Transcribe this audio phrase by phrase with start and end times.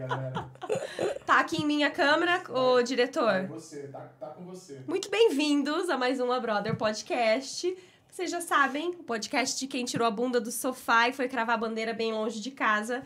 [0.00, 0.50] galera.
[1.26, 3.46] Tá aqui em minha câmera, o diretor.
[3.48, 4.80] você, tá, tá com você.
[4.86, 7.76] Muito bem-vindos a mais um A Brother Podcast.
[8.10, 11.56] Vocês já sabem, o podcast de quem tirou a bunda do sofá e foi cravar
[11.56, 13.02] a bandeira bem longe de casa.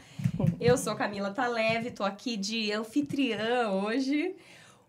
[0.61, 4.35] Eu sou Camila Taleve, tô aqui de anfitriã hoje.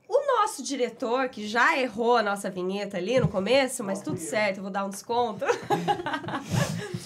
[0.07, 4.57] O nosso diretor, que já errou a nossa vinheta ali no começo, mas tudo certo,
[4.57, 5.43] eu vou dar um desconto.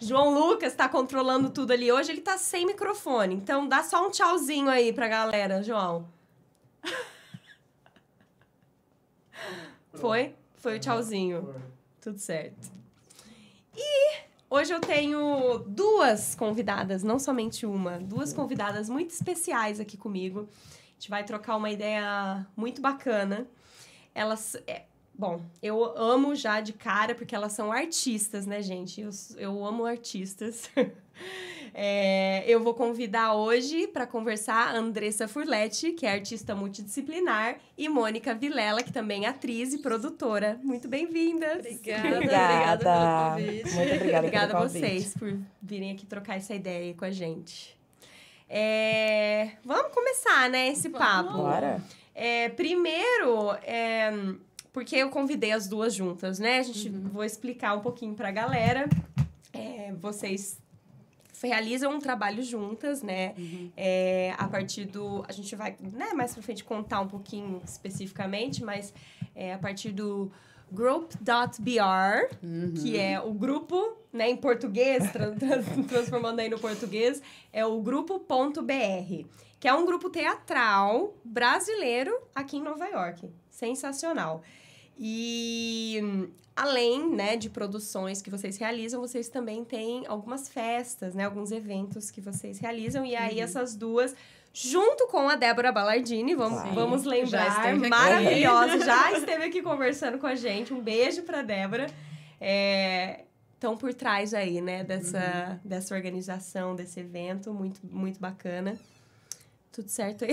[0.00, 3.34] João Lucas tá controlando tudo ali hoje, ele tá sem microfone.
[3.34, 6.08] Então dá só um tchauzinho aí pra galera, João.
[9.94, 10.34] Foi?
[10.56, 11.42] Foi o tchauzinho.
[11.42, 11.62] Foi.
[12.00, 12.70] Tudo certo.
[13.76, 20.48] E hoje eu tenho duas convidadas, não somente uma, duas convidadas muito especiais aqui comigo.
[20.50, 23.46] A gente vai trocar uma ideia muito bacana.
[24.14, 24.56] Elas.
[25.18, 29.00] Bom, eu amo já de cara, porque elas são artistas, né, gente?
[29.00, 30.70] Eu, eu amo artistas.
[31.74, 37.88] É, eu vou convidar hoje para conversar a Andressa Furletti, que é artista multidisciplinar, e
[37.88, 40.58] Mônica Vilela, que também é atriz e produtora.
[40.62, 41.58] Muito bem-vindas!
[41.58, 42.74] Obrigada, Obrigada.
[42.74, 43.74] obrigada pelo convite.
[43.74, 47.78] Muito obrigada, Obrigada a vocês por virem aqui trocar essa ideia aí com a gente.
[48.48, 51.34] É, vamos começar, né, esse papo.
[51.34, 51.82] Bora?
[52.14, 54.10] É, primeiro, é,
[54.72, 56.58] porque eu convidei as duas juntas, né?
[56.58, 57.08] A gente Uhum.
[57.12, 58.88] vou explicar um pouquinho pra galera.
[59.52, 60.58] É, vocês
[61.42, 63.34] realizam um trabalho juntas, né?
[63.38, 63.70] Uhum.
[63.76, 65.24] É, a partir do.
[65.28, 68.92] A gente vai, né, mais pra frente contar um pouquinho especificamente, mas
[69.34, 70.30] é, a partir do
[70.70, 72.74] group.br, Uhum.
[72.74, 77.80] que é o grupo, né, em português, tra- tra- transformando aí no português, é o
[77.80, 79.24] grupo.br,
[79.60, 83.30] que é um grupo teatral brasileiro aqui em Nova York.
[83.58, 84.40] Sensacional.
[84.96, 86.00] E
[86.54, 92.08] além, né, de produções que vocês realizam, vocês também têm algumas festas, né, alguns eventos
[92.08, 94.14] que vocês realizam e aí essas duas
[94.52, 97.88] junto com a Débora Ballardini, vamos, Sim, vamos já lembrar, aqui.
[97.88, 100.72] maravilhosa, já esteve aqui conversando com a gente.
[100.72, 101.86] Um beijo pra Débora.
[102.40, 108.78] É, estão por trás aí, né, dessa, dessa organização, desse evento, muito, muito bacana.
[109.78, 110.32] Tudo certo aí?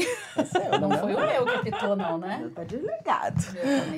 [0.55, 0.97] É o Não meu.
[0.97, 2.49] foi o meu que apitou, não, né?
[2.55, 3.39] Tá desligado.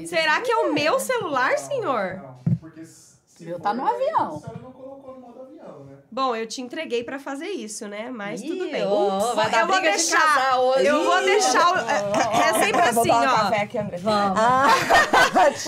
[0.05, 2.15] Será que é o meu celular, Não, senhor?
[2.17, 4.35] Não, porque se Meu tá no avião.
[4.35, 5.36] A senhora não colocou no modo né?
[6.17, 8.09] Bom, eu te entreguei pra fazer isso, né?
[8.11, 8.83] Mas tudo Ih, bem.
[8.87, 10.19] ó, vai dar eu vou briga de deixar.
[10.19, 10.85] casal hoje.
[10.87, 11.69] Eu vou deixar.
[11.69, 13.37] o- ó, ó, É, é sempre Vou assim, tomar um ó.
[13.37, 13.97] café aqui, André.
[13.97, 14.39] Vamos.
[14.39, 14.63] Ah,
[15.31, 15.59] Vamos falar de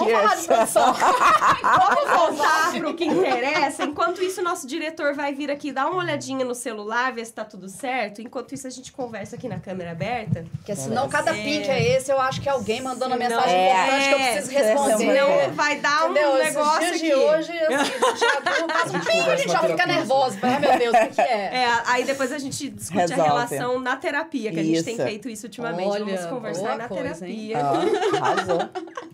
[0.42, 0.48] cheers.
[0.48, 0.94] produção.
[1.62, 3.84] Vamos voltar pro que interessa.
[3.84, 7.46] Enquanto isso, nosso diretor vai vir aqui dar uma olhadinha no celular, ver se tá
[7.46, 8.20] tudo certo.
[8.20, 10.46] Enquanto isso, a gente conversa aqui na câmera aberta.
[10.58, 11.44] Porque senão cada É.
[11.44, 13.72] pinte é esse, eu acho que é alguém mandando a mensagem É.
[13.72, 14.98] importante que eu preciso É, responder.
[14.98, 16.34] senão- vai dar um Entendeu?
[16.44, 17.06] negócio Esses aqui.
[17.06, 20.39] dias de hoje, assim, já não faz um ping, a gente já fica nervosa.
[20.44, 21.56] Ai, meu Deus, o que, que é?
[21.64, 23.22] É, aí depois a gente discute Resolve.
[23.22, 25.90] a relação na terapia, que a gente tem feito isso ultimamente.
[25.90, 27.58] Olha, Vamos conversar na coisa, terapia.
[27.60, 28.70] Ó, arrasou.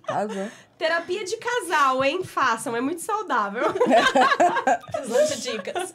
[0.08, 0.48] Arrasou.
[0.78, 2.24] Terapia de casal, hein?
[2.24, 3.64] Façam, é muito saudável.
[4.92, 5.94] Precisando de dicas.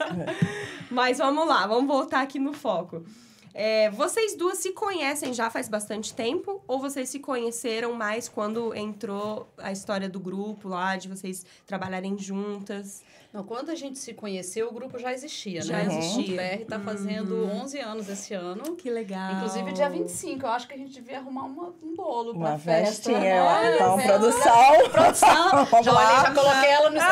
[0.91, 3.05] Mas vamos lá, vamos voltar aqui no foco.
[3.53, 6.63] É, vocês duas se conhecem já faz bastante tempo?
[6.67, 12.17] Ou vocês se conheceram mais quando entrou a história do grupo lá, de vocês trabalharem
[12.17, 13.03] juntas?
[13.33, 15.87] Não, quando a gente se conheceu, o grupo já existia, Já né?
[15.87, 16.35] existia.
[16.35, 18.75] O BR tá fazendo 11 anos esse ano.
[18.75, 19.35] Que legal.
[19.35, 22.59] Inclusive, dia 25, eu acho que a gente devia arrumar uma- um bolo pra Uma
[22.59, 23.13] festa.
[23.13, 23.45] festinha.
[23.45, 24.13] Olha, Então, festa.
[24.19, 24.79] produção.
[24.91, 25.65] Produção.
[25.71, 26.97] Vamos já olhei, já coloquei ela no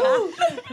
[0.00, 0.30] Instagram.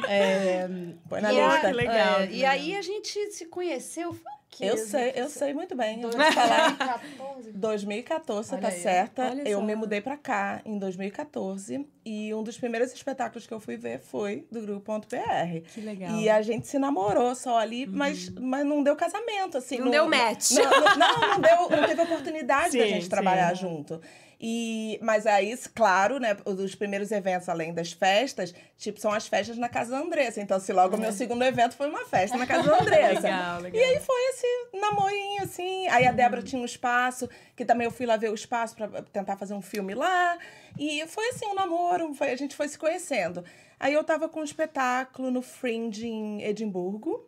[0.07, 0.67] é,
[1.09, 1.67] Põe na e a- lista.
[1.67, 2.51] que legal, é, que e legal.
[2.51, 4.13] aí a gente se conheceu.
[4.13, 6.01] Foi que Eu sei, eu sei muito bem.
[6.01, 7.51] Eu vou te 2014.
[7.53, 9.29] 2014, você Olha tá aí, certa.
[9.29, 9.65] olha Eu só.
[9.65, 13.99] me mudei pra cá em 2014 e um dos primeiros espetáculos que eu fui ver
[13.99, 15.61] foi do grupo.br.
[15.73, 16.11] Que legal.
[16.11, 16.21] Uhum.
[16.21, 19.77] E a gente se namorou só ali, mas, mas não deu casamento, assim.
[19.79, 20.51] Não deu match.
[20.51, 23.09] Não, não, não, não deu, não teve oportunidade da Sim, gente sim.
[23.09, 24.01] trabalhar junto.
[24.39, 29.57] E, mas aí, claro, né, os primeiros eventos, além das festas, tipo, são as festas
[29.57, 30.39] na casa da Andressa.
[30.39, 33.21] Então, se logo o meu segundo evento foi uma festa na casa da Andressa.
[33.21, 33.81] Legal, legal.
[33.81, 34.47] E aí foi esse
[34.79, 35.87] namorinho, assim.
[35.87, 38.87] Aí a Débora tinha um espaço, que também eu fui lá ver o espaço pra
[39.01, 40.37] tentar fazer um filme lá.
[40.77, 43.43] E foi assim, um namoro, foi, a gente foi se conhecendo.
[43.79, 47.27] Aí eu tava com um espetáculo no Fringe em Edimburgo.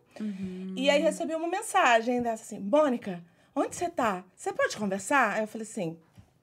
[0.76, 3.24] E aí recebi uma mensagem dessa assim, Mônica,
[3.56, 4.24] onde você tá?
[4.36, 5.34] Você pode conversar?
[5.34, 5.98] Aí eu falei assim,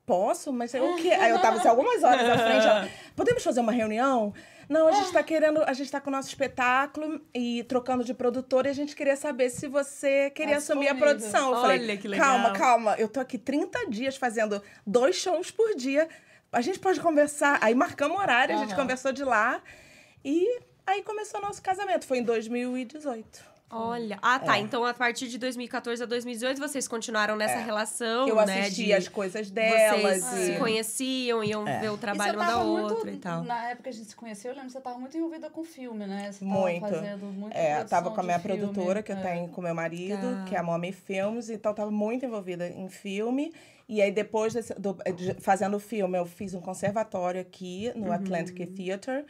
[0.06, 0.52] posso?
[0.52, 1.10] Mas eu, o quê?
[1.20, 2.66] Aí eu tava assim, algumas horas à frente.
[2.66, 4.32] ela, Podemos fazer uma reunião?
[4.68, 8.12] Não, a gente tá querendo, a gente tá com o nosso espetáculo e trocando de
[8.12, 11.18] produtor e a gente queria saber se você queria Tá assumir a disponível.
[11.18, 11.50] produção.
[11.50, 12.26] Eu Olha falei, que legal.
[12.26, 16.08] calma, calma, eu tô aqui 30 dias fazendo dois shows por dia.
[16.50, 17.58] A gente pode conversar.
[17.60, 19.62] Aí marcamos horário, a gente conversou de lá
[20.24, 22.04] e aí começou o nosso casamento.
[22.04, 23.55] Foi em 2018.
[23.68, 24.16] Olha.
[24.22, 24.56] Ah, tá.
[24.58, 24.60] É.
[24.60, 27.64] Então, a partir de 2014 a 2018, vocês continuaram nessa É.
[27.64, 28.60] relação, Eu né?
[28.60, 30.22] assistia de as coisas delas.
[30.22, 31.80] Vocês e- se conheciam, iam É.
[31.80, 33.42] ver o trabalho uma da outra muito, e tal.
[33.42, 35.64] Na época que a gente se conheceu, eu lembro que você tava muito envolvida com
[35.64, 36.30] filme, né?
[36.30, 36.80] Você Muito.
[36.82, 38.58] tava fazendo muita É, produção tava com a minha filme.
[38.60, 39.20] produtora, que eu É.
[39.20, 40.44] tenho com meu marido, Tá.
[40.48, 43.52] que é a Mommy Films, então tava muito envolvida em filme.
[43.88, 48.10] E aí, depois desse- do- de- fazendo o filme, eu fiz um conservatório aqui no
[48.10, 48.74] Atlantic Uhum.
[48.74, 49.24] Theatre.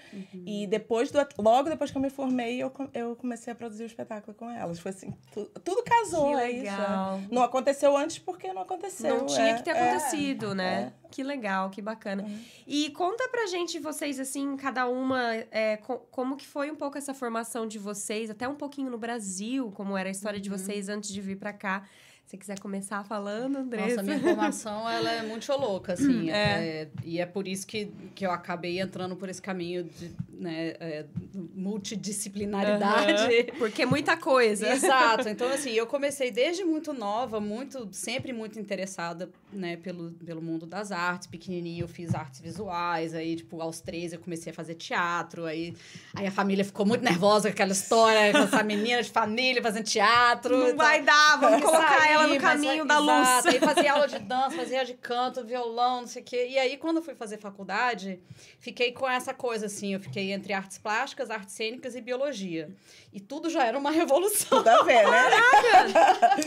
[0.47, 3.87] E depois do, logo depois que eu me formei, eu, eu comecei a produzir o
[3.87, 4.79] espetáculo com elas.
[4.79, 6.67] Foi assim, tu- tudo casou, Que é isso.
[6.69, 6.71] é.
[6.79, 7.21] legal.
[7.31, 9.19] Não aconteceu antes porque não aconteceu.
[9.19, 9.91] Não tinha é, que ter é.
[9.91, 10.93] acontecido, né?
[11.11, 12.25] Que legal, que bacana.
[12.67, 16.97] E conta pra gente, vocês, assim, cada uma, é, co- como que foi um pouco
[16.97, 20.89] essa formação de vocês, até um pouquinho no Brasil, como era a história de vocês
[20.89, 21.87] antes de vir pra cá.
[22.27, 23.89] Se quiser começar falando, Andressa.
[23.89, 26.29] Nossa, minha formação, ela é muito louca, assim.
[26.29, 27.87] é, e é por isso que,
[28.17, 31.07] que eu acabei entrando por esse caminho de né, é,
[31.55, 33.13] multidisciplinaridade.
[33.13, 34.69] Aham, Porque é muita coisa.
[34.69, 35.29] Exato.
[35.29, 40.67] Então, assim, eu comecei desde muito nova, muito, sempre muito interessada, né, pelo, pelo mundo
[40.67, 41.29] das artes.
[41.29, 45.75] Pequenininha eu fiz artes visuais, aí, tipo, aos 13 eu comecei a fazer teatro, aí,
[46.15, 49.85] aí a família ficou muito nervosa com aquela história, com essa menina de família fazendo
[49.85, 50.57] teatro.
[50.57, 53.29] Não Então, vai dar, vamos colocar sair, ela no mas caminho é- da luz.
[53.29, 53.49] exato.
[53.49, 56.47] Aí fazia aula de dança, fazia de canto, violão, não sei o quê.
[56.51, 58.21] E aí, quando eu fui fazer faculdade,
[58.59, 59.95] fiquei com essa coisa, assim.
[59.95, 62.71] Eu fiquei entre artes plásticas, artes cênicas e biologia.
[63.13, 64.59] E tudo já era uma revolução.
[64.59, 65.21] Tudo a ver, né?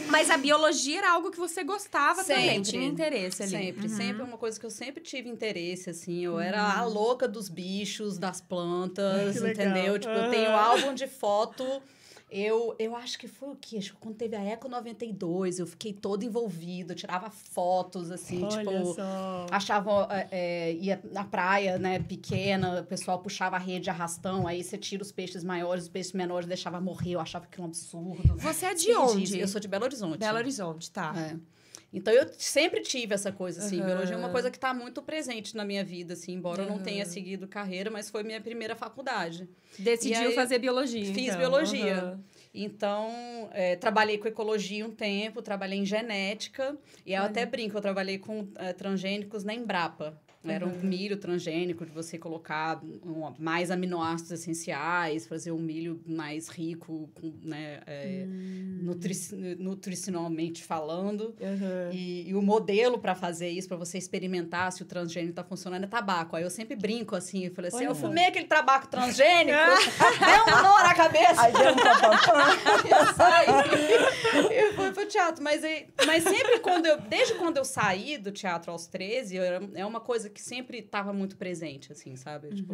[0.09, 2.71] Mas a biologia era algo que você gostava também, Sempre.
[2.71, 3.51] tinha interesse ali.
[3.51, 3.95] Sempre, Uhum.
[3.97, 6.23] sempre é uma coisa que eu sempre tive interesse, assim.
[6.25, 9.65] Eu era a louca dos bichos, das plantas, Que legal.
[9.67, 9.99] entendeu?
[9.99, 11.81] Tipo, eu tenho álbum de foto.
[12.31, 13.77] Eu, eu acho que foi o quê?
[13.77, 18.47] Acho que quando teve a Eco 92, eu fiquei toda envolvida, eu tirava fotos, assim,
[18.47, 18.93] tipo.
[18.93, 19.47] só.
[19.51, 24.45] Achava, é, é, ia na praia, né, pequena, o pessoal puxava a rede de arrastão,
[24.45, 27.69] aí você tira os peixes maiores, os peixes menores deixava morrer, eu achava aquilo um
[27.69, 28.35] absurdo.
[28.37, 29.39] Você é de Sim, onde?
[29.39, 30.19] Eu sou de Belo Horizonte.
[30.19, 31.13] Belo Horizonte, tá.
[31.17, 31.58] É.
[31.91, 33.79] Então eu sempre tive essa coisa, assim.
[33.79, 33.87] Aham.
[33.87, 36.79] Biologia é uma coisa que está muito presente na minha vida, assim, embora eu não
[36.79, 39.49] tenha seguido carreira, mas foi minha primeira faculdade.
[39.77, 41.13] Decidiu aí, fazer biologia.
[41.13, 41.37] fiz então.
[41.37, 41.95] biologia.
[41.95, 42.23] Aham.
[42.53, 46.75] Então, é, trabalhei com ecologia um tempo, trabalhei em genética,
[47.05, 50.19] e eu até brinco, eu trabalhei com é, transgênicos na Embrapa.
[50.45, 56.47] Era um milho transgênico de você colocar um- mais aminoácidos essenciais, fazer um milho mais
[56.47, 57.09] rico,
[57.43, 58.79] né, é, Hum.
[58.83, 61.35] nutrici- nutricionalmente falando.
[61.41, 61.89] Aham.
[61.91, 65.83] E, e o modelo para fazer isso, para você experimentar se o transgênico tá funcionando,
[65.83, 66.35] é tabaco.
[66.37, 67.87] Aí eu sempre brinco assim, eu falei assim: Olha.
[67.87, 69.57] eu fumei aquele tabaco transgênico,
[70.47, 71.41] deu um nó na cabeça.
[71.41, 72.97] Aí deu um.
[72.97, 73.45] Eu saí
[74.51, 75.43] e fui pro teatro.
[75.43, 75.61] Mas,
[76.05, 76.99] mas sempre quando eu.
[77.01, 79.43] Desde quando eu saí do teatro aos 13, eu
[79.75, 82.49] é uma coisa que sempre estava muito presente, assim, sabe?
[82.55, 82.73] Tipo.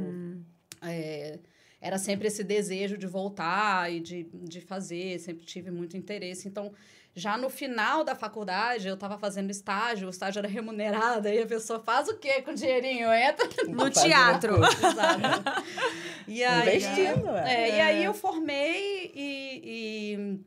[0.82, 1.40] é,
[1.82, 6.48] era sempre esse desejo de voltar e de, de fazer, sempre tive muito interesse.
[6.48, 6.74] Então,
[7.14, 11.46] já no final da faculdade, eu estava fazendo estágio, o estágio era remunerado, aí a
[11.46, 13.12] pessoa faz o quê com o dinheirinho?
[13.14, 14.58] Entra No teatro.
[14.58, 14.88] coisa.
[14.88, 15.66] Exato.
[16.28, 17.78] E aí, Investindo, é, é.
[17.78, 20.40] E aí eu formei e, e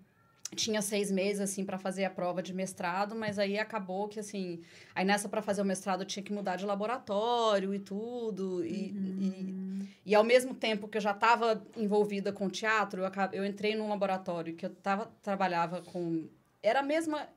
[0.55, 4.61] tinha seis meses, assim, para fazer a prova de mestrado, mas aí acabou que, assim...
[4.95, 8.65] Aí nessa, para fazer o mestrado, eu tinha que mudar de laboratório e tudo.
[8.65, 13.45] E, e, e ao mesmo tempo que eu já estava envolvida com teatro, eu, eu
[13.45, 16.27] entrei num laboratório que eu tava, trabalhava com...
[16.63, 17.29] Era a mesma...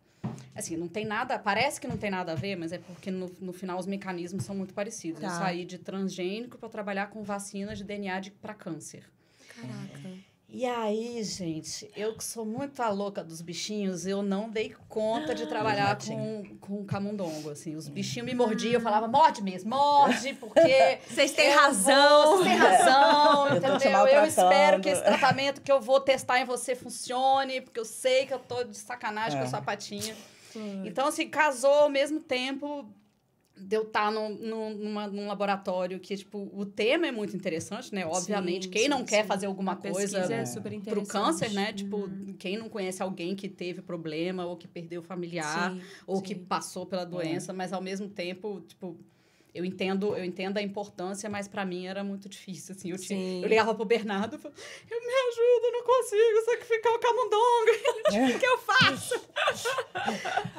[0.56, 1.38] Assim, não tem nada...
[1.38, 4.44] Parece que não tem nada a ver, mas é porque no, no final os mecanismos
[4.46, 5.22] são muito parecidos.
[5.22, 5.38] Eu Tá.
[5.40, 9.04] saí de transgênico para trabalhar com vacinas de DNA para câncer.
[9.50, 10.31] Caraca.
[10.54, 15.34] E aí, gente, eu que sou muito a louca dos bichinhos, eu não dei conta
[15.34, 17.74] de trabalhar com, com camundongo, assim.
[17.78, 21.00] Os bichinhos me mordiam, eu falava, morde mesmo, morde, porque...
[21.10, 22.38] Vocês têm razão.
[22.40, 24.08] Vocês têm razão, Eu entendeu?
[24.08, 28.26] Eu espero que esse tratamento que eu vou testar em você funcione, porque eu sei
[28.26, 29.48] que eu tô de sacanagem com É.
[29.48, 30.14] a sua patinha.
[30.84, 32.86] Então, assim, casou ao mesmo tempo
[33.56, 37.94] de eu estar num, num, numa- num laboratório que, tipo, o tema é muito interessante,
[37.94, 38.06] né?
[38.06, 39.28] Obviamente, Sim, quem sim, não quer sim.
[39.28, 41.08] fazer alguma coisa é pro interessante.
[41.08, 41.74] câncer, né?
[41.74, 45.78] Tipo, quem não conhece alguém que teve problema ou que perdeu familiar
[46.08, 48.98] ou que passou pela doença, mas ao mesmo tempo, tipo,
[49.54, 52.90] eu entendo, eu entendo a importância, mas pra mim era muito difícil, assim.
[52.90, 53.44] Eu, tinha, Sim.
[53.44, 57.52] eu ligava pro Bernardo e falava, eu me ajuda, eu não consigo sacrificar o camundongo.
[58.36, 59.16] O que eu faço?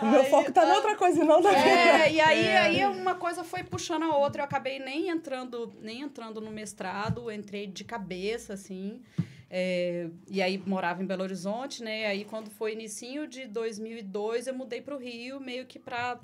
[0.00, 2.46] O meu Aí, foco tá ah, em outra coisa e não na É, e aí,
[2.46, 2.58] É.
[2.58, 4.42] aí uma coisa foi puxando a outra.
[4.42, 9.02] Eu acabei nem entrando, nem entrando no mestrado, entrei de cabeça, assim.
[9.50, 12.06] É, e aí morava em Belo Horizonte, né?
[12.06, 16.18] Aí quando foi inicinho de 2002, eu mudei para o Rio, meio que para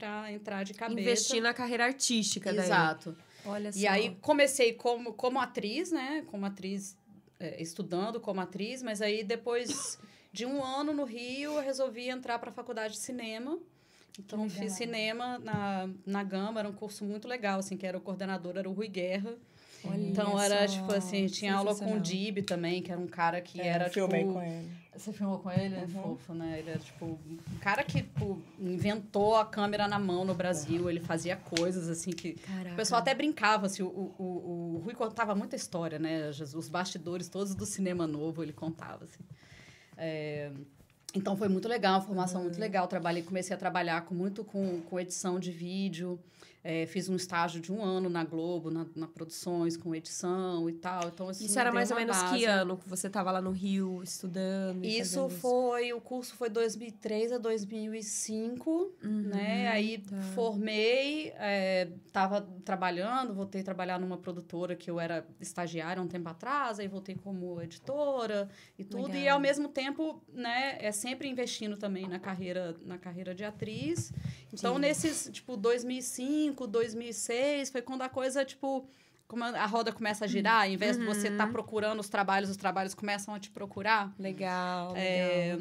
[0.00, 1.00] para entrar de cabeça.
[1.00, 2.64] Investir na carreira artística daí.
[2.64, 3.14] Exato.
[3.44, 3.78] Olha só.
[3.78, 6.24] E aí comecei como, como atriz, né?
[6.26, 6.96] Como atriz
[7.38, 9.98] é, estudando como atriz, mas aí depois
[10.32, 13.58] de um ano no Rio, eu resolvi entrar para a faculdade de cinema.
[14.18, 14.58] Então, legal.
[14.58, 18.56] fiz cinema na, na Gama, era um curso muito legal, assim, que era o coordenador,
[18.56, 19.34] era o Rui Guerra.
[19.84, 22.00] Olha Então, era, só, tipo assim, tinha aula com o.
[22.00, 24.34] Dib também, que era um cara que É, era, filmei tipo...
[24.34, 24.70] com ele.
[25.00, 25.74] Você filmou com ele?
[25.74, 25.88] É Uhum.
[25.88, 26.58] fofo, né?
[26.58, 30.90] Ele era, tipo, um cara que, tipo, inventou a câmera na mão no Brasil.
[30.90, 32.34] Ele fazia coisas, assim, que...
[32.34, 32.72] Caraca.
[32.72, 36.28] O pessoal até brincava, assim, o, o, o, Rui contava muita história, né?
[36.28, 39.24] Os bastidores todos do cinema novo, ele contava, assim.
[39.96, 40.50] É,
[41.14, 42.86] Então, foi muito legal, uma formação muito legal.
[42.86, 46.20] Trabalhei, comecei a trabalhar com, muito com, com edição de vídeo.
[46.62, 50.74] É, fiz um estágio de um ano na Globo, na, na produções, com edição e
[50.74, 51.08] tal.
[51.08, 52.36] Então, isso Isso era mais ou menos base.
[52.36, 54.84] que ano que você tava lá no Rio estudando?
[54.84, 59.68] e Isso foi, o curso foi 2003 a 2005, né?
[59.68, 60.20] Aí tá.
[60.34, 66.28] formei, é, tava trabalhando, voltei a trabalhar numa produtora que eu era estagiária um tempo
[66.28, 68.48] atrás, aí voltei como editora
[68.78, 69.10] e tudo.
[69.10, 69.34] E Legal.
[69.36, 74.12] ao mesmo tempo, né, é sempre investindo também na carreira, na carreira de atriz.
[74.52, 74.80] Então, Sim.
[74.80, 78.86] nesses, tipo, 2005, 2006, foi quando a coisa, tipo,
[79.28, 81.52] como a roda começa a girar, ao invés de você estar Uhum.
[81.52, 84.12] procurando os trabalhos, os trabalhos começam a te procurar.
[84.18, 85.00] Legal, legal.
[85.00, 85.58] É,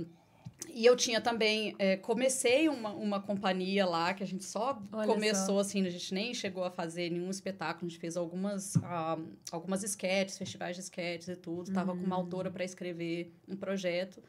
[0.74, 5.08] E eu tinha também, é, comecei uma, uma companhia lá, que a gente só Olha
[5.08, 9.18] começou, assim, a gente nem chegou a fazer nenhum espetáculo, a gente fez algumas, ah,
[9.52, 12.22] algumas sketches, festivais de sketches e tudo, tava com uma Uhum.
[12.24, 14.22] autora para escrever um projeto.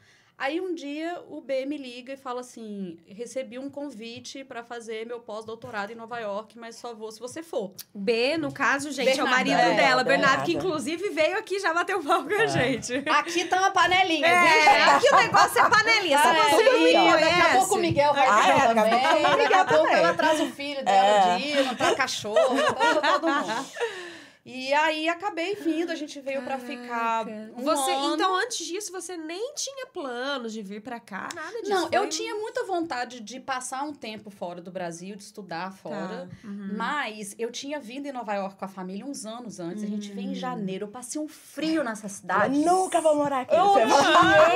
[0.42, 5.04] Aí um dia o B me liga e fala assim: recebi um convite para fazer
[5.06, 7.72] meu pós-doutorado em Nova York, mas só vou se você for.
[7.92, 10.66] O B, no caso, gente, é o Bernardo, marido é, dela, Bernardo, que Bernardo.
[10.68, 12.94] inclusive veio aqui já bateu pau com a gente.
[13.06, 14.88] Aqui tá uma panelinha, É, gente?
[14.88, 17.20] aqui o negócio é panelinha, é, você não me conhece.
[17.20, 18.90] Daqui a pouco o Miguel vai Ah, é, também.
[19.22, 21.36] Daqui Miguel a pouco ela traz o filho dela, É.
[21.36, 22.56] o Dino, tá cachorro,
[23.12, 23.66] todo mundo.
[24.44, 28.14] E aí acabei vindo, a gente veio pra ficar um você, ano.
[28.14, 31.70] Então, antes disso, você nem tinha planos de vir pra cá, nada disso.
[31.70, 35.72] Não, foi eu tinha muita vontade de passar um tempo fora do Brasil, de estudar
[35.74, 36.26] fora.
[36.42, 36.48] Tá.
[36.48, 36.70] Uhum.
[36.74, 39.84] Mas eu tinha vindo em Nova York com a família uns anos antes.
[39.84, 40.34] A gente veio em Hum.
[40.34, 40.84] janeiro.
[40.86, 42.58] Eu passei um frio nessa Eu cidade.
[42.60, 43.54] nunca vou morar aqui.
[43.54, 43.86] Eu odiei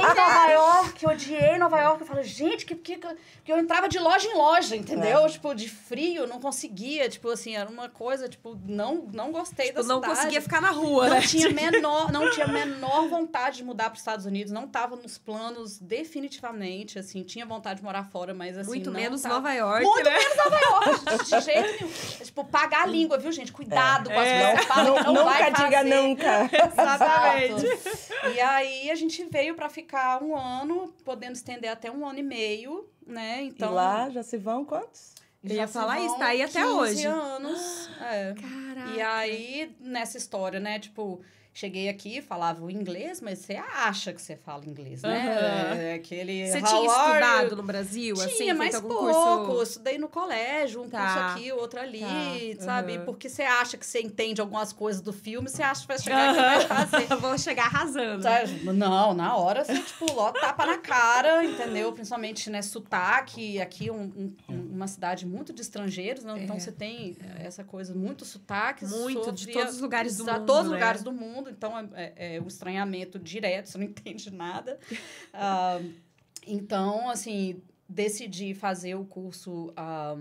[0.00, 2.00] Nova York, eu odiei Nova York.
[2.00, 2.96] Eu falo, gente, que, que,
[3.44, 5.18] que eu entrava de loja em loja, entendeu?
[5.26, 5.28] É.
[5.28, 7.06] Tipo, de frio, não conseguia.
[7.08, 10.16] Tipo assim, era uma coisa, tipo, não, não gostei Tipo, da não cidade.
[10.16, 11.22] conseguia ficar na rua, Não né?
[11.22, 14.52] tinha, menor, não tinha a menor vontade de mudar para os Estados Unidos.
[14.52, 17.22] Não tava nos planos definitivamente, assim.
[17.22, 19.34] Tinha vontade de morar fora, mas assim, Muito não menos tava.
[19.34, 20.18] Nova York, Muito né?
[20.18, 21.92] menos Nova York, de jeito nenhum.
[22.20, 23.52] É, tipo, pagar a língua, viu, gente?
[23.52, 24.46] Cuidado com as É.
[24.50, 25.94] coisas fala, não vai nunca diga fazer.
[25.94, 26.50] nunca.
[26.72, 27.66] Exatamente.
[27.66, 28.28] Exato.
[28.34, 32.22] E aí a gente veio pra ficar um ano, podendo estender até um ano e
[32.22, 33.42] meio, né?
[33.42, 33.70] Então.
[33.70, 35.14] E lá já se vão quantos?
[35.44, 37.06] Eu ia falar isso, tá aí até 15 hoje.
[37.06, 37.84] anos.
[38.04, 38.34] É.
[38.34, 38.90] Caraca.
[38.96, 40.78] E aí, nessa história, né?
[40.78, 41.22] Tipo,
[41.56, 45.90] cheguei aqui, falava o inglês, mas você acha que você fala inglês, né?
[45.92, 46.50] É aquele.
[46.50, 48.36] Você "How tinha estudado you?" no Brasil, assim?
[48.36, 49.46] Tinha, feito mas algum pouco.
[49.46, 49.62] curso?
[49.74, 50.98] Estudei no colégio, um Tá.
[51.00, 52.96] curso aqui, outro ali, Tá, sabe?
[52.96, 53.04] aham.
[53.04, 56.30] Porque você acha que você entende algumas coisas do filme, você acha que vai chegar
[56.30, 57.06] aqui e vai fazer.
[57.20, 58.22] Vou chegar arrasando.
[58.24, 58.64] Sabe?
[58.72, 61.92] Não, na hora você, tipo, ó, tapa na cara, entendeu?
[61.92, 63.60] Principalmente, né, sotaque.
[63.60, 66.34] Aqui é um, um- uma cidade muito de estrangeiros, né?
[66.42, 66.58] Então É.
[66.58, 68.84] você tem essa coisa, muito sotaque.
[68.84, 70.74] Muito, de sofria- todos os lugares do mundo, Todos os né?
[70.76, 71.43] lugares do mundo.
[71.50, 74.78] Então, é, é- é o estranhamento direto, você não entende nada.
[75.32, 75.80] Ah,
[76.46, 79.72] então, assim, decidi fazer o curso...
[79.76, 80.16] ah,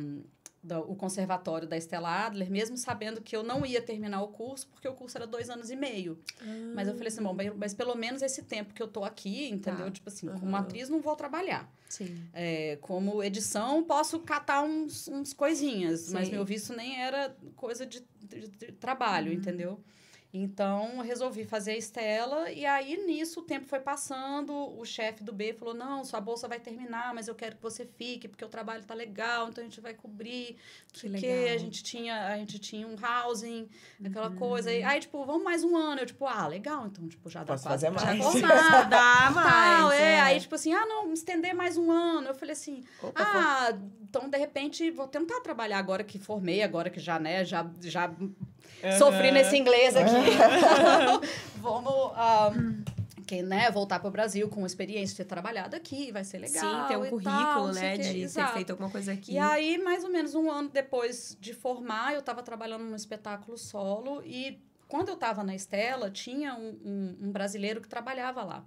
[0.66, 4.66] da- o conservatório da Estela Adler, mesmo sabendo que eu não ia terminar o curso,
[4.70, 6.18] porque o curso era dois anos e meio.
[6.74, 9.88] Mas eu falei assim, bom, mas pelo menos esse tempo que eu tô aqui, entendeu?
[9.88, 9.92] Tá.
[9.92, 10.60] Tipo assim, como Aham.
[10.64, 11.70] atriz não vou trabalhar.
[11.90, 12.16] Sim.
[12.32, 16.38] É, como edição, posso catar uns, uns coisinhas, mas Sei.
[16.38, 19.38] meu visto nem era coisa de, de- de trabalho, Uhum.
[19.38, 19.84] entendeu?
[20.36, 24.52] Então, resolvi fazer a Estela, e aí nisso o tempo foi passando.
[24.80, 27.86] O chefe do B falou: Não, sua bolsa vai terminar, mas eu quero que você
[27.86, 30.58] fique, porque o trabalho tá legal, então a gente vai cobrir.
[30.92, 31.54] Que Que legal.
[31.54, 33.70] A gente tinha, a gente tinha um housing,
[34.04, 34.36] aquela Uhum.
[34.36, 34.72] coisa.
[34.72, 36.02] Aí, aí, tipo, vamos mais um ano.
[36.02, 38.24] Eu, tipo, ah, legal, então, tipo, já dá Posso quase fazer pra mais.
[38.24, 38.90] formar.
[38.90, 39.34] Dá Tal,
[39.90, 40.00] mais.
[40.00, 40.20] é.
[40.20, 42.30] Aí, tipo assim, ah, não, estender mais um ano.
[42.30, 46.90] Eu falei assim, Opa, ah, então, de repente, vou tentar trabalhar agora que formei, agora
[46.90, 48.12] que já, né, já, já
[48.98, 50.23] sofri nesse inglês aqui.
[51.58, 52.52] Vamos, ah,
[53.26, 56.62] que, né, voltar para o Brasil com experiência de ter trabalhado aqui, vai ser legal.
[56.84, 57.98] Sim, ter um currículo, tal, né?
[57.98, 58.54] De ter Exato.
[58.54, 59.34] feito alguma coisa aqui.
[59.34, 63.58] E aí, mais ou menos um ano depois de formar, eu estava trabalhando num espetáculo
[63.58, 68.64] solo e quando eu estava na Estela, tinha um, um- um brasileiro que trabalhava lá.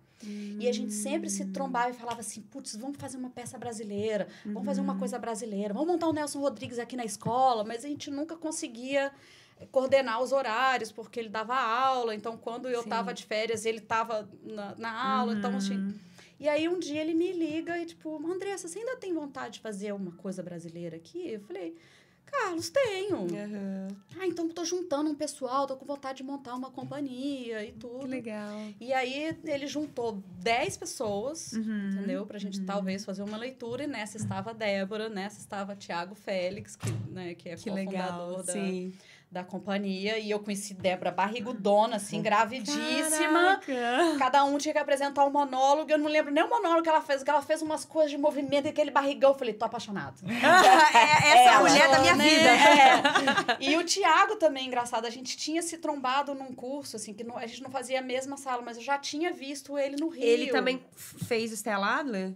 [0.58, 4.26] E a gente sempre se trombava e falava assim, putz, vamos fazer uma peça brasileira,
[4.46, 7.88] vamos fazer uma coisa brasileira, vamos montar o Nelson Rodrigues aqui na escola, mas a
[7.88, 9.12] gente nunca conseguia
[9.70, 12.14] coordenar os horários, porque ele dava aula.
[12.14, 12.88] Então, quando eu Sim.
[12.88, 15.32] tava de férias, ele tava na, na aula.
[15.34, 15.94] Então, assim.
[16.38, 19.60] E aí, um dia ele me liga e, tipo, Andressa, você ainda tem vontade de
[19.60, 21.30] fazer uma coisa brasileira aqui?
[21.30, 21.75] Eu falei,
[22.26, 23.16] Carlos, tenho.
[23.34, 23.88] Aham.
[24.20, 28.00] Ah, então tô juntando um pessoal, tô com vontade de montar uma companhia e tudo.
[28.00, 28.60] Que legal.
[28.80, 31.90] E aí ele juntou 10 pessoas, Uhum.
[31.92, 32.26] entendeu?
[32.26, 33.84] Pra gente talvez fazer uma leitura.
[33.84, 37.94] E nessa estava a Débora, nessa estava Tiago Félix, que, né, que é Que legal.
[38.18, 38.92] cofundador da, Sim.
[39.30, 40.18] Da companhia.
[40.18, 43.61] E eu conheci Débora barrigudona, assim, gravidíssima.
[43.64, 44.18] Caraca.
[44.18, 45.90] Cada um tinha que apresentar um monólogo.
[45.90, 48.18] Eu não lembro nem o monólogo que ela fez, que ela fez umas coisas de
[48.18, 49.30] movimento e aquele barrigão.
[49.33, 50.16] Eu falei, tô apaixonado.
[50.97, 52.25] É essa Ela, mulher da minha né?
[52.28, 52.49] vida.
[52.50, 53.56] É.
[53.61, 57.37] E o Tiago também, engraçado, a gente tinha se trombado num curso, assim, que não-
[57.37, 60.25] a gente não fazia a mesma sala, mas eu já tinha visto ele no Rio.
[60.25, 62.33] Ele também fez Stella Adler?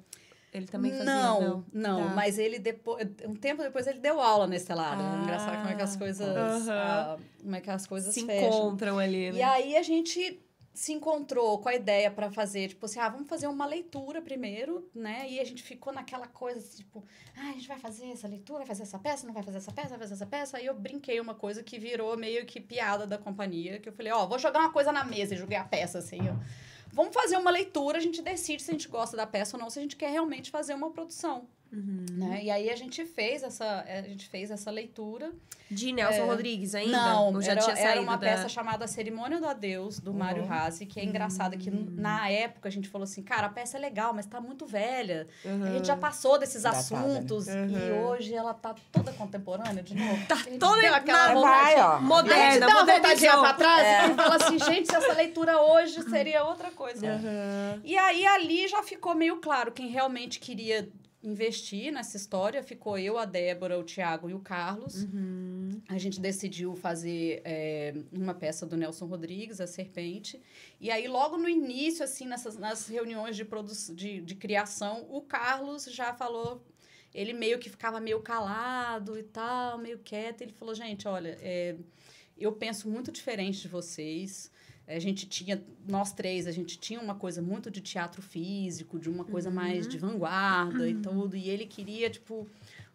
[0.52, 1.04] Ele também fazia?
[1.04, 2.14] Não, não, Tá.
[2.14, 5.00] mas ele depois, um tempo depois ele deu aula na Estelada.
[5.02, 5.20] Ah.
[5.22, 6.68] Engraçado como é que as coisas, Aham.
[6.72, 8.48] ah, como é que as coisas Se fecham.
[8.48, 9.38] encontram ali, né?
[9.38, 10.40] E aí a gente
[10.72, 14.88] se encontrou com a ideia pra fazer, tipo assim, ah, vamos fazer uma leitura primeiro,
[14.94, 15.26] né?
[15.28, 17.04] E a gente ficou naquela coisa, assim, tipo,
[17.36, 19.72] ah, a gente vai fazer essa leitura, vai fazer essa peça, não vai fazer essa
[19.72, 20.56] peça, vai fazer essa peça.
[20.56, 24.10] Aí eu brinquei uma coisa que virou meio que piada da companhia, que eu falei,
[24.12, 26.34] ó, vou jogar uma coisa na mesa e joguei a peça, assim, ó.
[26.92, 29.70] Vamos fazer uma leitura, a gente decide se a gente gosta da peça ou não,
[29.70, 32.04] se a gente quer realmente fazer uma produção, Uhum.
[32.12, 32.40] né?
[32.42, 35.30] E aí a gente fez essa, a gente fez essa leitura.
[35.70, 36.96] De Nelson Rodrigues ainda?
[36.96, 37.00] É.
[37.00, 38.26] Não, já era, tinha era uma da...
[38.26, 42.72] peça chamada Cerimônia do Adeus, do Mário Razzi, que é engraçado que na época a
[42.72, 45.28] gente falou assim, cara, a peça é legal, mas tá muito velha.
[45.44, 45.62] Uhum.
[45.64, 47.18] A gente já passou desses Datada, né?
[47.18, 48.08] assuntos e Uhum.
[48.08, 50.26] hoje ela tá toda contemporânea de novo.
[50.26, 51.62] Tá toda deu aquela na- vontade.
[51.62, 51.88] Vai, ó.
[51.92, 55.60] A gente Moderna, dá uma olhar pra trás e fala assim, gente, se essa leitura
[55.62, 57.06] hoje seria outra coisa.
[57.06, 57.80] Uhum.
[57.84, 60.88] E aí ali já ficou meio claro quem realmente queria
[61.22, 62.62] investir nessa história.
[62.62, 65.04] Ficou eu, a Débora, o Tiago e o Carlos.
[65.04, 65.80] Uhum.
[65.88, 70.40] A gente decidiu fazer é, uma peça do Nelson Rodrigues, A Serpente.
[70.80, 73.46] E aí, logo no início, assim, nessas, nas reuniões de,
[73.94, 76.64] de, de criação, o Carlos já falou.
[77.12, 80.42] Ele meio que ficava meio calado e tal, meio quieto.
[80.42, 81.76] Ele falou: gente, olha, é,
[82.38, 84.50] eu penso muito diferente de vocês.
[84.94, 89.08] A gente tinha, nós três, a gente tinha uma coisa muito de teatro físico, de
[89.08, 91.36] uma coisa mais de vanguarda e tudo.
[91.36, 92.46] E ele queria, tipo,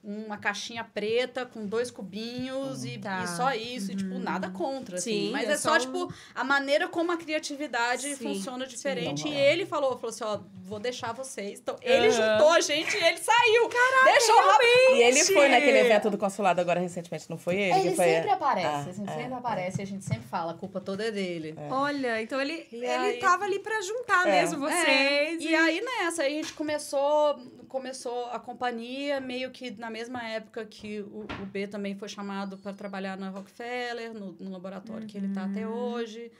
[0.05, 3.23] uma caixinha preta com dois cubinhos e, Tá.
[3.23, 3.91] e só isso.
[3.91, 5.27] E, tipo, nada contra, assim.
[5.27, 9.25] Sim, Mas é é, só, um- tipo, a maneira como a criatividade Sim, funciona diferente.
[9.25, 9.51] Não, e é.
[9.51, 11.59] ele falou, falou assim, ó, vou deixar vocês.
[11.59, 12.11] Então, ele Aham.
[12.37, 13.69] juntou a gente e ele saiu.
[13.69, 14.35] Caraca, Deixou
[14.95, 17.79] E ele foi naquele evento do consulado agora recentemente, não foi ele?
[17.87, 18.05] Ele foi...
[18.05, 19.79] sempre aparece, Ah, assim, é, sempre aparece.
[19.79, 21.55] E a gente sempre fala, a culpa toda é dele.
[21.69, 24.31] Olha, então ele, E ele aí- tava ali pra juntar É.
[24.41, 24.85] mesmo vocês.
[24.87, 30.23] É, E aí, nessa, aí a gente começou, começou a companhia, meio que na mesma
[30.27, 35.07] época que o, o B também foi chamado para trabalhar na Rockefeller, no, no laboratório
[35.07, 36.31] que ele está até hoje.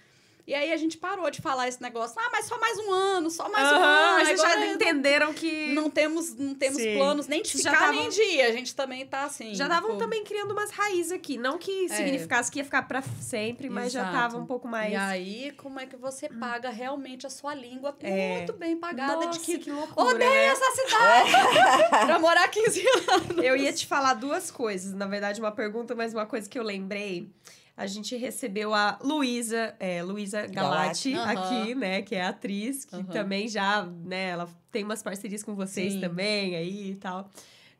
[0.48, 3.32] E aí a gente parou de falar esse negócio, ah, mas só mais um ano,
[3.32, 3.84] só mais um Aham,
[4.18, 4.26] ano.
[4.26, 5.74] vocês já entenderam que...
[5.74, 6.98] Não temos, não temos Sim.
[6.98, 8.42] planos nem de Vocês já ficar tavam- nem de ir.
[8.44, 9.56] A gente também tá assim.
[9.56, 11.36] Já estavam tipo, também criando umas raízes aqui.
[11.36, 14.16] Não que significasse que ia ficar pra sempre, mas já Exato.
[14.16, 14.94] tava um pouco mais...
[14.94, 18.36] E aí, como é que você paga realmente a sua língua É.
[18.38, 20.46] muito bem pagada Nossa, de que que loucura, odeio né?
[20.46, 21.32] essa cidade
[22.06, 23.44] pra morar 15 anos.
[23.44, 24.94] Eu ia te falar duas coisas.
[24.94, 27.32] Na verdade, uma pergunta, mas uma coisa que eu lembrei.
[27.78, 31.40] A gente recebeu a Luísa, é, Luísa Galati, Galati.
[31.40, 32.02] aqui, né?
[32.02, 33.04] Que é atriz, que Aham.
[33.06, 34.30] também já, né?
[34.30, 36.00] Ela tem umas parcerias com vocês Sim.
[36.00, 37.30] também aí e tal.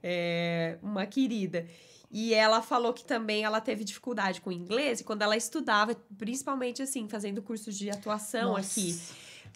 [0.04, 1.66] É, uma querida.
[2.12, 5.96] E ela falou que também ela teve dificuldade com o inglês e quando ela estudava,
[6.18, 8.80] principalmente assim, fazendo cursos de atuação Nossa.
[8.80, 9.00] aqui.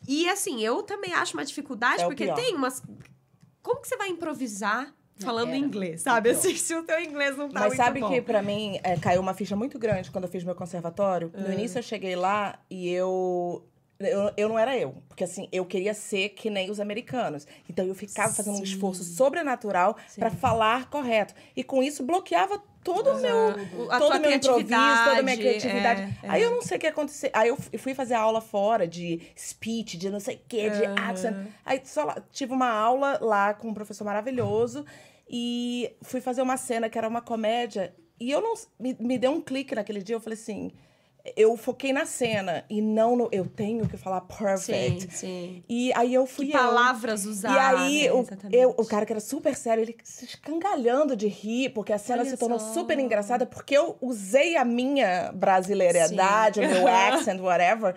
[0.08, 2.82] E assim, eu também acho uma dificuldade, É porque tem umas.
[3.62, 6.30] Como que você vai improvisar falando inglês, sabe?
[6.30, 6.40] É pior.
[6.40, 8.10] Assim, se o teu inglês não tá Mas sabe bom.
[8.10, 11.32] que pra mim é, caiu uma ficha muito grande quando eu fiz meu conservatório?
[11.34, 11.42] Ah.
[11.42, 13.64] No início eu cheguei lá e eu,
[14.00, 14.32] eu.
[14.38, 14.96] Eu não era eu.
[15.08, 17.46] Porque assim, eu queria ser que nem os americanos.
[17.70, 18.64] Então eu ficava fazendo um Sim.
[18.64, 20.20] esforço sobrenatural Sim.
[20.22, 21.34] pra falar correto.
[21.56, 23.90] E com isso bloqueava todo o meu.
[23.92, 26.30] A todo meu improviso, toda a minha criatividade, é, é.
[26.30, 27.30] Aí eu não sei o que aconteceu.
[27.34, 31.10] Aí eu fui fazer aula fora de speech, de não sei o quê, de Aham.
[31.10, 31.36] accent.
[31.66, 34.86] Aí só lá- tive uma aula lá com um professor maravilhoso
[35.30, 37.94] e fui fazer uma cena que era uma comédia.
[38.20, 38.54] E eu não.
[38.80, 40.16] Me, me deu um clique naquele dia.
[40.16, 40.72] Eu falei assim.
[41.36, 43.30] Eu foquei na cena e não no.
[43.32, 45.02] Eu tenho que falar perfect.
[45.02, 45.64] Sim, sim.
[45.70, 46.60] E aí eu fui Que eu.
[46.60, 47.54] palavras usar.
[47.54, 48.12] E aí, né?
[48.14, 51.98] o, eu, o cara que era super sério, ele se escangalhando de rir, porque a
[51.98, 52.74] cena Olha se tornou só.
[52.74, 57.96] super engraçada, porque eu usei a minha brasileiridade, o meu accent, whatever,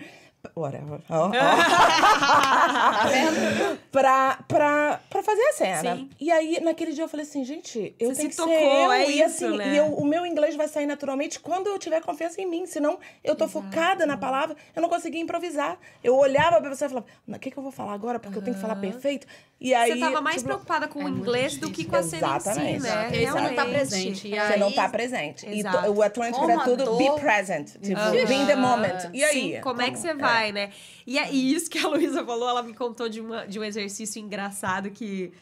[0.57, 1.01] Whatever.
[1.09, 3.79] Tá vendo?
[3.91, 5.97] pra, pra, pra fazer a cena.
[5.97, 6.11] Sim.
[6.21, 8.65] E aí, naquele dia, eu falei assim, gente, eu Você tenho se que tocou, ser
[8.85, 8.93] eu.
[8.93, 9.75] é e isso, assim, né?
[9.75, 12.67] e eu- o meu inglês vai sair naturalmente quando eu tiver confiança em mim.
[12.67, 15.79] Senão, eu tô focada na palavra, eu não conseguia improvisar.
[16.03, 18.19] Eu olhava pra pessoa e falava, o que, que eu vou falar agora?
[18.19, 19.27] Porque eu tenho que falar perfeito.
[19.61, 21.95] E aí, Você tava mais tipo, preocupada com o é muito inglês do que com
[21.95, 22.83] a cena em si, Exatamente.
[22.83, 22.89] né?
[22.89, 23.15] Exato.
[23.15, 24.27] E aí você não tá presente.
[24.29, 25.47] E Você não aí- tá presente.
[25.49, 25.83] E Exato.
[25.85, 27.69] to- o Atlântico era a tudo be present.
[27.81, 29.09] Tipo, be in the moment.
[29.13, 29.55] E aí?
[29.55, 30.73] Sim, como é que você vai, né?
[31.07, 34.21] E, é- isso que a Luísa falou, ela me contou de, uma, de um exercício
[34.21, 35.33] engraçado que.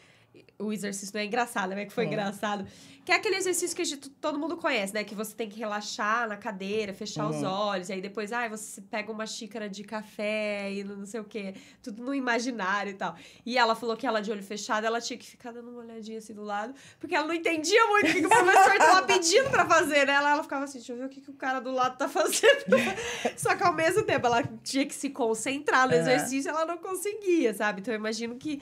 [0.57, 1.85] O exercício não é engraçado, né?
[1.85, 2.67] Que foi engraçado.
[3.11, 5.03] Que é aquele exercício que gente- todo mundo conhece, né?
[5.03, 7.89] Que você tem que relaxar na cadeira, fechar os olhos.
[7.89, 11.53] E aí depois, ai, você pega uma xícara de café e não sei o quê.
[11.83, 13.13] Tudo no imaginário e tal.
[13.45, 16.19] E ela falou que ela, de olho fechado, ela tinha que ficar dando uma olhadinha
[16.19, 16.73] assim do lado.
[17.01, 20.13] Porque ela não entendia muito o que, o professor tava pedindo pra fazer, né?
[20.13, 22.07] Ela, ela ficava assim, deixa eu ver o que, que o cara do lado tá
[22.07, 22.63] fazendo.
[23.35, 26.01] Só que ao mesmo tempo ela tinha que se concentrar no Aham.
[26.01, 27.81] exercício ela não conseguia, sabe?
[27.81, 28.61] Então eu imagino que.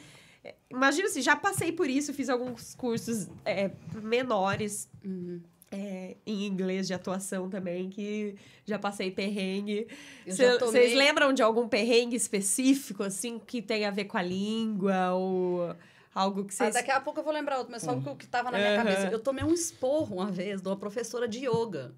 [0.69, 3.71] Imagino assim, já passei por isso, fiz alguns cursos é,
[4.01, 5.41] menores Uhum.
[5.71, 9.87] é, em inglês de atuação também, que já passei perrengue.
[10.25, 15.13] Vocês tomei- lembram de algum perrengue específico, assim, que tem a ver com a língua
[15.13, 15.75] ou
[16.15, 16.73] algo que Ah, vocês.
[16.73, 18.83] daqui a pouco eu vou lembrar outro, mas só o que tava na minha Aham.
[18.83, 19.07] cabeça.
[19.11, 21.93] Eu tomei um esporro uma vez de uma professora de yoga.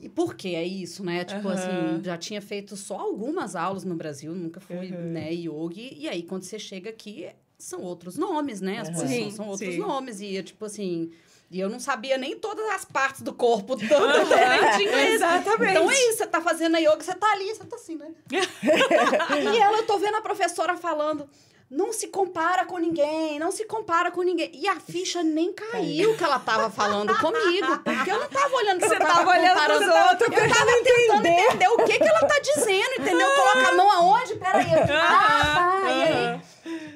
[0.00, 1.24] E por que é isso, né?
[1.24, 1.54] Tipo Aham.
[1.54, 4.96] assim, já tinha feito só algumas aulas no Brasil, nunca fui, Aham.
[5.12, 5.94] né, yogi.
[5.96, 7.28] E aí, quando você chega aqui,
[7.58, 8.78] são outros nomes, né?
[8.78, 8.96] As Aham.
[8.98, 9.80] posições Sim, são outros sim.
[9.80, 10.20] nomes.
[10.20, 11.10] E, tipo assim...
[11.52, 15.14] E eu não sabia nem todas as partes do corpo do diferente inglês.
[15.14, 15.70] Exatamente.
[15.72, 18.14] Então é isso, você tá fazendo a yoga, você tá ali, você tá assim, né?
[18.30, 21.28] e ela, eu tô vendo a professora falando,
[21.70, 24.50] não se compara com ninguém, não se compara com ninguém.
[24.52, 28.80] E a ficha nem caiu que ela tava falando comigo, porque eu não tava olhando
[28.80, 29.84] Você eu tava, tava olhando comparando.
[29.84, 33.28] pros outros, Eu tava tentando entender o que que ela tá dizendo, entendeu?
[33.34, 34.34] Coloca a mão aonde?
[34.34, 34.66] Peraí.
[34.90, 35.90] Ah, tá.
[35.90, 36.40] E aí,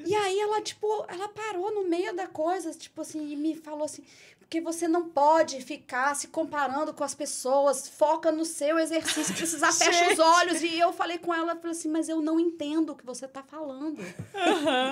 [0.05, 3.85] e aí ela, tipo, ela parou no meio da coisa, tipo assim, e me falou
[3.85, 4.03] assim,
[4.45, 9.71] porque você não pode ficar se comparando com as pessoas, foca no seu exercício, precisar
[9.73, 10.61] fecha os olhos.
[10.61, 13.41] E eu falei com ela, falei assim, mas eu não entendo o que você tá
[13.41, 13.99] falando.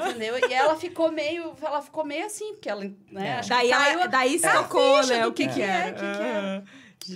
[0.10, 0.38] Entendeu?
[0.50, 3.48] E ela ficou meio, ela ficou meio assim, porque ela, né, É.
[3.48, 5.22] Daí, caiu ela, daí ficha né?
[5.22, 5.92] do O que, que é, era.
[5.94, 6.40] que que era.
[6.40, 6.66] Aham.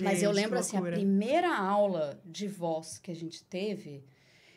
[0.02, 4.04] Mas eu Gente, lembro assim, a primeira aula de voz que a gente teve,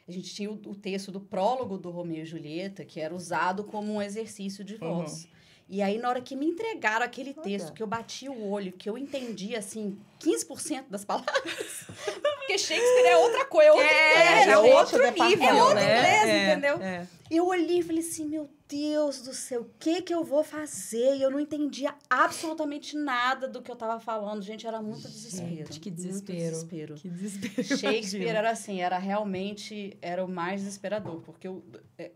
[0.08, 3.64] a gente tinha o, o texto do prólogo do Romeu e Julieta, que era usado
[3.64, 5.28] como um exercício de voz.
[5.74, 8.90] E aí, na hora que me entregaram aquele texto, que eu bati o olho, que
[8.90, 11.86] eu entendi, assim, 15% das palavras.
[12.42, 15.76] Porque Shakespeare é outra coisa, é outro É, inglês, é é outro nível, É outro
[15.76, 15.98] né?
[15.98, 16.82] inglês, É, entendeu?
[16.82, 17.08] é.
[17.30, 21.16] Eu olhei e falei assim, meu Deus do céu, o que que eu vou fazer?
[21.16, 24.42] E eu não entendia absolutamente nada do que eu tava falando.
[24.42, 25.56] Gente, era muito desespero.
[25.56, 26.50] Gente, que muito desespero.
[26.52, 26.96] desespero.
[26.96, 27.64] Que desespero.
[27.80, 31.64] Shakespeare era assim, era realmente era o mais desesperador, porque eu,
[31.98, 32.12] é,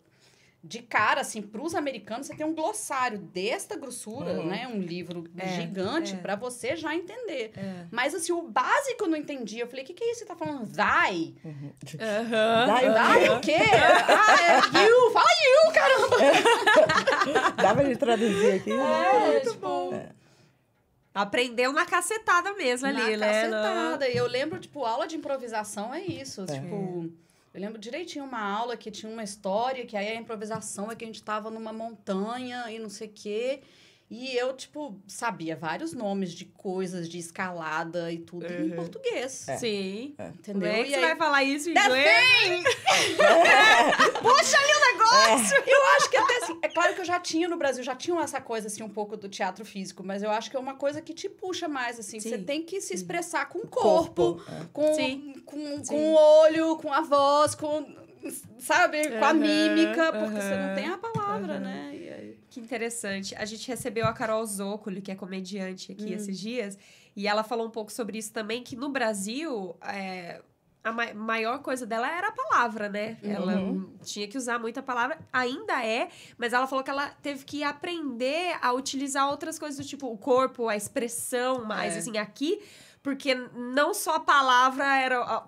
[0.67, 4.47] de cara, assim, pros americanos, você tem um glossário desta grossura, Uhum.
[4.47, 4.67] né?
[4.67, 6.17] Um livro É, gigante é.
[6.17, 7.51] pra você já entender.
[7.55, 7.85] É.
[7.91, 9.61] Mas, assim, o básico eu não entendia.
[9.63, 10.21] Eu falei, o que, que é isso?
[10.21, 11.35] Você tá falando thy?
[11.95, 13.55] Dá, Thy o quê?
[13.55, 15.11] ah, é you!
[15.11, 17.55] Fala you, caramba!
[17.61, 18.71] Dá pra gente traduzir aqui?
[18.71, 20.05] É, Muito tipo, bom.
[21.13, 23.41] Aprendeu na cacetada mesmo ali, na né?
[23.41, 24.09] cacetada.
[24.09, 26.45] E eu lembro, tipo, aula de improvisação é isso.
[26.45, 27.09] Tipo,
[27.55, 31.05] eu lembro direitinho uma aula que tinha uma história, que aí a improvisação é que
[31.05, 33.61] a gente tava numa montanha e não sei o quê.
[34.07, 38.75] E eu, tipo, sabia vários nomes de coisas, de escalada e tudo em Uhum.
[38.75, 39.47] português.
[39.49, 39.57] É.
[39.57, 40.15] Sim.
[40.19, 40.61] Entendeu?
[40.61, 42.63] Como é que E você aí- vai falar isso em inglês?
[44.21, 45.57] Puxa ali o negócio!
[45.65, 48.19] Eu acho que até assim, é claro que eu já tinha no Brasil, já tinha
[48.21, 51.01] essa coisa assim um pouco do teatro físico, mas eu acho que é uma coisa
[51.01, 52.29] que te puxa mais assim, Sim.
[52.29, 55.33] você tem que se expressar com o corpo, Corpo, com Sim.
[55.45, 55.85] com, Sim.
[55.87, 57.85] com o olho, com a voz, com
[58.59, 61.91] sabe, com a mímica, porque você não tem a palavra, né?
[62.55, 63.35] Que interessante.
[63.35, 66.15] A gente recebeu a Carol Zócoli, que é comediante aqui Hum.
[66.15, 66.77] esses dias,
[67.13, 70.41] e ela falou um pouco sobre isso também, que no Brasil, é,
[70.81, 73.17] a ma- maior coisa dela era a palavra, né?
[73.21, 73.93] Ela Uhum.
[74.05, 78.57] tinha que usar muita palavra, ainda é, mas ela falou que ela teve que aprender
[78.61, 81.97] a utilizar outras coisas do tipo o corpo, a expressão mais, É.
[81.97, 82.61] assim, aqui,
[83.03, 85.43] porque não só a palavra era...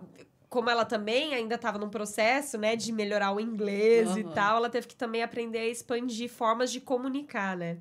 [0.49, 4.33] Como ela também ainda estava num processo, né, de melhorar o inglês e Aham.
[4.33, 7.77] tal, ela teve que também aprender a expandir formas de comunicar, né?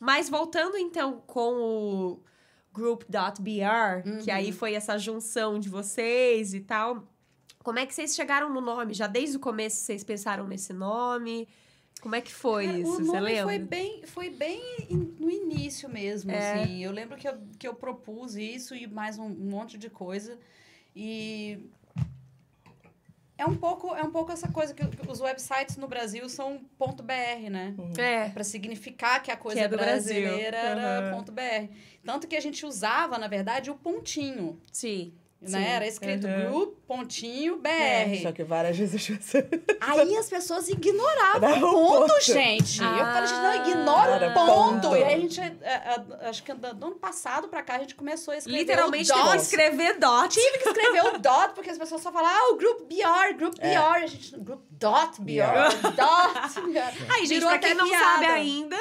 [0.00, 2.22] Mas voltando então com o
[2.72, 4.52] group.br, que aí Uhum.
[4.52, 7.06] foi essa junção de vocês e tal.
[7.62, 8.92] Como é que vocês chegaram no nome?
[8.92, 11.48] Já desde o começo vocês pensaram nesse nome?
[12.02, 12.90] Como é que foi Cara, isso?
[12.90, 13.44] O Você nome lembra?
[13.44, 14.60] foi bem, foi bem
[15.18, 16.36] no início mesmo, É.
[16.62, 16.84] assim.
[16.84, 20.38] Eu lembro que eu, que eu propus isso e mais um, um monte de coisa.
[20.94, 21.58] E
[23.36, 27.02] É um pouco, é um pouco essa coisa que os websites no Brasil são ponto
[27.02, 27.74] .br, né?
[27.98, 28.28] É.
[28.28, 30.78] Para significar que a coisa Que é do brasileira Brasil.
[30.78, 31.16] era Aham.
[31.16, 31.68] ponto .br.
[32.04, 35.12] Tanto que a gente usava, na verdade, o pontinho, Sim.
[35.50, 35.58] Né?
[35.58, 35.64] Sim.
[35.66, 36.48] Era escrito Aham.
[36.50, 37.68] group, pontinho, BR.
[37.70, 39.44] É, Só que várias vezes as pessoas.
[39.80, 42.20] Aí as pessoas ignoravam o ponto, ponto.
[42.24, 42.80] gente.
[42.82, 43.56] eu falei, gente, não, Ah.
[43.56, 44.80] ignora o ponto.
[44.80, 44.96] ponto.
[44.96, 47.94] E aí a gente, é, é, acho que do ano passado pra cá, a gente
[47.94, 49.36] começou a escrever Literalmente o dot.
[49.36, 50.28] escrever dot.
[50.34, 53.54] Tive que escrever o dot, porque as pessoas só falam, ah, o group BR, group
[53.58, 53.74] É.
[53.74, 54.04] BR.
[54.04, 55.42] A gente, group dot BR,
[55.94, 57.12] dot BR.
[57.14, 58.04] Aí, gente, Virou pra quem não piada.
[58.04, 58.76] sabe ainda,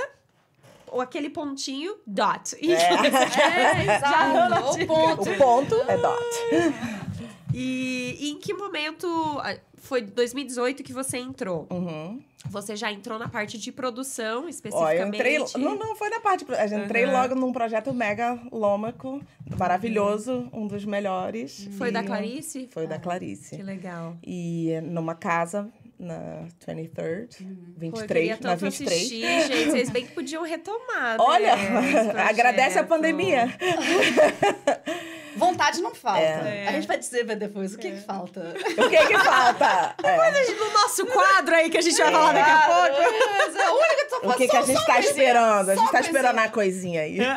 [1.02, 2.56] aquele pontinho, dot.
[2.62, 2.76] E, É,
[3.98, 4.82] exato.
[4.82, 5.30] O ponto.
[5.30, 6.74] O ponto é dot.
[7.54, 9.08] e, e em que momento...
[9.40, 11.68] ah, Foi 2018 que você entrou.
[11.70, 12.22] Uhum.
[12.50, 15.00] Você já entrou na parte de produção, Ó, especificamente.
[15.00, 15.40] eu entrei.
[15.64, 16.46] Não, não foi na parte.
[16.48, 17.12] Eu já entrei Uhum.
[17.14, 19.22] logo num projeto mega lômaco,
[19.58, 21.70] maravilhoso, um dos melhores.
[21.78, 22.68] Foi da E- Clarice?
[22.72, 23.56] Foi da Ah, Clarice.
[23.56, 24.18] Que legal.
[24.22, 28.92] E numa casa na 23rd, Pô, eu 23, queria na tanto 23.
[28.92, 29.72] assistir, gente.
[29.72, 33.48] Vocês bem que podiam retomar, né, Olha, esse agradece a pandemia.
[35.36, 36.22] Vontade não falta.
[36.22, 36.68] É.
[36.68, 38.54] A gente vai dizer depois o que, que falta.
[38.78, 39.96] O que que falta?
[40.04, 40.54] É.
[40.54, 42.98] No nosso quadro aí que a gente vai falar daqui a pouco.
[43.38, 45.70] Mas é a única que tô O que, que a gente tá esperando?
[45.70, 47.18] A gente tá esperando a coisinha aí.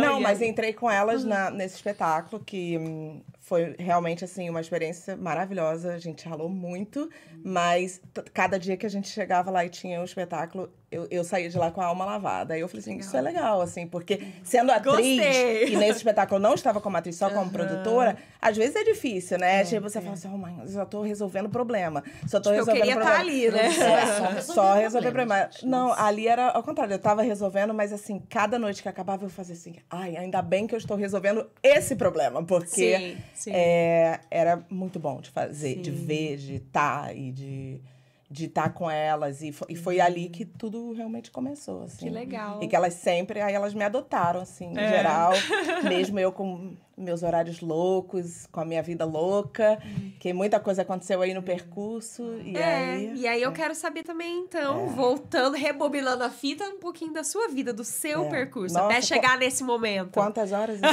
[0.00, 4.60] Não, e mas entrei com elas na, nesse espetáculo que hum, foi realmente assim uma
[4.60, 5.92] experiência maravilhosa.
[5.92, 7.10] A gente ralou muito,
[7.44, 8.00] mas
[8.32, 11.58] cada dia que a gente chegava lá e tinha o espetáculo, eu, eu saía de
[11.58, 12.54] lá com a alma lavada.
[12.54, 15.68] Aí eu falei assim, isso é legal, assim, porque sendo atriz Gostei.
[15.68, 19.38] e nesse espetáculo eu não estava como atriz, só como produtora, às vezes é difícil,
[19.38, 19.64] né?
[19.64, 22.02] tipo, você fala assim, oh, mãe, eu só tô resolvendo problema.
[22.26, 23.14] Só tô Tipo, eu resolvendo queria problema.
[23.16, 23.66] tá ali, né?
[24.36, 25.50] É, Só só resolver problema.
[25.62, 29.28] Não, ali era ao contrário, eu tava resolvendo, mas assim, cada noite que acabava eu
[29.30, 32.66] fazia assim, ai, ainda bem que eu estou resolvendo esse problema, porque
[32.98, 33.50] Sim, sim.
[33.54, 36.04] é, era muito bom de fazer, de Sim.
[36.04, 37.80] ver, de estar e de
[38.34, 42.06] de estar com elas e foi, e foi ali que tudo realmente começou, assim.
[42.06, 42.60] Que legal.
[42.60, 44.88] E que elas sempre, aí elas me adotaram, assim, em É.
[44.88, 45.32] geral.
[45.88, 49.78] mesmo eu com meus horários loucos, com a minha vida louca,
[50.20, 52.22] que muita coisa aconteceu aí no percurso.
[52.44, 53.12] E é, aí.
[53.16, 57.48] e aí eu quero saber também, então, voltando, rebobinando a fita, um pouquinho da sua
[57.48, 58.28] vida, do seu É.
[58.30, 60.12] percurso, Nossa, até chegar nesse momento.
[60.12, 60.78] Quantas horas,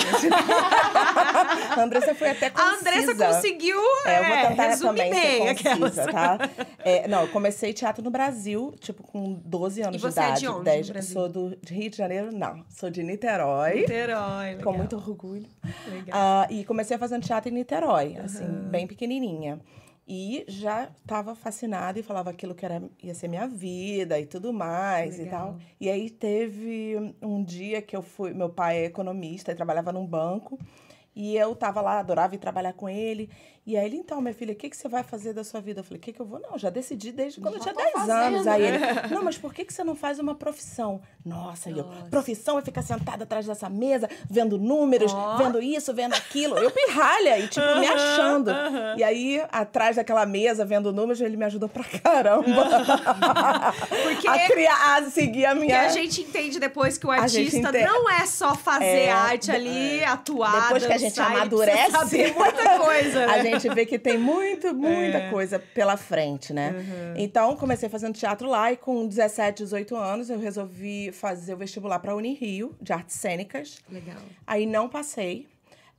[1.77, 2.77] a Andressa foi até A concisa.
[2.79, 5.79] Andressa conseguiu É, eu vou é, tentar resumir também bem ser aquelas.
[5.79, 6.37] concisa, tá?
[6.83, 10.27] É, não, eu comecei teatro no Brasil, tipo, com 12 anos E você de é
[10.29, 10.39] idade.
[10.41, 11.13] de onde, no 10 Brasil?
[11.13, 12.63] Sou do de Rio de Janeiro, não.
[12.69, 14.63] Sou de Niterói, Niterói, legal.
[14.63, 15.45] com muito orgulho.
[15.91, 16.19] Legal.
[16.19, 19.59] Ah, e comecei fazendo teatro em Niterói, assim, bem pequenininha.
[20.07, 24.51] E já estava fascinada e falava aquilo que era, ia ser minha vida e tudo
[24.51, 25.53] mais e Legal.
[25.53, 25.59] tal.
[25.79, 28.33] E aí teve um dia que eu fui.
[28.33, 30.59] Meu pai é economista e trabalhava num banco.
[31.15, 33.29] E eu tava lá, adorava ir trabalhar com ele.
[33.63, 35.81] E aí ele, então, minha filha, o que, que você vai fazer da sua vida?
[35.81, 36.39] Eu falei, o que, que eu vou?
[36.39, 38.11] Não, já decidi desde quando eu Já tinha tô 10 fazendo.
[38.35, 38.47] anos.
[38.47, 38.77] Aí ele,
[39.13, 40.99] não, mas por que, que você não faz uma profissão?
[41.23, 42.07] Nossa, e eu, Nossa.
[42.09, 45.37] profissão é ficar sentada atrás dessa mesa, vendo números, Ó.
[45.37, 46.57] vendo isso, vendo aquilo.
[46.57, 48.49] Eu pirralha e, tipo, me achando.
[48.97, 52.65] E aí, atrás daquela mesa, vendo números, ele me ajudou pra caramba.
[54.03, 55.81] Porque a criar, a seguir a Porque minha...
[55.83, 60.63] a gente entende depois que o artista não é só fazer É, arte ali, atuar,
[60.63, 63.51] Depois que a gente amadurece, muita coisa, né?
[63.67, 65.29] A gente vê que tem muito, muita É.
[65.29, 66.71] coisa pela frente, né?
[66.71, 67.13] Uhum.
[67.17, 71.99] Então, comecei fazendo teatro lá e com 17, 18 anos eu resolvi fazer o vestibular
[71.99, 73.79] para a Unirio, de artes cênicas.
[73.89, 74.17] Legal.
[74.45, 75.47] Aí não passei.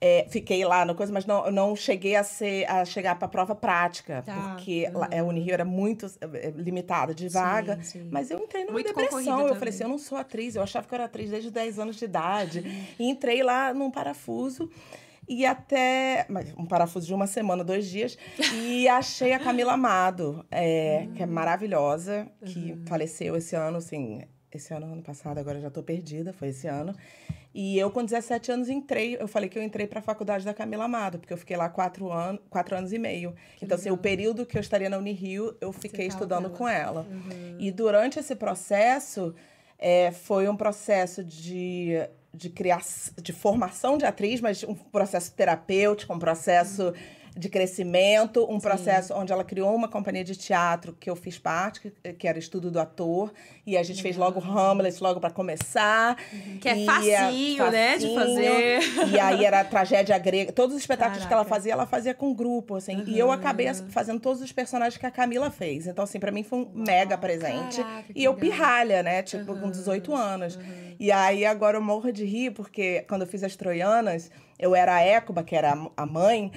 [0.05, 3.55] É, fiquei lá no coisa, mas não, não cheguei a, ser, a chegar para prova
[3.55, 7.79] prática, Tá, porque é, a Unirio era muito é, limitada de vaga.
[7.85, 8.09] sim.
[8.11, 9.20] Mas eu entrei numa Muito depressão.
[9.20, 9.55] Eu também.
[9.61, 11.94] falei assim: eu não sou atriz, eu achava que eu era atriz desde 10 anos
[11.94, 12.64] de idade.
[12.98, 14.68] e entrei lá num parafuso.
[15.28, 16.26] E até.
[16.28, 18.16] mas Um parafuso de uma semana, dois dias.
[18.54, 24.22] E achei a Camila Amado, é, que é maravilhosa, que faleceu esse ano, assim.
[24.52, 26.94] Esse ano, ano passado, agora já tô perdida, foi esse ano.
[27.54, 29.16] E eu, com 17 anos, entrei.
[29.18, 31.68] Eu falei que eu entrei para a faculdade da Camila Amado, porque eu fiquei lá
[31.68, 33.35] quatro, anos quatro anos e meio.
[33.61, 37.06] então, assim, o período que eu estaria na Unirio, eu fiquei estudando com com ela.
[37.58, 39.35] E durante esse processo,
[39.78, 41.94] é, foi um processo de,
[42.35, 46.95] de criação, de formação de atriz, mas um processo terapêutico, um processo
[47.37, 51.81] de crescimento, um processo onde ela criou uma companhia de teatro que eu fiz parte,
[51.81, 53.33] que, que era Estudo do Ator,
[53.66, 56.16] e a gente fez logo Hamlet, logo para começar.
[56.61, 58.81] Que é E facinho, né, de fazer.
[59.11, 61.49] E aí era tragédia grega, todos os espetáculos que ela Caraca.
[61.49, 63.05] fazia, ela fazia com grupo, assim.
[63.07, 65.87] E eu acabei fazendo todos os personagens que a Camila fez.
[65.87, 67.83] Então, assim, pra mim foi um mega presente.
[67.83, 68.51] Caraca, e eu legal.
[68.51, 69.23] pirralha, né?
[69.23, 70.59] Tipo, com 18 anos.
[70.99, 74.97] E aí agora eu morro de rir, porque quando eu fiz as Troianas, eu era
[74.97, 76.53] a Écuba, que era a mãe.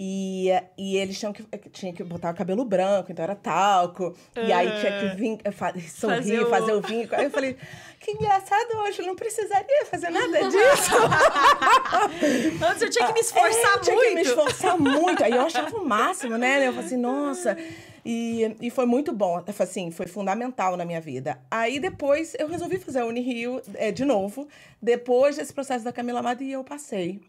[0.00, 4.14] E, e eles tinham que, tinha que botar o cabelo branco, então era talco.
[4.36, 7.08] E aí tinha que vir, eh, fa- sorrir, o- fazer o vinho.
[7.10, 7.56] Aí eu falei,
[7.98, 10.92] que engraçado hoje, não precisaria fazer nada disso.
[12.64, 14.08] Antes eu tinha que me esforçar É, eu tinha muito.
[14.08, 15.24] que me esforçar muito.
[15.24, 16.66] Aí eu achava o máximo, né?
[16.66, 17.56] Eu falei assim, nossa.
[18.04, 21.38] E, e foi muito bom, Foi assim, foi fundamental na minha vida.
[21.50, 24.48] Aí depois eu resolvi fazer a Unirio é, de novo,
[24.80, 27.20] depois desse processo da Camila Amado, e eu passei.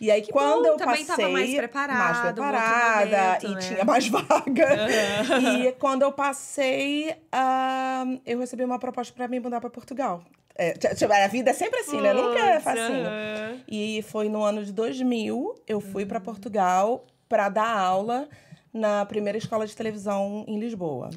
[0.00, 1.24] E aí, Que quando bom, eu também passei.
[1.24, 3.60] tava mais preparada, mais um preparada, momento, e né?
[3.60, 4.68] tinha mais vaga.
[5.40, 10.22] E quando eu passei, ah, eu recebi uma proposta para me mudar para Portugal.
[10.56, 10.74] É,
[11.24, 12.12] a vida é sempre assim, né?
[12.12, 13.06] Nunca é facinho.
[13.06, 13.60] aham.
[13.66, 18.28] E foi no ano de 2000, eu fui para Portugal para dar aula
[18.72, 21.10] na primeira escola de televisão em Lisboa.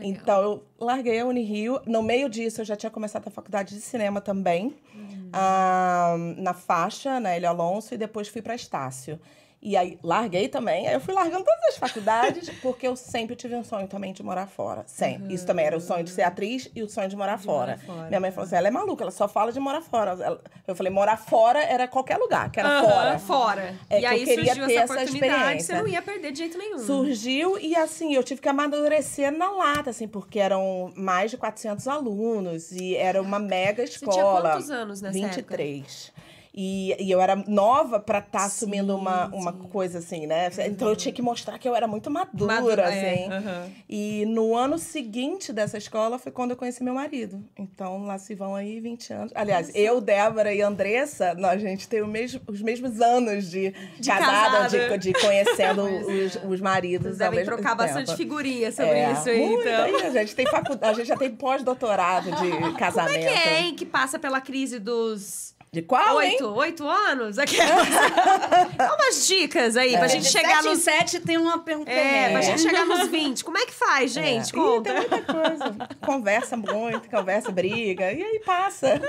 [0.00, 1.80] Então, eu larguei a Unirio.
[1.86, 5.28] No meio disso, eu já tinha começado a faculdade de cinema também, Uhum.
[5.32, 9.18] ah, na faixa, na Hélio Alonso, e depois fui para Estácio.
[9.64, 10.88] E aí, larguei também.
[10.88, 14.20] Aí eu fui largando todas as faculdades, porque eu sempre tive um sonho também de
[14.20, 14.82] morar fora.
[14.88, 15.32] Sempre.
[15.32, 17.76] Isso também era o sonho de ser atriz e o sonho de morar, De fora.
[17.76, 18.08] morar fora.
[18.08, 20.40] Minha mãe falou assim: ela é maluca, ela só fala de morar fora.
[20.66, 23.18] Eu falei: morar fora era qualquer lugar, que era Aham, fora.
[23.20, 23.74] fora.
[23.88, 25.78] É e aí eu queria surgiu ter essa essa oportunidade, você experiência.
[25.78, 26.78] não ia perder de jeito nenhum.
[26.80, 31.86] Surgiu e assim, eu tive que amadurecer na lata, assim, porque eram mais de 400
[31.86, 34.50] alunos e era uma mega Você tinha escola.
[34.54, 35.56] quantos anos nessa época?
[35.56, 36.12] 23.
[36.54, 39.58] E, e eu era nova pra estar assumindo Sim, uma, uma sim.
[39.58, 39.68] Uhum.
[39.68, 40.50] coisa assim, né?
[40.66, 42.96] Então eu tinha que mostrar que eu era muito madura, Madura, assim.
[42.98, 43.70] é, aham.
[43.88, 47.42] E no ano seguinte dessa escola foi quando eu conheci meu marido.
[47.58, 49.32] Então lá se vão aí 20 anos.
[49.34, 53.70] Aliás, eu, Débora e Andressa, nós, a gente tem o mesmo, os mesmos anos de,
[53.98, 54.98] De casada, casada.
[54.98, 57.16] De, de conhecendo Pois os, os maridos.
[57.16, 59.84] Vocês devem trocar bastante figurinha sobre É, isso aí, muito, então.
[59.84, 63.20] aí a gente tem faculdade, a gente já tem pós-doutorado de Como é casamento.
[63.20, 66.32] que é, hein, que passa pela crise dos De qual, hein?
[66.32, 67.38] oito, oito anos?
[67.38, 67.88] Aquelas.
[68.76, 70.08] Dá umas dicas aí pra É.
[70.10, 70.78] gente De chegar sete em nos...
[70.80, 71.90] sete tem uma pergunta.
[71.90, 72.42] É, pra É.
[72.42, 73.42] gente chegar nos 20.
[73.42, 74.48] Como é que faz, gente?
[74.48, 74.48] É.
[74.50, 74.90] Ih, Conta.
[74.92, 75.76] tem muita coisa.
[76.04, 79.00] Conversa muito, conversa, briga, e aí passa.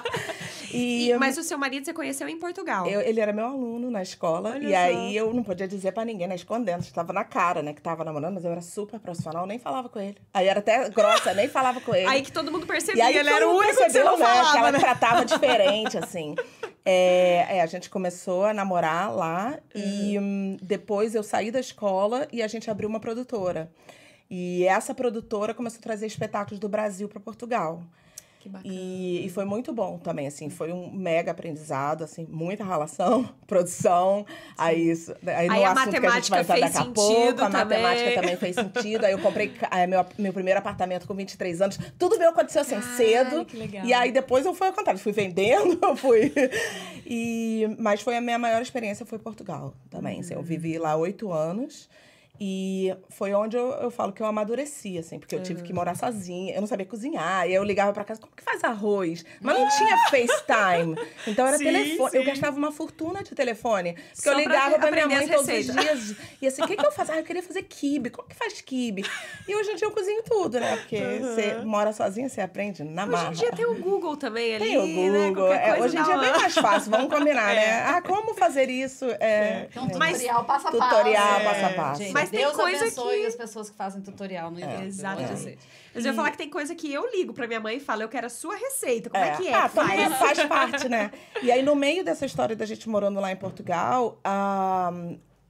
[0.72, 2.86] e, E- mas o seu marido você conheceu em Portugal.
[2.86, 4.76] eu- ele era meu aluno na escola, Olha e só.
[4.78, 6.36] aí eu não podia dizer pra ninguém, né?
[6.36, 6.80] Escondendo.
[6.80, 7.74] Estava na cara, né?
[7.74, 10.16] Que tava namorando, mas eu era super profissional, nem falava com ele.
[10.32, 12.06] Aí era até grossa, nem falava com ele.
[12.06, 14.16] Aí que todo mundo E percebia, aí ele todo era o único que você não
[14.16, 14.78] né, que falava, ela né?
[14.78, 16.34] tratava diferente, assim.
[16.84, 20.24] É, é, a gente começou a namorar lá e Uhum.
[20.24, 23.70] hum, depois eu saí da escola e a gente abriu uma produtora.
[24.28, 27.82] E essa produtora começou a trazer espetáculos do Brasil para Portugal.
[28.42, 28.74] Que bacana.
[28.74, 34.26] E, e foi muito bom também, assim, foi um mega aprendizado, assim, muita relação, produção,
[34.58, 36.92] aí isso, aí no Aí a assunto que a gente matemática vai entrar daqui a
[36.92, 37.80] pouco, a também.
[37.82, 41.62] matemática também fez sentido, aí eu comprei ca- eh, meu, meu primeiro apartamento com 23
[41.62, 43.86] anos, tudo meu aconteceu assim, Ai, cedo, que legal.
[43.86, 46.32] e aí depois eu fui ao contrário, fui vendendo, eu fui,
[47.06, 51.30] e, mas foi a minha maior experiência, foi Portugal também, assim, eu vivi lá oito
[51.32, 51.88] anos,
[52.44, 55.94] e foi onde eu, eu falo que eu amadureci, assim, porque eu tive que morar
[55.94, 59.24] sozinha, eu não sabia cozinhar, e aí eu ligava pra casa, como que faz arroz?
[59.40, 60.96] Mas não tinha FaceTime,
[61.28, 62.28] então era Sim, telefone, eu sim.
[62.28, 65.48] gastava uma fortuna de telefone, porque Só eu pra ligava pra, minha aprender mãe todos
[65.48, 67.12] os dias, e assim, o que que eu faço?
[67.12, 69.04] Ah, eu queria fazer quibe, como que faz quibe?
[69.46, 73.06] E hoje em dia eu cozinho tudo, né, porque você mora sozinha, você aprende na
[73.06, 73.30] marra.
[73.30, 75.28] Hoje em dia tem o Google também ali, Tem o né?
[75.28, 75.46] Google.
[75.46, 77.82] Qualquer é, hoje em dia é bem mais fácil, vamos combinar, né?
[77.86, 79.04] Ah, como fazer isso?
[79.20, 80.90] É, um Mas- tutorial passo a passo.
[80.90, 82.02] Tutorial É, passo a passo.
[82.02, 84.84] Gente, Tem Deus coisa abençoe que- as pessoas que fazem tutorial no YouTube.
[84.86, 85.26] Exatamente.
[85.28, 85.58] vou dizer.
[85.94, 88.02] Mas eu ia falar que tem coisa que eu ligo pra minha mãe e falo,
[88.02, 89.10] eu quero a sua receita.
[89.10, 89.54] Como é, que é?
[89.54, 90.12] Ah, faz?
[90.18, 91.10] faz parte, né?
[91.42, 94.90] E aí, no meio dessa história da gente morando lá em Portugal, ah,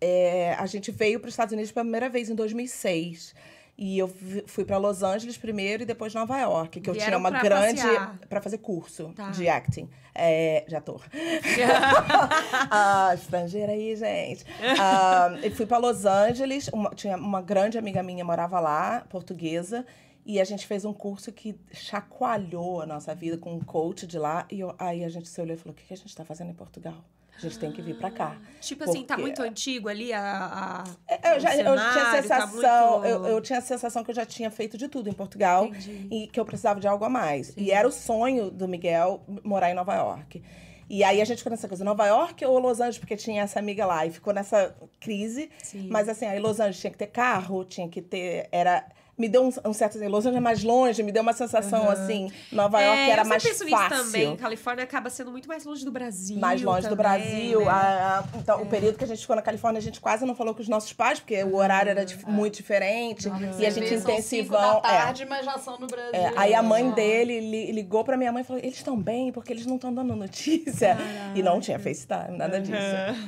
[0.00, 3.34] é, a gente veio para os Estados Unidos pela primeira vez em 2006.
[3.76, 4.06] E eu
[4.46, 7.40] fui para Los Angeles primeiro e depois Nova York, que eu Vieram tinha uma pra
[7.40, 7.82] grande.
[8.28, 9.30] para fazer curso Tá.
[9.30, 11.02] de acting, é, de ator.
[12.70, 14.44] ah, estrangeira aí, gente.
[14.78, 19.84] Ah, eu fui para Los Angeles, uma- tinha uma grande amiga minha morava lá, portuguesa,
[20.24, 24.18] e a gente fez um curso que chacoalhou a nossa vida com um coach de
[24.18, 24.46] lá.
[24.50, 26.24] E eu- aí a gente se olhou e falou: o que que a gente está
[26.24, 27.04] fazendo em Portugal?
[27.44, 28.36] A gente tem que vir para cá.
[28.60, 30.84] Tipo assim, tá Porque- muito antigo ali a.
[30.84, 33.58] a- É, Eu, já, o eu tinha a cenário, tá sensação, muito- eu, eu tinha
[33.58, 36.06] a sensação que eu já tinha feito de tudo em Portugal Entendi.
[36.10, 37.52] e que eu precisava de algo a mais.
[37.56, 40.42] E era o sonho do Miguel morar em Nova York.
[40.88, 43.58] E aí a gente ficou nessa coisa, Nova York ou Los Angeles, porque tinha essa
[43.58, 44.04] amiga lá.
[44.06, 45.50] E ficou nessa crise.
[45.62, 45.88] Sim.
[45.90, 48.46] Mas assim, aí Los Angeles tinha que ter carro, tinha que ter.
[48.52, 48.84] Era,
[49.18, 51.88] me deu um, um certo assim, Los Angeles é mais longe, me deu uma sensação
[51.90, 53.96] assim, Nova York era eu mais penso fácil.
[53.98, 54.36] nisso também.
[54.36, 56.38] Califórnia acaba sendo muito mais longe do Brasil.
[56.38, 57.60] mais longe do também, Brasil.
[57.60, 57.68] né?
[57.68, 60.34] a- a- então, o período que a gente ficou na Califórnia, a gente quase não
[60.34, 63.28] falou com os nossos pais, porque o horário era dif- muito diferente.
[63.58, 64.80] e a gente intensivão.
[64.80, 64.98] da é.
[64.98, 66.10] tarde, mas já são no Brasil.
[66.14, 69.30] É, aí a mãe dele li- ligou pra minha mãe e falou: eles estão bem,
[69.30, 70.96] porque eles não estão dando notícia.
[71.34, 72.72] E não tinha FaceTime, nada disso.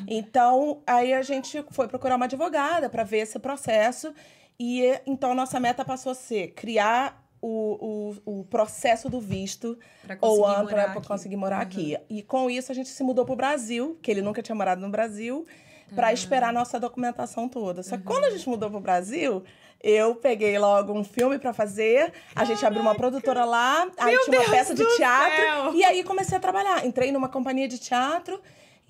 [0.08, 4.12] Então, aí a gente foi procurar uma advogada pra ver esse processo.
[4.58, 9.78] E então a nossa meta passou a ser criar o, o, o processo do visto
[10.20, 10.68] ou ano.
[10.96, 11.02] Uhum.
[11.02, 11.96] conseguir morar aqui.
[12.08, 14.88] E com isso a gente se mudou pro Brasil, que ele nunca tinha morado no
[14.88, 15.46] Brasil,
[15.94, 17.82] pra esperar a nossa documentação toda.
[17.82, 18.12] Só que Uhum.
[18.12, 19.44] quando a gente mudou pro Brasil,
[19.82, 24.40] eu peguei logo um filme pra fazer, a gente abriu uma produtora lá, aí tinha
[24.40, 25.74] uma peça de teatro, céu!
[25.74, 26.86] e aí comecei a trabalhar.
[26.86, 28.40] Entrei numa companhia de teatro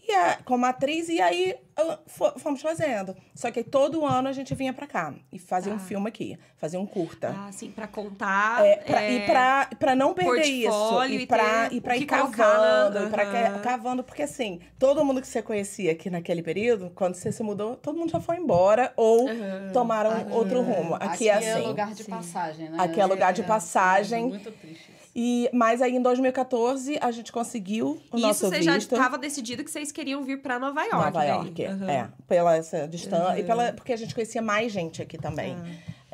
[0.06, 3.16] e a- como atriz, e aí ah, fo- fomos fazendo.
[3.34, 5.84] Só que todo ano a gente vinha pra cá e fazia um Tá.
[5.84, 7.34] filme aqui, fazia um curta.
[7.36, 8.64] Ah, assim, pra contar.
[8.64, 11.04] É, pra, E é, pra, pra não perder isso.
[11.04, 13.06] E e pra, e pra ir cavando.
[13.06, 14.04] e pra cavando.
[14.04, 17.98] Porque assim, todo mundo que você conhecia aqui naquele período, quando você se mudou, todo
[17.98, 19.26] mundo já foi embora ou
[19.72, 20.94] tomaram outro rumo.
[20.96, 21.66] Aqui, é assim.
[21.66, 22.76] lugar de passagem, né?
[22.80, 24.28] Aqui é lugar de passagem.
[24.28, 24.92] Muito triste.
[25.16, 28.92] E, mas aí em 2014 a gente conseguiu o E nosso isso você já visto.
[28.94, 30.96] estava decidido que vocês queriam vir pra Nova York.
[30.96, 31.28] Nova daí.
[31.28, 31.90] York, Aham.
[31.90, 32.08] é.
[32.26, 33.38] Pela essa distância.
[33.38, 35.56] E pela, porque a gente conhecia mais gente aqui também.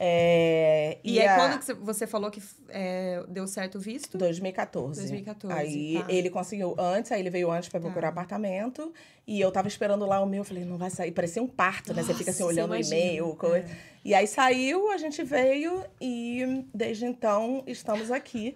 [0.02, 4.16] É, E, aí, a- quando que você- falou que é, deu certo o visto?
[4.16, 4.98] 2014.
[5.00, 6.12] 2014, Aí tá.
[6.12, 8.92] ele conseguiu antes, aí ele veio antes pra procurar apartamento.
[9.26, 11.12] E eu tava esperando lá o meu, eu falei, não vai sair.
[11.12, 12.02] Parecia um parto, né?
[12.02, 13.66] Você fica assim Nossa, olhando o e-mail, coisa.
[14.04, 18.54] E aí saiu, a gente veio e desde então estamos aqui.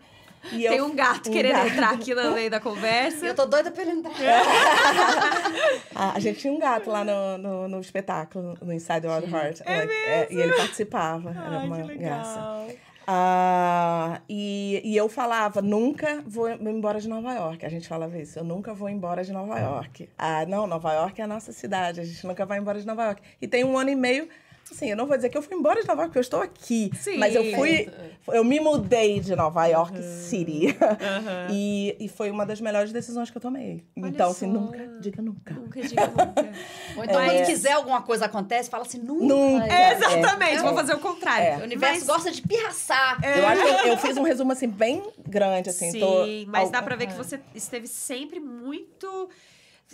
[0.53, 1.69] E Tem eu- um gato um querendo gato.
[1.69, 3.27] entrar aqui no meio da conversa.
[3.27, 4.13] Eu tô doida pra ele entrar.
[5.95, 9.61] Ah, a gente tinha um gato lá no, no, no espetáculo, no Inside Wild Heart.
[9.65, 11.31] É e ele participava.
[11.31, 12.67] Era Ai, uma que graça.
[13.07, 17.65] Ah, e, e eu falava, nunca vou embora de Nova York.
[17.65, 20.09] A gente falava isso, eu nunca vou embora de Nova York.
[20.19, 23.05] Ah, não, Nova York é a nossa cidade, a gente nunca vai embora de Nova
[23.05, 23.23] York.
[23.41, 24.29] E tem um ano e meio,
[24.73, 26.41] assim, eu não vou dizer que eu fui embora de Nova York, porque eu estou
[26.41, 26.91] aqui.
[26.99, 27.19] Sim.
[27.19, 27.91] Mas eu fui,
[28.29, 30.77] eu me mudei de Nova York City.
[31.51, 33.85] E, e foi uma das melhores decisões que eu tomei.
[33.97, 34.53] Olha então, assim, só.
[34.61, 35.55] nunca, diga nunca.
[35.55, 36.53] Nunca diga nunca.
[36.97, 37.31] Ou então, É.
[37.35, 39.25] quando quiser alguma coisa acontece, fala assim, nunca.
[39.25, 39.67] Nunca.
[39.75, 40.63] É, exatamente, É.
[40.63, 41.61] vou fazer o contrário.
[41.61, 43.19] O universo Mas- gosta de pirraçar.
[43.25, 45.91] Eu acho que eu, eu fiz um resumo, assim, bem grande, assim.
[45.91, 49.29] Sim, tô- mas dá pra ver que você esteve sempre muito.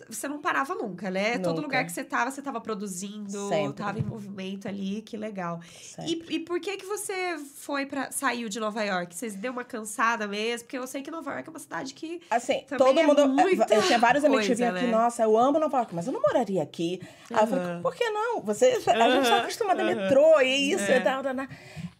[0.08, 1.36] Você não parava nunca, né?
[1.38, 1.62] Todo Nunca.
[1.62, 3.74] lugar que você tava, você tava produzindo, Sempre.
[3.84, 5.60] tava em movimento ali, que legal.
[6.06, 9.14] E, e por que que você foi para saiu de Nova York?
[9.14, 10.64] Vocês deu uma cansada mesmo?
[10.66, 13.28] Porque eu sei que Nova York é uma cidade que Assim, todo é mundo.
[13.28, 14.90] muita eu tinha vários amigos que vinham aqui, né?
[14.92, 17.00] nossa, eu amo Nova York, mas eu não moraria aqui.
[17.30, 18.40] Aí eu falei, por que não?
[18.42, 19.94] Você, a gente tá acostumada a aham.
[19.96, 21.22] metrô e isso e tal.
[21.22, 21.46] tal, tal.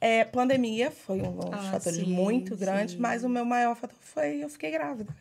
[0.00, 2.60] É, pandemia foi um dos Ah, fatores sim, muito sim.
[2.60, 5.14] grandes, mas o meu maior fator foi eu fiquei grávida.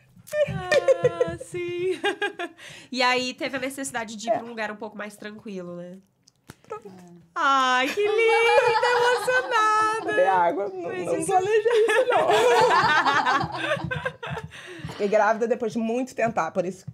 [0.48, 2.00] Ah, sim.
[2.90, 4.36] e aí teve a necessidade de ir É.
[4.38, 5.98] pra um lugar um pouco mais tranquilo, né?
[7.34, 10.04] Ai, que linda, emocionada.
[10.04, 12.28] Beber água, não, Mas não planeja isso, não.
[14.92, 16.84] fiquei grávida depois de muito tentar, por isso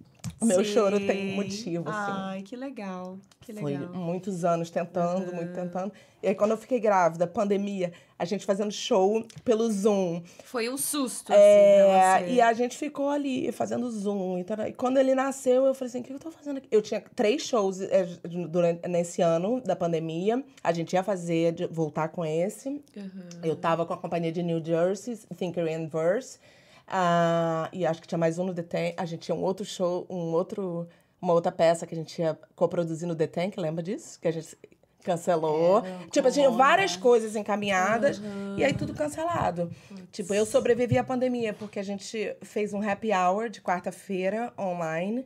[0.41, 0.73] o meu Sim.
[0.73, 2.13] choro tem motivo, assim.
[2.13, 3.19] Ai, que legal.
[3.41, 3.95] Que Foi legal.
[3.95, 5.93] muitos anos tentando, muito tentando.
[6.23, 10.23] E aí, quando eu fiquei grávida, pandemia, a gente fazendo show pelo Zoom.
[10.45, 12.33] Foi um susto, assim, É, você.
[12.33, 14.39] e a gente ficou ali fazendo Zoom.
[14.39, 14.67] E, tal.
[14.67, 16.69] E quando ele nasceu, eu falei assim: o que eu tô fazendo aqui?
[16.71, 18.07] Eu tinha três shows é,
[18.49, 20.43] durante, nesse ano da pandemia.
[20.63, 22.69] A gente ia fazer, voltar com esse.
[22.97, 23.29] Uhum.
[23.45, 26.39] Eu tava com a companhia de New Jersey, Thinker and Verse.
[26.87, 28.95] Ah, e acho que tinha mais um no Tank.
[28.97, 30.89] A gente tinha um outro show, um outro,
[31.21, 34.21] uma outra peça que a gente ia coproduzir no The Tank, lembra disso?
[34.21, 34.57] Que a gente
[35.03, 35.83] cancelou.
[36.11, 38.21] tipo, tinha várias coisas encaminhadas
[38.57, 39.71] e aí tudo cancelado.
[40.11, 45.25] Tipo, eu sobrevivi à pandemia porque a gente fez um happy hour de quarta-feira online.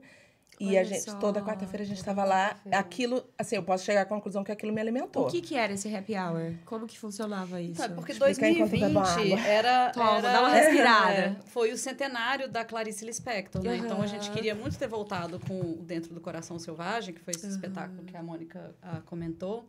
[0.60, 2.54] E Olha a gente, só, toda quarta-feira a gente tava lá.
[2.70, 5.26] Aquilo, assim, eu posso chegar à conclusão que aquilo me alimentou.
[5.26, 6.52] O que que era esse happy hour?
[6.66, 7.80] Como que funcionava isso?
[7.80, 9.48] Não, é porque Explica aí enquanto 2020 bebo água.
[9.48, 11.12] era, Toma, era- dá uma respirada.
[11.14, 13.78] é, foi o centenário da Clarice Lispector, né?
[13.78, 17.32] Então a gente queria muito ter voltado com o Dentro do Coração Selvagem, que foi
[17.34, 19.66] esse espetáculo que a Mônica ah, comentou.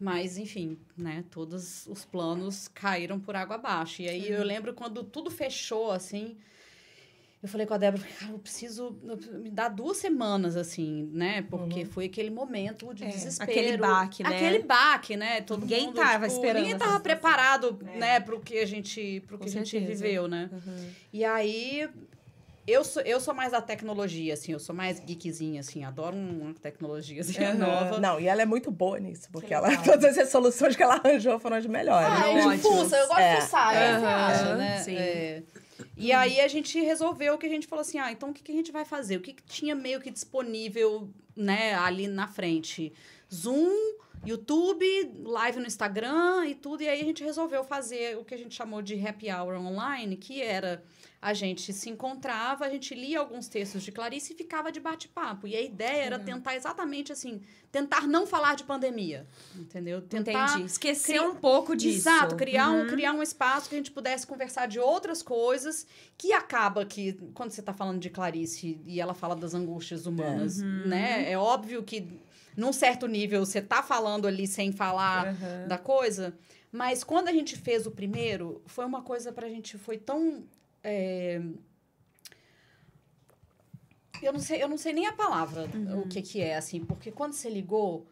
[0.00, 1.22] Mas, enfim, né?
[1.30, 4.00] Todos os planos caíram por água abaixo.
[4.00, 6.38] E aí eu lembro quando tudo fechou, assim.
[7.44, 11.42] Eu falei com a Débora, cara, eu preciso eu- me dar duas semanas, assim, né?
[11.42, 13.50] Porque foi aquele momento de É, desespero.
[13.50, 14.30] aquele baque, né?
[14.30, 15.40] Aquele baque, né?
[15.42, 19.36] Todo Ninguém mundo, tava tipo, esperando Ninguém tava preparado, né, pro que a gente, pro
[19.36, 20.48] Com que a gente viveu, né?
[20.50, 20.90] Uhum.
[21.12, 21.86] E aí
[22.66, 26.54] eu sou, eu sou mais da tecnologia, assim, eu sou mais geekzinha, assim, adoro uma
[26.54, 27.58] tecnologia assim, Aham.
[27.58, 28.00] nova.
[28.00, 30.94] Não, e ela é muito boa nisso, porque Que ela, todas as soluções que ela
[30.94, 32.08] arranjou foram as melhores.
[32.10, 32.52] Ah, Ótimo.
[32.52, 33.34] de fuça, eu gosto É.
[33.36, 34.76] de fuçar, é, você Aham, acha, né?
[34.78, 34.96] sim.
[34.96, 35.42] É.
[35.96, 38.52] E aí a gente resolveu que a gente falou assim, ah, então o que, que
[38.52, 39.16] a gente vai fazer?
[39.16, 42.92] O que, que tinha meio que disponível, né, ali na frente?
[43.32, 44.84] Zoom, YouTube,
[45.24, 46.82] live no Instagram e tudo.
[46.82, 50.16] E aí a gente resolveu fazer o que a gente chamou de happy hour online,
[50.16, 50.82] que era
[51.26, 55.46] a gente se encontrava, a gente lia alguns textos de Clarice e ficava de bate-papo.
[55.48, 57.40] E a ideia era tentar exatamente assim,
[57.72, 60.02] tentar não falar de pandemia, entendeu?
[60.02, 60.66] Tentar Entendi.
[60.66, 61.96] Esquecer um pouco disso.
[62.10, 62.86] Exato, criar, um, Uhum.
[62.88, 65.86] criar um espaço que a gente pudesse conversar de outras coisas,
[66.18, 70.60] que acaba que, quando você está falando de Clarice e ela fala das angústias humanas,
[70.60, 70.88] Uhum.
[70.88, 71.32] né?
[71.32, 72.06] É óbvio que,
[72.54, 75.68] num certo nível, você tá falando ali sem falar Aham.
[75.68, 76.36] da coisa,
[76.70, 80.44] mas quando a gente fez o primeiro, foi uma coisa pra gente, foi tão...
[80.84, 81.40] é,
[84.22, 86.00] Eu não sei, eu não sei nem a palavra Uhum.
[86.02, 88.06] o que que é, assim, porque quando você ligou,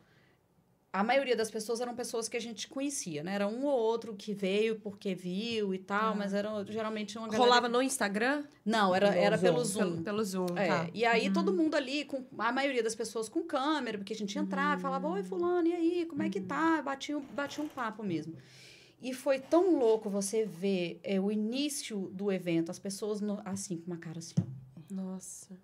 [0.92, 3.34] a maioria das pessoas eram pessoas que a gente conhecia, né?
[3.34, 6.14] Era um ou outro que veio porque viu e tal, Ah.
[6.14, 7.42] mas era geralmente uma galera...
[7.44, 8.44] Rolava no Instagram?
[8.62, 9.42] Não, era, No era Zoom.
[9.46, 9.80] pelo Zoom.
[9.92, 10.90] Pelo, pelo Zoom, É, tá.
[10.92, 14.38] E aí todo mundo ali, com a maioria das pessoas com câmera, porque a gente
[14.38, 16.82] entrava e falava, oi fulano, e aí, como é que tá?
[16.82, 18.34] Batia, batia um papo mesmo.
[19.03, 23.76] E foi tão louco você ver é, o início do evento, as pessoas no- assim,
[23.76, 24.34] com uma cara assim,
[24.90, 25.59] Nossa.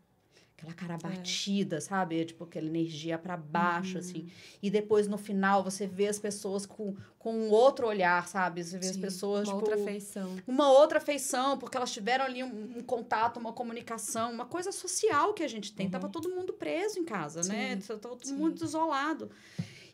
[0.57, 2.25] aquela cara batida, sabe?
[2.25, 4.01] Tipo, aquela energia pra baixo, Uhum.
[4.01, 4.29] assim.
[4.61, 8.65] E depois, no final, você vê as pessoas com, com um outro olhar, sabe?
[8.65, 10.37] Você vê as Sim, pessoas, Uma tipo, outra feição.
[10.45, 15.33] uma outra feição, porque elas tiveram ali um, um contato, uma comunicação, uma coisa social
[15.33, 15.89] que a gente tem.
[15.89, 17.75] Tava todo mundo preso em casa, né?
[17.75, 17.81] Uhum.
[17.81, 18.35] Sim, Tava todo sim.
[18.35, 19.31] mundo isolado.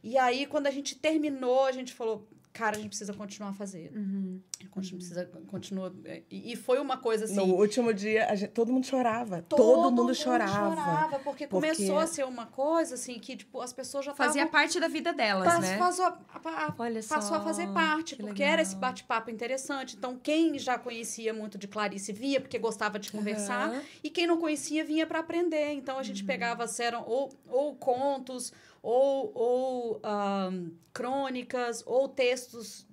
[0.03, 3.53] E aí, quando a gente terminou, a gente falou, cara, a gente precisa continuar a
[3.53, 3.91] fazer.
[3.95, 4.41] Uhum.
[4.77, 5.93] A gente precisa continuar.
[6.31, 7.35] E, foi uma coisa assim.
[7.35, 9.43] No último dia, a gente- todo mundo chorava.
[9.43, 11.19] Todo, mundo, chorava.
[11.19, 14.53] porque, Porque- começou a ser uma coisa assim que, tipo, as pessoas já Fazia estavam
[14.53, 15.77] parte da vida delas, né?
[15.77, 17.17] Passou, a- a- Olha só.
[17.17, 18.53] passou a fazer parte, que porque legal.
[18.55, 19.97] era esse bate-papo interessante.
[19.97, 23.83] Então, quem já conhecia muito de Clarice via porque gostava de conversar, Aham.
[24.03, 25.73] e quem não conhecia vinha para aprender.
[25.73, 26.27] Então, a gente Uhum.
[26.29, 28.53] pegava, eram ou, ou contos,
[28.85, 32.87] ou, ou ahn, crônicas, ou textos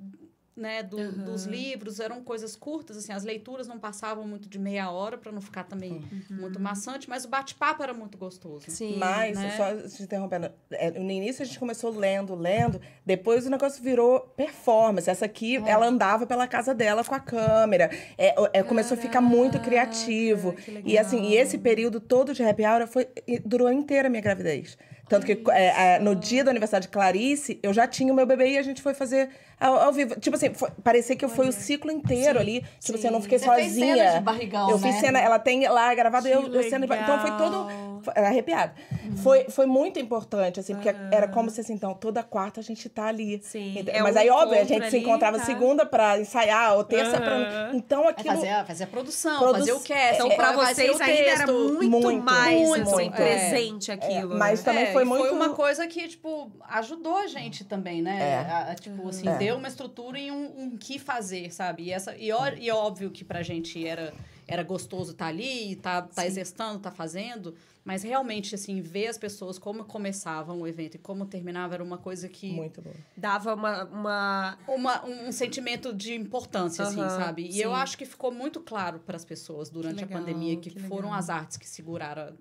[0.54, 1.24] né, do- Aham.
[1.26, 5.32] dos livros, eram coisas curtas, assim, as leituras não passavam muito de meia hora para
[5.32, 8.66] não ficar também muito maçante, mas o bate-papo era muito gostoso.
[8.68, 8.74] Uhum.
[8.76, 8.98] Sim.
[9.00, 9.50] Mas, né?
[9.58, 14.20] só te interrompendo, é, no início a gente começou lendo, lendo, depois o negócio virou
[14.36, 15.10] performance.
[15.10, 15.70] Essa aqui, É.
[15.70, 20.54] ela andava pela casa dela com a câmera, é, é, começou a ficar muito criativo.
[20.54, 23.08] que E assim, e esse período todo de happy hour foi,
[23.46, 24.78] durou inteira a minha gravidez.
[25.12, 28.52] Tanto que é, no dia do aniversário de Clarice, eu já tinha o meu bebê
[28.52, 29.28] e a gente foi fazer
[29.62, 30.20] ao, ao vivo.
[30.20, 32.62] Tipo assim, foi- parecia que eu fui o ciclo inteiro Sim, ali.
[32.80, 33.08] Tipo assim, sim.
[33.08, 33.96] eu não fiquei Você fez sozinha.
[33.96, 34.92] cena de barrigão, eu né?
[34.92, 36.86] fiz cena, ela tem lá gravado, Que eu, eu sendo.
[36.86, 37.92] Então foi todo.
[38.04, 38.74] Foi arrepiada.
[39.22, 42.90] Foi, foi muito importante, assim, porque era como se assim, então, toda quarta a gente
[42.90, 43.40] tá ali.
[43.44, 45.46] Sim, Ent- é Mas um aí, óbvio, a gente se ali, encontrava tá.
[45.46, 47.22] segunda pra ensaiar, ou terça Aham.
[47.24, 47.72] pra.
[47.76, 48.34] Então É aquilo.
[48.36, 50.16] fazer, a- fazer a produção, Produ- fazer o cast.
[50.16, 53.10] Então, É, pra fazer vocês ainda era muito, Muito, mais muito, assim, é.
[53.12, 54.36] presente aquilo.
[54.36, 54.66] mas né?
[54.66, 58.20] também É, foi e muito- Foi uma coisa que, tipo, ajudou a gente também, né?
[58.48, 58.72] É.
[58.72, 59.38] A- tipo, assim, É.
[59.52, 61.84] deu uma estrutura e um, um que fazer, sabe?
[61.84, 64.14] E, essa, e, ó- e óbvio que pra gente era,
[64.48, 66.28] era gostoso estar ali, tá, tá Sim.
[66.28, 67.54] exercitando, tá fazendo.
[67.84, 71.98] Mas realmente, assim, ver as pessoas como começavam o evento e como terminava era uma
[71.98, 72.52] coisa que...
[72.52, 72.94] Muito bom.
[73.18, 77.48] Dava uma, uma Uma, um sentimento de importância, assim, Aham, sabe?
[77.48, 77.60] E sim.
[77.62, 80.70] eu acho que ficou muito claro para as pessoas durante Que a legal, pandemia que,
[80.70, 81.14] que foram legal.
[81.20, 82.36] as artes que seguraram,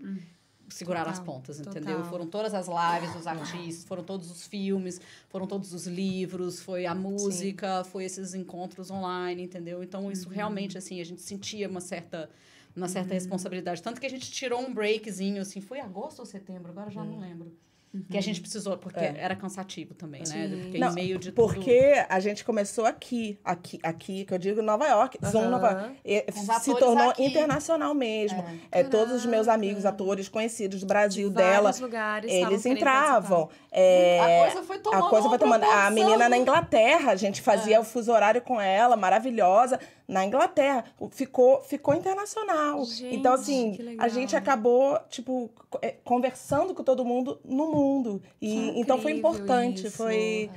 [0.74, 1.72] seguraram as pontas, total.
[1.76, 2.04] entendeu?
[2.04, 6.86] Foram todas as lives dos artistas, foram todos os filmes, foram todos os livros, foi
[6.86, 9.82] a música, foi esses encontros online, entendeu?
[9.82, 10.34] Então, isso Uhum.
[10.34, 12.30] realmente, assim, a gente sentia uma certa
[12.76, 13.82] uma certa responsabilidade.
[13.82, 16.70] Tanto que a gente tirou um breakzinho, assim, foi agosto ou setembro?
[16.70, 17.52] Agora já não lembro.
[18.08, 19.16] Que a gente precisou, porque É.
[19.18, 20.48] era cansativo também, né?
[20.62, 21.34] Porque Não, em meio de tudo...
[21.44, 25.50] Porque a gente começou aqui, aqui, aqui, que eu digo Nova York, Zoom Aham.
[25.50, 25.96] Nova York.
[26.04, 26.24] E
[26.60, 27.24] Se tornou aqui.
[27.24, 28.44] internacional mesmo.
[28.70, 33.48] É, todos os meus amigos, atores conhecidos do Brasil de dela, vários lugares eles entravam.
[33.72, 35.64] É, A coisa foi tomando a coisa foi tomando.
[35.64, 37.80] A menina na Inglaterra, a gente fazia É.
[37.80, 39.80] o fuso horário com ela, maravilhosa.
[40.10, 42.84] Na Inglaterra, ficou, ficou internacional.
[42.84, 45.48] Gente, então, assim, a gente acabou, tipo,
[45.80, 48.20] é, conversando com todo mundo no mundo.
[48.42, 49.96] E, então foi importante, isso.
[49.96, 50.50] foi,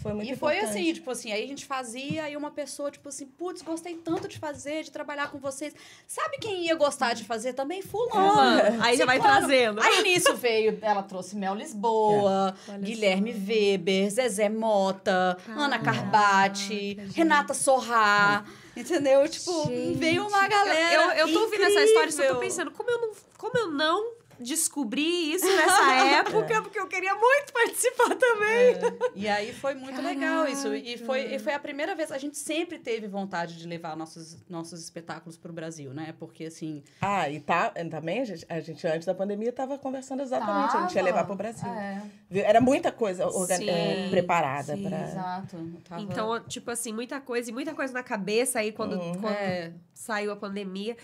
[0.00, 0.78] foi muito E foi importante.
[0.80, 4.28] assim, tipo assim, aí a gente fazia e uma pessoa, tipo assim, putz, gostei tanto
[4.28, 5.74] de fazer, de trabalhar com vocês.
[6.06, 7.82] Sabe quem ia gostar de fazer também?
[7.82, 8.12] Fulano.
[8.12, 8.82] Fulano.
[8.82, 9.80] Aí já vai trazendo.
[9.80, 13.40] Aí nisso veio, ela trouxe Mel Lisboa, Olha Guilherme só.
[13.52, 16.96] Weber, Zezé Mota, Ana Caraca, Carbati.
[17.12, 18.44] Renata Sorrá.
[18.76, 19.28] Entendeu?
[19.28, 21.16] Tipo, Gente, veio uma galera.
[21.18, 23.70] Eu, eu tô ouvindo essa história e só tô pensando, como eu não, como eu
[23.70, 28.74] não descobri isso nessa época, porque eu queria muito participar também.
[28.74, 29.10] É.
[29.14, 30.74] E aí foi muito legal isso.
[30.74, 32.10] E foi, e foi a primeira vez.
[32.12, 36.14] A gente sempre teve vontade de levar nossos, nossos espetáculos pro Brasil, né?
[36.18, 36.82] Porque assim.
[37.00, 40.80] Ah, e tá, também a gente, a gente antes da pandemia estava conversando exatamente, a
[40.82, 41.06] gente ia Tava.
[41.06, 41.68] levar pro Brasil.
[41.68, 42.02] É?
[42.30, 44.82] Era muita coisa organ- Sim, eh, preparada sim.
[44.82, 45.02] para.
[45.08, 45.56] exato.
[45.88, 49.72] Tava- Então, tipo assim, muita coisa e muita coisa na cabeça aí quando, quando É.
[49.92, 50.96] saiu a pandemia.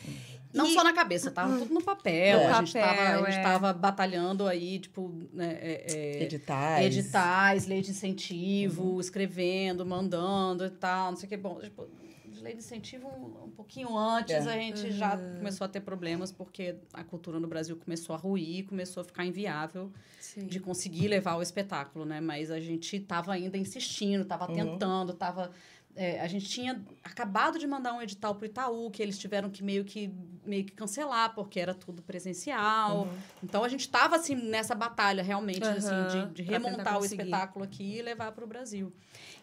[0.53, 2.41] Não E- só na cabeça, tava tudo no papel.
[2.41, 3.43] No a, gente tava, papel, a gente é.
[3.43, 6.87] tava batalhando aí, tipo, né, é, é, Editais.
[6.97, 11.37] editais, lei de incentivo, escrevendo, mandando e tal, não sei o que.
[11.37, 11.87] Bom, tipo,
[12.27, 14.39] de lei de incentivo, um, um pouquinho antes, É.
[14.39, 18.65] a gente já começou a ter problemas, porque a cultura no Brasil começou a ruir,
[18.67, 20.47] começou a ficar inviável Sim.
[20.47, 22.21] de conseguir levar o espetáculo, né?
[22.21, 25.51] Mas a gente tava ainda insistindo, tava tentando, tava...
[26.01, 29.63] é, a gente tinha acabado de mandar um edital pro Itaú, que eles tiveram que
[29.63, 30.11] meio que,
[30.47, 33.07] meio que cancelar, porque era tudo presencial.
[33.43, 37.67] Então, a gente tava, assim, nessa batalha, realmente, Aham, assim, de, de remontar o espetáculo
[37.67, 38.91] aqui e levar pro Brasil.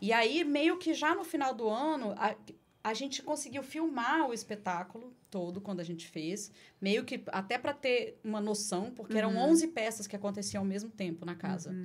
[0.02, 2.16] E aí, meio que já no final do ano...
[2.18, 2.36] A,
[2.84, 6.52] a gente conseguiu filmar o espetáculo todo quando a gente fez,
[6.82, 9.50] meio que até para ter uma noção, porque eram Uhum.
[9.52, 11.76] 11 peças que aconteciam ao mesmo tempo na casa.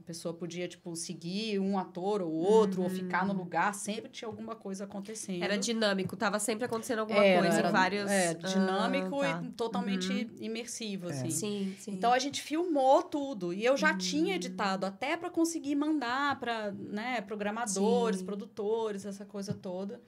[0.00, 4.26] A pessoa podia tipo seguir um ator ou outro ou ficar no lugar, sempre tinha
[4.26, 5.36] alguma coisa acontecendo.
[5.38, 5.44] Uhum.
[5.44, 8.10] Era dinâmico, tava sempre acontecendo alguma Era, coisa era, vários.
[8.10, 9.42] é, dinâmico Ah, tá.
[9.44, 11.30] e totalmente imersivo assim.
[11.30, 11.92] Sim, sim.
[11.92, 16.72] Então a gente filmou tudo e eu já tinha editado até para conseguir mandar para
[16.72, 18.26] né, programadores, Sim.
[18.26, 20.00] produtores, essa coisa toda.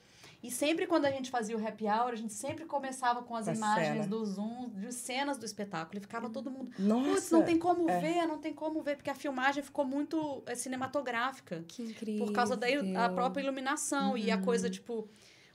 [0.42, 3.46] E sempre quando a gente fazia o happy hour, a gente sempre começava com as
[3.46, 4.06] imagens cena.
[4.06, 5.98] do Zoom, de cenas do espetáculo.
[5.98, 6.70] E ficava todo mundo.
[6.78, 7.10] Nossa!
[7.10, 7.98] Putz, não tem como é.
[8.00, 11.64] ver, não tem como ver, porque a filmagem ficou muito é, cinematográfica.
[11.68, 12.24] que incrível.
[12.26, 12.66] Por causa da
[13.04, 14.42] a própria iluminação e a Uhum.
[14.42, 15.08] coisa, tipo.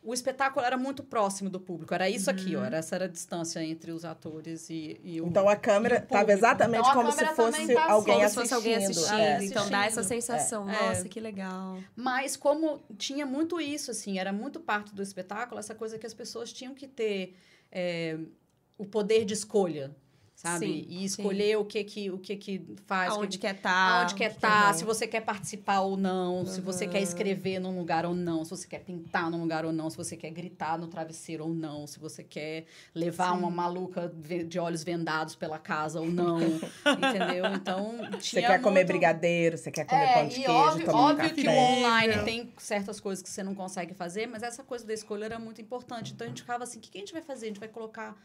[0.05, 1.93] O espetáculo era muito próximo do público.
[1.93, 2.61] Era isso aqui, Uhum.
[2.61, 2.65] ó.
[2.65, 5.27] Era, essa era a distância entre os atores e, e o.
[5.27, 8.25] Então a câmera estava exatamente Então, a como se câmera também fosse tá alguém Como
[8.25, 9.15] assim, se fosse alguém assistindo.
[9.19, 10.21] É, Então dá essa assistindo.
[10.21, 10.69] sensação.
[10.69, 10.87] É.
[10.89, 11.79] Nossa, que legal.
[11.95, 16.13] Mas como tinha muito isso, assim, era muito parte do espetáculo, essa coisa que as
[16.13, 17.35] pessoas tinham que ter
[17.71, 18.17] é,
[18.77, 19.95] o poder de escolha,
[20.35, 20.65] sabe?
[20.67, 23.55] Sim, e escolher o que que o que que faz, o que Aonde que- quer
[23.55, 24.01] estar.
[24.01, 28.05] aonde quer estar, se você quer participar ou não, se você quer escrever num lugar
[28.05, 30.87] ou não, se você quer pintar num lugar ou não, se você quer gritar no
[30.87, 34.11] travesseiro ou não, se você quer levar uma maluca
[34.47, 36.37] de olhos vendados pela casa ou não,
[36.85, 37.45] entendeu?
[37.55, 40.85] Então, Você tinha quer comer muito- brigadeiro, você quer comer pão de e queijo, óbvio,
[40.85, 41.59] tomar um óbvio que o café.
[41.59, 45.39] online tem certas coisas que você não consegue fazer, mas essa coisa da escolha era
[45.39, 46.13] muito importante.
[46.13, 47.45] Então a gente ficava assim: o que que a gente vai fazer?
[47.45, 48.15] A gente vai colocar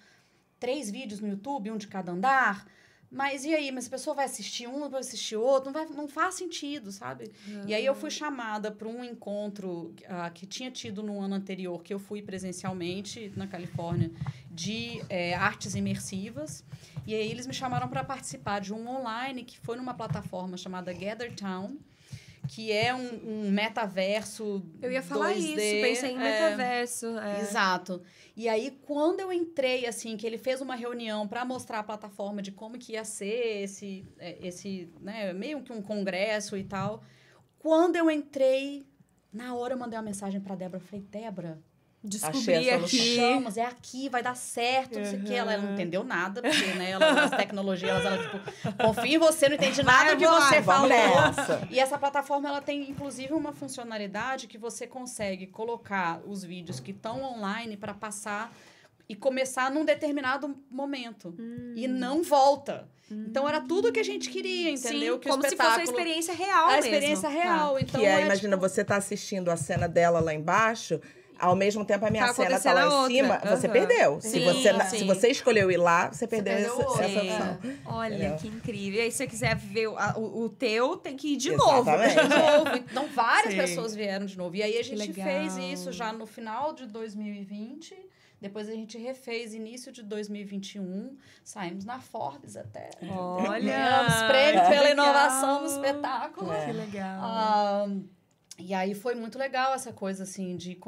[0.61, 2.67] três vídeos no YouTube, um de cada andar?
[3.11, 3.73] Mas e aí?
[3.73, 5.73] Mas a pessoa vai assistir um, vai assistir outro?
[5.73, 7.33] Não, vai, não faz sentido, sabe?
[7.67, 11.83] E aí eu fui chamada para um encontro ah, que tinha tido no ano anterior,
[11.83, 14.13] que eu fui presencialmente na Califórnia,
[14.49, 16.65] de eh, artes imersivas.
[17.05, 20.93] E aí eles me chamaram para participar de um online que foi numa plataforma chamada
[20.93, 21.79] Gather Town,
[22.49, 24.65] que é um, um metaverso.
[24.81, 27.07] Eu ia falar 2D, isso, pensei em é, metaverso.
[27.19, 27.41] é.
[27.41, 28.03] Exato.
[28.37, 32.41] E aí, quando eu entrei, assim, que ele fez uma reunião para mostrar a plataforma
[32.41, 37.03] de como que ia ser esse, é, esse né, meio que um congresso e tal.
[37.59, 38.87] Quando eu entrei,
[39.33, 40.83] na hora eu mandei uma mensagem pra Débora.
[40.83, 41.63] Eu falei, Débora,
[42.03, 43.19] Descobri aqui.
[43.57, 45.35] É aqui, vai dar certo, não sei o quê.
[45.35, 48.39] Ela, ela não entendeu nada, porque, né, ela, as tecnologias, ela, tipo,
[48.83, 50.89] confia em você, não entendi nada do que você falou.
[50.89, 51.69] nessa.
[51.71, 56.91] E essa plataforma ela tem inclusive uma funcionalidade que você consegue colocar os vídeos que
[56.91, 58.51] estão online para passar
[59.07, 61.35] e começar num determinado momento
[61.77, 62.89] e não volta.
[63.11, 65.15] Então era tudo que a gente queria, entendeu?
[65.15, 66.85] Sim, que como o se fosse a experiência real a mesmo.
[66.85, 67.79] experiência real.
[67.79, 71.01] Então que é, é, imagina, tipo, você tá assistindo a cena dela lá embaixo,
[71.41, 73.07] ao mesmo tempo a minha Tá cena tá lá em outra.
[73.09, 73.73] cima, você Aham.
[73.73, 74.21] perdeu.
[74.21, 74.99] se, Sim, você, na- sim.
[74.99, 77.33] se você escolheu ir lá, você perdeu, perdeu essa, essa é.
[77.33, 77.59] opção.
[77.87, 78.37] Olha, Entendeu?
[78.37, 79.01] que incrível.
[79.01, 82.17] E aí, se você quiser ver o, o- o teu, tem que ir de Exatamente.
[82.17, 82.29] novo.
[82.29, 82.77] de novo.
[82.91, 83.59] Então, várias Sim.
[83.61, 84.55] pessoas vieram de novo.
[84.57, 87.97] E aí, a gente fez isso já no final de 2020.
[88.41, 91.15] Depois a gente refez início de 2021.
[91.45, 92.89] Saímos na Forbes até.
[93.11, 93.61] Olha!
[93.61, 94.93] Ganhamos prêmio pela legal.
[94.93, 96.51] inovação no espetáculo.
[96.51, 96.65] É.
[96.65, 97.21] Que legal.
[97.23, 97.87] Ah,
[98.61, 100.79] e aí foi muito legal essa coisa, assim, de,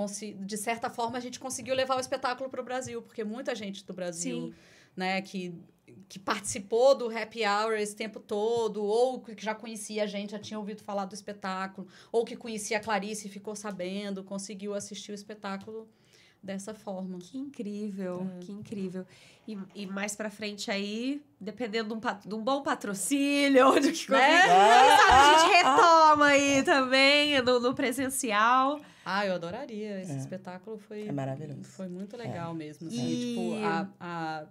[0.40, 3.84] de certa forma a gente conseguiu levar o espetáculo para o Brasil, porque muita gente
[3.84, 4.54] do Brasil, Sim.
[4.96, 5.54] né, que,
[6.08, 10.38] que participou do happy hour esse tempo todo, ou que já conhecia a gente, já
[10.38, 15.12] tinha ouvido falar do espetáculo, ou que conhecia a Clarice e ficou sabendo, conseguiu assistir
[15.12, 15.88] o espetáculo
[16.42, 17.18] dessa forma.
[17.18, 19.06] Que incrível, que incrível.
[19.46, 23.92] E, e mais pra frente aí, dependendo de um, pat- de um bom patrocínio, onde
[23.92, 24.42] que Né?
[24.42, 28.80] sabe a gente retoma aí também no, no presencial.
[29.04, 30.00] Ah, eu adoraria.
[30.00, 30.16] Esse É.
[30.16, 31.06] espetáculo foi.
[31.08, 31.64] É maravilhoso.
[31.64, 32.86] Foi muito legal mesmo.
[32.88, 34.44] Assim, E- Tipo, a, a,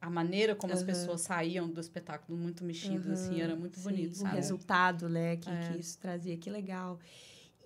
[0.00, 0.86] a maneira como as Aham.
[0.86, 4.36] pessoas saíam do espetáculo muito mexidas, assim, era muito bonito, Sim, O sabe?
[4.36, 5.70] resultado, né, que, É.
[5.72, 7.00] que isso trazia, que legal.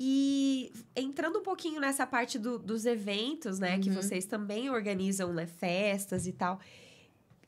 [0.03, 3.95] E entrando um pouquinho nessa parte do- dos eventos, né, que Uhum.
[3.97, 6.59] vocês também organizam, né, festas e tal.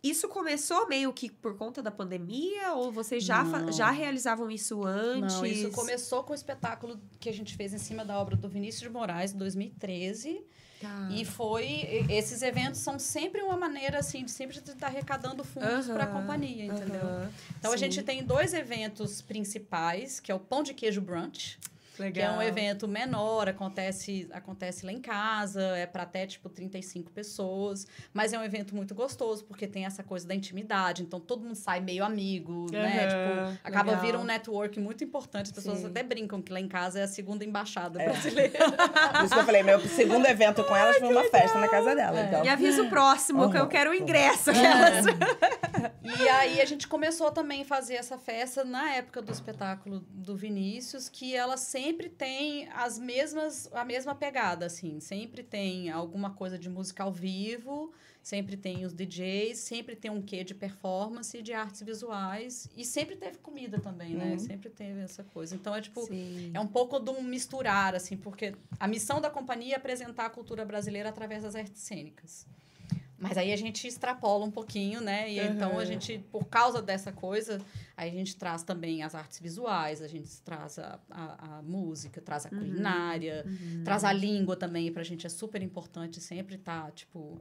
[0.03, 5.35] Isso começou meio que por conta da pandemia ou vocês já, já realizavam isso antes?
[5.37, 8.49] Não, isso começou com o espetáculo que a gente fez em cima da obra do
[8.49, 10.43] Vinícius de Moraes, em 2013.
[10.81, 11.09] Tá.
[11.13, 12.05] E foi.
[12.11, 16.65] Esses eventos são sempre uma maneira, assim, de sempre estar arrecadando fundos para a companhia,
[16.67, 17.01] entendeu?
[17.07, 17.85] Aham, Então a sim.
[17.85, 21.61] gente tem dois eventos principais, que é o Pão de Queijo Brunch,
[22.03, 22.13] Legal.
[22.13, 27.11] que é um evento menor, acontece, acontece lá em casa, é para até tipo 35
[27.11, 31.43] pessoas, mas é um evento muito gostoso porque tem essa coisa da intimidade, então todo
[31.43, 33.07] mundo sai meio amigo, né?
[33.07, 34.05] Aham, Tipo, acaba legal.
[34.05, 35.87] vira um network muito importante, as pessoas Sim.
[35.87, 38.05] até brincam que lá em casa é a segunda embaixada É.
[38.09, 38.59] brasileira.
[39.13, 41.95] Por isso que eu falei, meu segundo evento com elas foi uma festa na casa
[41.95, 42.19] dela.
[42.21, 42.27] É.
[42.27, 42.41] Então.
[42.43, 43.69] Me avisa o próximo, que eu Aham.
[43.69, 44.51] quero o ingresso.
[44.51, 45.07] aquelas.
[46.05, 50.37] E aí a gente começou também a fazer essa festa na época do espetáculo do
[50.37, 55.01] Vinícius, que ela sempre tem as mesmas, a mesma pegada, assim.
[55.01, 60.23] Sempre tem alguma coisa de música ao vivo, sempre tem os DJs, sempre tem um
[60.23, 62.69] quê de performance e de artes visuais.
[62.77, 64.33] E sempre teve comida também, né?
[64.33, 64.39] Uhum.
[64.39, 65.55] Sempre teve essa coisa.
[65.55, 66.05] Então é tipo.
[66.07, 66.51] Sim.
[66.55, 70.31] É um pouco de um misturar, assim, porque a missão da companhia é apresentar a
[70.31, 72.47] cultura brasileira através das artes cênicas.
[73.23, 75.31] Mas aí a gente extrapola um pouquinho, né?
[75.31, 77.61] E então a gente, por causa dessa coisa,
[78.03, 82.21] aí a gente traz também as artes visuais, a gente traz a, a, a música,
[82.21, 83.45] traz a culinária,
[83.85, 87.41] traz a língua também, pra gente é super importante sempre estar, tipo,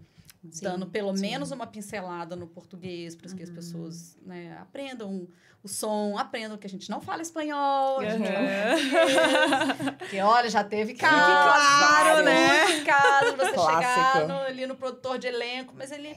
[0.52, 1.22] Sim, dando pelo sim.
[1.22, 5.28] menos uma pincelada no português, para que as pessoas né, aprendam
[5.64, 9.96] o som, aprendam que a gente não fala espanhol, a gente Aham.
[10.00, 11.44] porque, olha, já teve casos.
[11.44, 12.66] claro, né?
[12.66, 14.28] Muitos casos, você chegar Clássico.
[14.28, 16.16] no- ali no produtor de elenco, mas ele...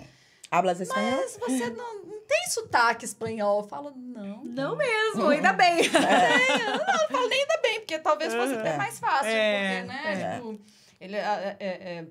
[0.59, 1.21] Hablas espanhol?
[1.21, 3.63] Mas você não, não tem sotaque espanhol.
[3.63, 5.81] Eu falo, não, Não mesmo, ainda bem.
[5.81, 8.77] ainda bem, porque talvez fosse até É.
[8.77, 10.35] mais fácil, É, porque, né, é.
[10.37, 10.61] tipo...
[11.01, 12.05] Ele, é, é, é,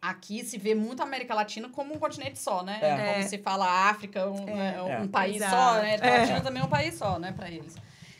[0.00, 2.78] aqui se vê muito a América Latina como um continente só, né?
[2.82, 3.12] É.
[3.14, 5.08] Como se fala a África, um, né, um É.
[5.08, 5.52] país Exato.
[5.54, 5.96] só, né?
[6.00, 6.18] A É.
[6.20, 7.76] Latina também é um país só, né, pra eles.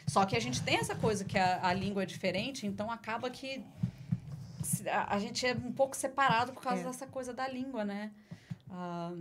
[0.07, 3.29] Só que a gente tem essa coisa que a, a língua é diferente, então acaba
[3.31, 3.63] que
[4.91, 6.85] a, a gente é um pouco separado por causa É.
[6.85, 8.11] dessa coisa da língua, né?
[8.75, 9.13] Ah,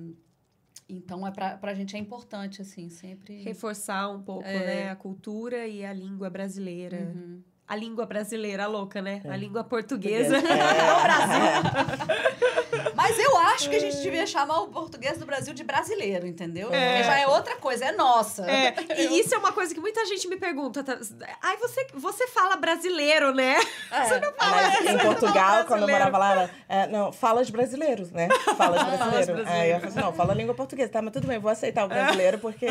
[0.87, 3.41] então, é pra, pra gente é importante, assim, sempre...
[3.43, 4.59] Reforçar um pouco, É.
[4.65, 4.89] né?
[4.89, 7.11] A cultura e a língua brasileira.
[7.15, 7.41] Uhum.
[7.67, 9.21] A língua brasileira, a louca, né?
[9.25, 9.37] A É.
[9.37, 10.37] língua portuguesa.
[10.37, 10.41] É.
[13.01, 16.71] Mas eu acho que a gente devia chamar o português do Brasil de brasileiro, entendeu?
[16.71, 16.91] É.
[16.91, 18.49] Porque já é outra coisa, é nossa.
[18.49, 20.83] É, e isso é uma coisa que muita gente me pergunta.
[20.83, 20.97] Tá?
[21.41, 23.55] Ai, você, você fala brasileiro, né?
[23.91, 24.31] É.
[24.39, 28.27] Mas em Portugal, quando eu morava lá, ela, é, não, falas brasileiros, né?
[28.55, 29.33] Falas brasileiro.
[29.33, 29.49] brasileiro.
[29.49, 30.91] Aí eu falei não, fala língua portuguesa.
[30.91, 32.67] Tá, mas tudo bem, vou aceitar o brasileiro, porque...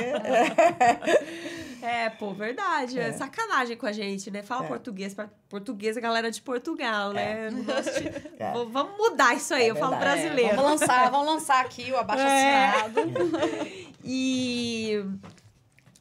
[1.82, 2.98] É, pô, verdade.
[2.98, 3.08] É.
[3.08, 3.12] É.
[3.12, 4.42] sacanagem com a gente, né?
[4.42, 4.68] Fala É.
[4.68, 7.50] português, pra- português é galera de Portugal, né?
[7.50, 8.08] Não gosto de-
[8.38, 8.52] É.
[8.52, 10.20] V- Vamos mudar isso aí, É eu falo verdade.
[10.22, 10.56] brasileiro.
[10.56, 12.66] Vamos lançar, vamos lançar aqui o abaixo É.
[12.66, 13.00] assinado.
[14.04, 15.04] E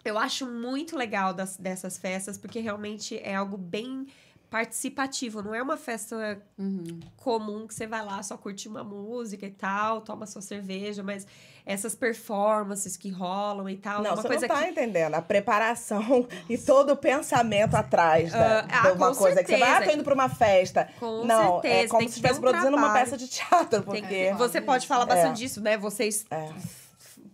[0.06, 4.08] eu acho muito legal das, dessas festas, porque realmente é algo bem
[4.50, 5.42] participativo.
[5.42, 7.00] Não é uma festa Uhum.
[7.18, 11.26] comum que você vai lá só curtir uma música e tal, toma sua cerveja, mas
[11.66, 15.14] essas performances que rolam e tal, é Não, uma você coisa não tá que entendendo.
[15.16, 19.44] A preparação e todo o pensamento atrás da, Ah, de uma coisa.
[19.44, 19.92] Que você vai, ah, certeza.
[19.92, 20.90] tô indo pra uma festa.
[21.00, 23.06] Com não, certeza, é como tem se estivesse um produzindo uma trabalho.
[23.06, 24.30] peça de teatro, tem porque...
[24.30, 25.08] que- você pode falar É.
[25.08, 25.78] bastante disso, né?
[25.78, 26.50] Vocês É.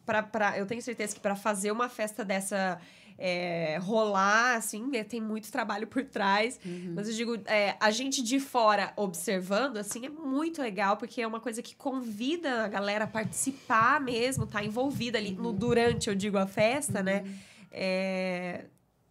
[0.05, 2.78] pra, pra, eu tenho certeza que para fazer uma festa dessa
[3.18, 6.59] é, rolar, assim, né, tem muito trabalho por trás.
[6.93, 11.28] Mas eu digo, é, a gente de fora observando, assim, é muito legal, porque é
[11.28, 16.16] uma coisa que convida a galera a participar mesmo, tá envolvida ali no durante, eu
[16.16, 17.24] digo, a festa, né?
[17.72, 18.66] É,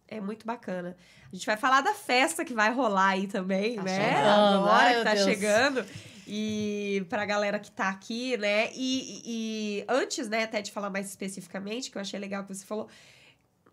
[0.07, 0.95] é muito bacana.
[1.31, 3.95] A gente vai falar da festa que vai rolar aí também, Tá né?
[4.15, 5.25] chegando, Agora ai, que tá Deus.
[5.25, 5.85] chegando.
[6.27, 8.69] E pra galera que tá aqui, né?
[8.73, 12.65] E, e antes, né, até de falar mais especificamente, que eu achei legal que você
[12.65, 12.87] falou,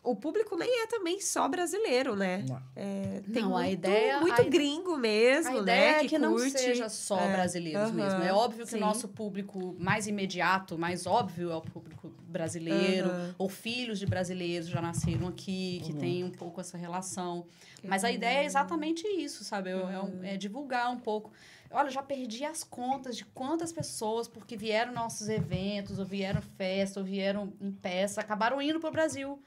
[0.03, 2.45] o público nem é também só brasileiro, né?
[2.49, 2.61] Não.
[2.75, 6.05] É, tem Não, a muito, ideia- muito a- gringo mesmo, A ideia né?
[6.05, 6.51] é que não curte.
[6.51, 8.23] seja só É, brasileiros aham, mesmo.
[8.23, 8.77] É óbvio que sim.
[8.79, 13.35] o nosso público mais imediato, mais óbvio é o público brasileiro, Aham.
[13.39, 17.47] ou filhos de brasileiros já nasceram aqui, que tem um pouco essa relação.
[17.85, 19.71] Mas a ideia é exatamente isso, sabe?
[19.71, 21.31] É, é um- é divulgar um pouco.
[21.71, 26.43] Olha, eu já perdi as contas de quantas pessoas, porque vieram nossos eventos, ou vieram
[26.43, 29.41] festa, ou vieram em peça, acabaram indo para o Brasil.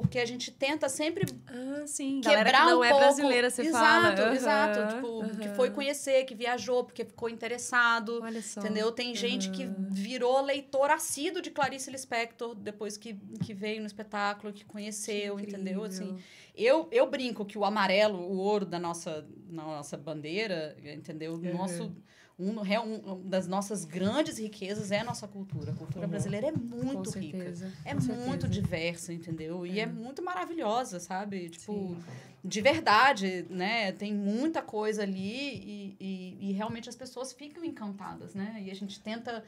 [0.00, 2.20] Porque a gente tenta sempre Ah, sim.
[2.20, 3.04] quebrar Galera que não um é pouco.
[3.04, 4.08] brasileira, você exato, fala.
[4.08, 5.54] Aham, Exato, Tipo, que aham.
[5.54, 8.20] foi conhecer, que viajou, porque ficou interessado.
[8.22, 8.60] Olha só.
[8.60, 8.92] Entendeu?
[8.92, 14.52] Tem gente que virou leitor assíduo de Clarice Lispector depois que, que veio no espetáculo,
[14.52, 15.82] que conheceu, Que entendeu?
[15.82, 16.14] Assim,
[16.54, 21.32] eu, eu brinco que o amarelo, o ouro da nossa, na nossa bandeira, entendeu?
[21.34, 21.52] Uhum.
[21.52, 21.96] Nosso,
[22.38, 25.72] um, é um, das nossas grandes riquezas é a nossa cultura.
[25.72, 26.10] A cultura Uhum.
[26.10, 27.38] brasileira é Com muito rica.
[27.38, 27.72] certeza.
[27.84, 28.48] É com muito certeza.
[28.48, 29.66] diversa, entendeu?
[29.66, 31.48] E é muito maravilhosa, sabe?
[31.48, 32.02] Tipo, Sim.
[32.44, 33.90] de verdade, né?
[33.92, 38.62] Tem muita coisa ali e, e, e realmente as pessoas ficam encantadas, né?
[38.66, 39.42] E a gente tenta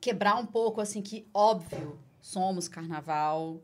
[0.00, 3.60] quebrar um pouco, assim, que, óbvio, somos carnaval,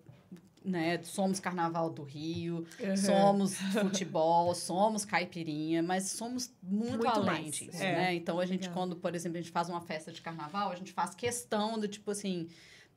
[0.64, 1.00] né?
[1.02, 2.96] Somos carnaval do Rio, Uhum.
[2.96, 3.54] somos
[4.08, 7.54] futebol, somos caipirinha, mas somos muito, Muito além mais.
[7.54, 7.92] disso, É.
[7.94, 8.14] né?
[8.14, 8.74] Então, a gente, Legal.
[8.74, 11.86] quando, por exemplo, a gente faz uma festa de carnaval, a gente faz questão do,
[11.86, 12.48] tipo assim,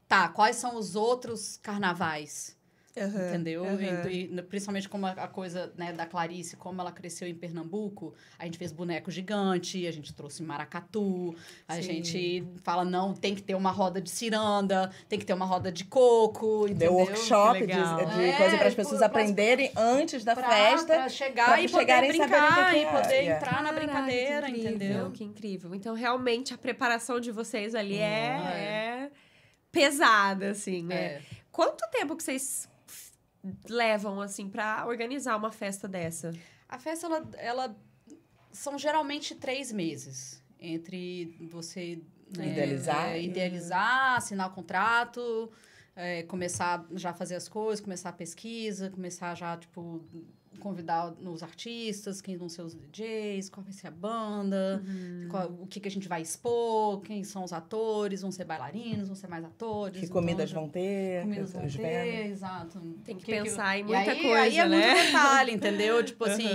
[0.08, 2.57] tá, quais são os outros carnavais?
[3.00, 3.64] Aham, Entendeu?
[3.64, 4.10] aham.
[4.10, 8.14] E, e principalmente como a, a coisa né, da Clarice, como ela cresceu em Pernambuco,
[8.40, 11.36] a gente fez boneco gigante, a gente trouxe maracatu,
[11.68, 11.82] a Sim.
[11.84, 15.72] gente fala, não, tem que ter uma roda de ciranda, tem que ter uma roda
[15.72, 16.78] de coco, entendeu?
[16.92, 20.94] Deu workshop de, de É, coisa para as pessoas pras- aprenderem antes da Pra, festa.
[20.96, 22.92] pra chegar pra e poder chegarem saberem o que brincar e é.
[23.02, 23.36] poder Yeah.
[23.48, 25.12] entrar na brincadeira, que incrível, entendeu?
[25.12, 25.76] Que incrível.
[25.76, 29.12] Então, realmente, a preparação de vocês ali Hum, é, é
[29.72, 30.96] pesada, assim, né?
[30.96, 31.22] É.
[31.52, 32.70] Quanto tempo que vocês
[33.70, 36.34] levam, assim, pra organizar uma festa dessa?
[36.68, 37.78] A festa, ela, ela
[38.52, 40.44] são geralmente três meses.
[40.60, 42.02] Entre você
[42.36, 43.10] né, Idealizar.
[43.10, 45.52] é, idealizar, assinar o contrato,
[45.96, 50.04] é, começar já a fazer as coisas, começar a pesquisa, começar já, tipo,
[50.60, 55.28] convidar os artistas, quem vão ser os DJs, qual vai ser a banda, Uhum.
[55.30, 59.08] qual- o que, que a gente vai expor, quem são os atores, vão ser bailarinos,
[59.08, 60.00] vão ser mais atores.
[60.00, 62.80] Que então comidas já- vão ter, comidas vão ter, exato.
[63.04, 64.94] Tem que O pensar em e muita aí, coisa, Aí é né?
[64.94, 66.04] muito detalhe, entendeu?
[66.06, 66.50] Tipo assim,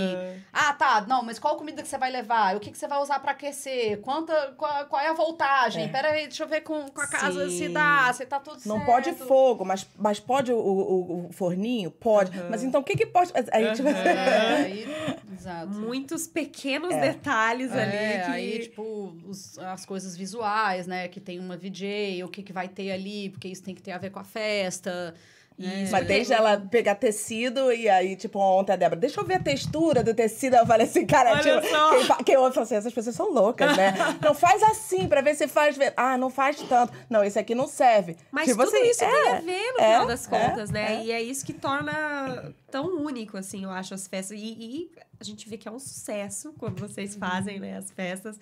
[0.51, 2.55] ah, tá, não, mas qual comida que você vai levar?
[2.55, 3.99] O que, que você vai usar pra aquecer?
[4.01, 5.85] Quanta, qual, qual é a voltagem?
[5.85, 5.87] É.
[5.87, 7.57] Pera aí, deixa eu ver com, com a casa Sim.
[7.57, 8.85] se dá, se tá tudo Não certo.
[8.85, 11.91] pode fogo, mas, mas pode o, o, o forninho?
[11.91, 12.37] Pode.
[12.37, 12.47] Aham.
[12.49, 13.31] Mas então o que que pode...
[13.51, 14.85] Aí, tipo, É, aí,
[15.33, 15.67] exato.
[15.71, 16.99] Muitos pequenos É.
[17.01, 18.31] detalhes É, ali que...
[18.31, 21.07] aí, tipo, os- as coisas visuais, né?
[21.07, 23.91] Que tem uma VJ, o que, que vai ter ali, porque isso tem que ter
[23.91, 25.13] a ver com a festa.
[25.57, 25.87] Né?
[25.91, 29.39] Mas desde ela pegar tecido e aí, tipo, ontem a Débora, deixa eu ver a
[29.39, 30.55] textura do tecido.
[30.55, 31.67] Eu falei assim, cara, Olha tipo,
[32.07, 32.15] só.
[32.23, 33.93] quem, ouve fala assim, essas pessoas são loucas, né?
[34.21, 35.77] não faz assim pra ver se faz.
[35.77, 36.91] ver- Ah, não faz tanto.
[37.09, 38.15] Não, esse aqui não serve.
[38.31, 40.69] Mas tipo tudo assim, isso tem é, a ver no é, final das é, contas,
[40.71, 40.95] né?
[40.95, 41.03] é.
[41.05, 44.37] E é isso que torna tão único, assim, eu acho, as festas.
[44.39, 46.87] E, e a gente vê que é um sucesso quando Uhum.
[46.87, 48.37] vocês fazem, né, as festas.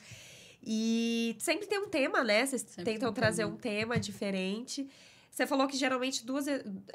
[0.64, 2.46] E sempre tem um tema, né?
[2.46, 3.54] Vocês Sempre tentam tem um trazer tema.
[3.54, 4.88] um tema diferente.
[5.32, 6.46] Você falou que geralmente duas...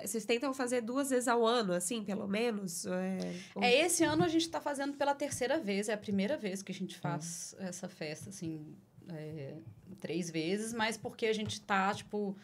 [0.04, 2.84] Vocês tentam fazer duas vezes ao ano, assim, pelo menos?
[2.84, 3.18] É,
[3.54, 6.62] ou- É, esse ano a gente tá fazendo pela terceira vez, é a primeira vez
[6.62, 8.76] que a gente faz essa festa, assim,
[9.08, 9.54] é,
[10.00, 12.36] três vezes, mas porque a gente tá, tipo,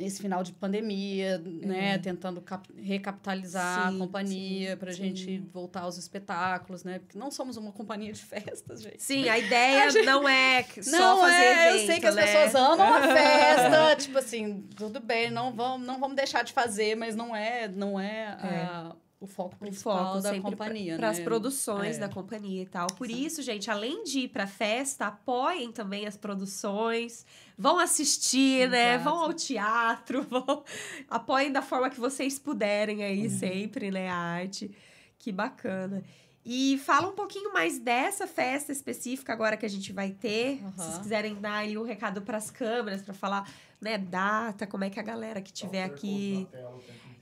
[0.00, 4.98] esse final de pandemia, né, tentando cap- recapitalizar Sim, a companhia pra sim.
[4.98, 9.02] gente voltar aos espetáculos, né, porque não somos uma companhia de festas, gente.
[9.02, 12.22] Sim, a ideia não é só Não, fazer é, evento, eu sei que as né?
[12.26, 16.94] pessoas amam a festa, tipo assim, tudo bem, não vamos, não vamos deixar de fazer,
[16.96, 21.12] mas não é, não é, a- o foco o principal foco da companhia, para né?
[21.12, 22.00] as produções É.
[22.00, 22.86] da companhia e tal.
[22.86, 23.22] Por Exato.
[23.26, 27.26] isso, gente, além de ir para festa, apoiem também as produções,
[27.58, 28.96] vão assistir, né?
[28.96, 30.64] Vão ao teatro, vão
[31.08, 33.38] apoiem da forma que vocês puderem aí Uhum.
[33.38, 34.70] sempre, né, a arte.
[35.18, 36.02] Que bacana.
[36.42, 40.56] E fala um pouquinho mais dessa festa específica agora que a gente vai ter.
[40.56, 43.46] Se vocês quiserem dar aí um recado para as câmeras para falar,
[43.78, 46.48] né, data, como é que a galera que tiver aqui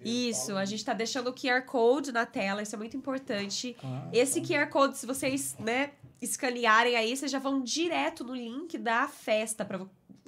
[0.05, 3.77] isso, a gente tá deixando o QR Code na tela, isso é muito importante.
[4.13, 5.91] Esse QR Code, se vocês, né,
[6.21, 9.81] escanearem aí, vocês já vão direto no link da festa para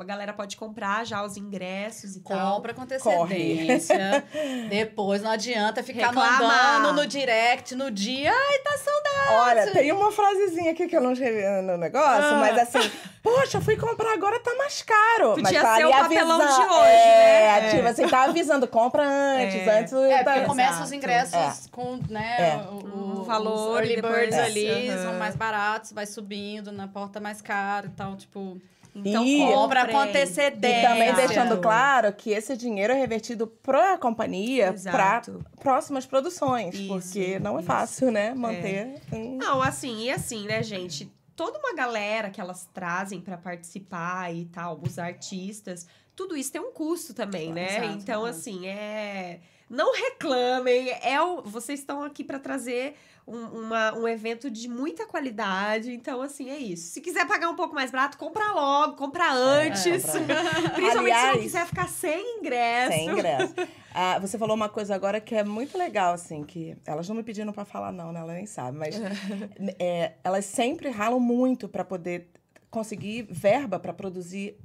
[0.03, 2.57] a galera pode comprar já os ingressos e tal.
[2.57, 4.25] Compra com antecedência.
[4.69, 6.41] Depois não adianta ficar Reclamar.
[6.43, 8.33] mandando no direct no dia.
[8.33, 9.51] Ai, tá saudade.
[9.51, 12.39] Olha, tem uma frasezinha aqui que eu não escrevi no negócio, Ah.
[12.41, 12.91] mas assim,
[13.23, 15.35] poxa, fui comprar agora, tá mais caro.
[15.35, 17.71] Podia mas tá ser o papelão de avisando- hoje, é, né?
[17.71, 19.79] tipo assim, tá avisando, compra antes, É.
[19.81, 19.93] antes.
[19.93, 22.57] É, tá- porque começa os ingressos com, né, É.
[22.71, 24.45] o, O valor os early birds É.
[24.45, 28.61] ali, são mais baratos, vai subindo na porta mais cara e tal, tipo...
[28.95, 30.81] Então, E- Compra com antecedência.
[30.81, 35.23] E também deixando claro que esse dinheiro é revertido para a companhia, para
[35.61, 37.67] próximas produções, Isso, porque não é isso.
[37.67, 38.95] fácil, né, manter.
[39.13, 41.11] um- Não, assim, e assim, né, gente?
[41.37, 46.61] Toda uma galera que elas trazem pra participar e tal, os artistas, tudo isso tem
[46.61, 47.79] um custo também, né?
[47.79, 49.41] Exato, então, assim, é.
[49.69, 51.43] Não reclamem, é o...
[51.43, 52.97] vocês estão aqui pra trazer
[53.31, 55.93] um, uma- um evento de muita qualidade.
[55.93, 56.89] Então, assim, é isso.
[56.93, 60.05] Se quiser pagar um pouco mais barato, compra logo, compra antes.
[60.05, 60.37] compra.
[60.75, 62.93] Principalmente se não Aliás, quiser ficar sem ingresso.
[62.93, 63.55] Sem ingresso.
[63.95, 67.23] Ah, você falou uma coisa agora que é muito legal, assim, que elas não me
[67.23, 68.21] pediram pra falar, não, né?
[68.21, 68.95] Ela nem sabe, mas
[69.79, 72.29] é, elas sempre ralam muito pra poder
[72.71, 74.57] conseguir verba pra produzir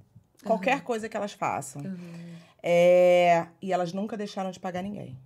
[0.43, 1.81] qualquer coisa que elas façam.
[2.61, 5.17] É, e elas nunca deixaram de pagar ninguém.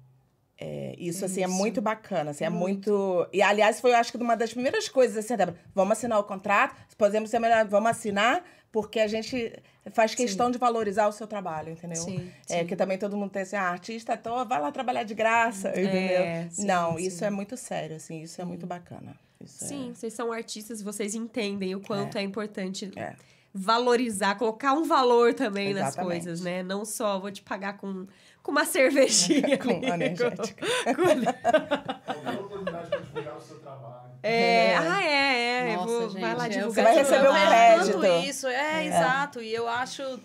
[0.61, 1.53] É, isso, assim, é Isso.
[1.55, 3.25] muito bacana, assim, é muito...
[3.31, 6.23] E, aliás, foi, eu acho que, uma das primeiras coisas, assim, Débora, vamos assinar o
[6.25, 9.53] contrato, podemos ser melhor, vamos assinar, porque a gente
[9.93, 12.01] faz questão de valorizar o seu trabalho, entendeu?
[12.01, 12.65] Sim, É, sim.
[12.67, 15.91] que também todo mundo tem assim, ah, artista, tô, vai lá trabalhar de graça, entendeu?
[16.23, 17.03] É, sim, Não, sim.
[17.07, 19.15] isso é muito sério, assim, isso é muito bacana.
[19.41, 23.15] Isso Sim, vocês são artistas, vocês entendem o quanto é, importante É.
[23.53, 26.11] valorizar, colocar um valor também nas Exatamente.
[26.23, 26.61] coisas, né?
[26.63, 28.05] Não só vou te pagar com,
[28.49, 29.57] com uma cervejinha.
[29.61, 30.65] Com ali, energética.
[30.95, 34.09] com- É uma oportunidade para divulgar o seu trabalho.
[34.23, 34.77] É, É.
[34.77, 35.75] ah, é, é.
[35.75, 36.73] Nossa, vou, gente, vai lá eu divulgar.
[36.73, 38.01] Você vai receber vejo crédito.
[38.01, 38.87] tanto isso, é, É.
[38.87, 39.41] exato.
[39.41, 40.19] E eu acho.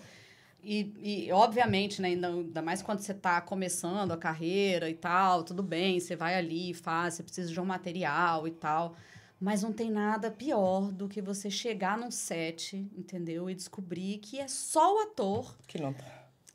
[0.63, 5.43] E, e, obviamente, né, ainda, ainda mais quando você tá começando a carreira e tal,
[5.43, 8.95] tudo bem, você vai ali, faz, você precisa de um material e tal.
[9.39, 13.47] Mas não tem nada pior do que você chegar num set, entendeu?
[13.49, 15.93] E descobrir que é só o ator Que não...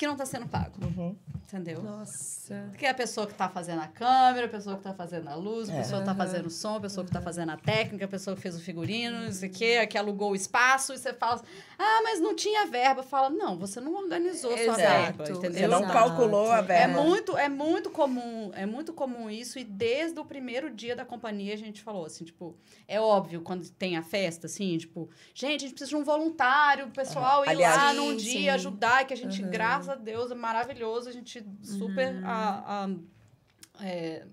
[0.01, 1.15] que não tá sendo pago, Uhum.
[1.45, 1.83] entendeu?
[1.83, 2.71] Nossa.
[2.79, 5.35] Que é a pessoa que tá fazendo a câmera, a pessoa que tá fazendo a
[5.35, 5.77] luz, a É.
[5.77, 6.19] pessoa que tá Aham.
[6.19, 8.61] fazendo o som, a pessoa que tá fazendo a técnica, a pessoa que fez o
[8.63, 11.43] figurino, não sei o quê, a que alugou o espaço, e você fala,
[11.79, 13.03] ah, mas não tinha verba.
[13.03, 15.69] Fala, não, você não organizou sua Exato, verba, Você entendeu?
[15.69, 15.93] não Exato.
[15.93, 17.03] calculou a É verba.
[17.03, 21.53] muito, é muito comum, é muito comum isso, e desde o primeiro dia da companhia
[21.53, 22.57] a gente falou assim, tipo,
[22.89, 26.87] é óbvio quando tem a festa, assim, tipo, gente, a gente precisa de um voluntário,
[26.87, 28.25] o pessoal ir Aliás- lá Sim, num sim.
[28.31, 29.51] dia ajudar, que a gente, Uhum.
[29.51, 34.27] graças a Deus, é maravilhoso, a gente super a- a- é,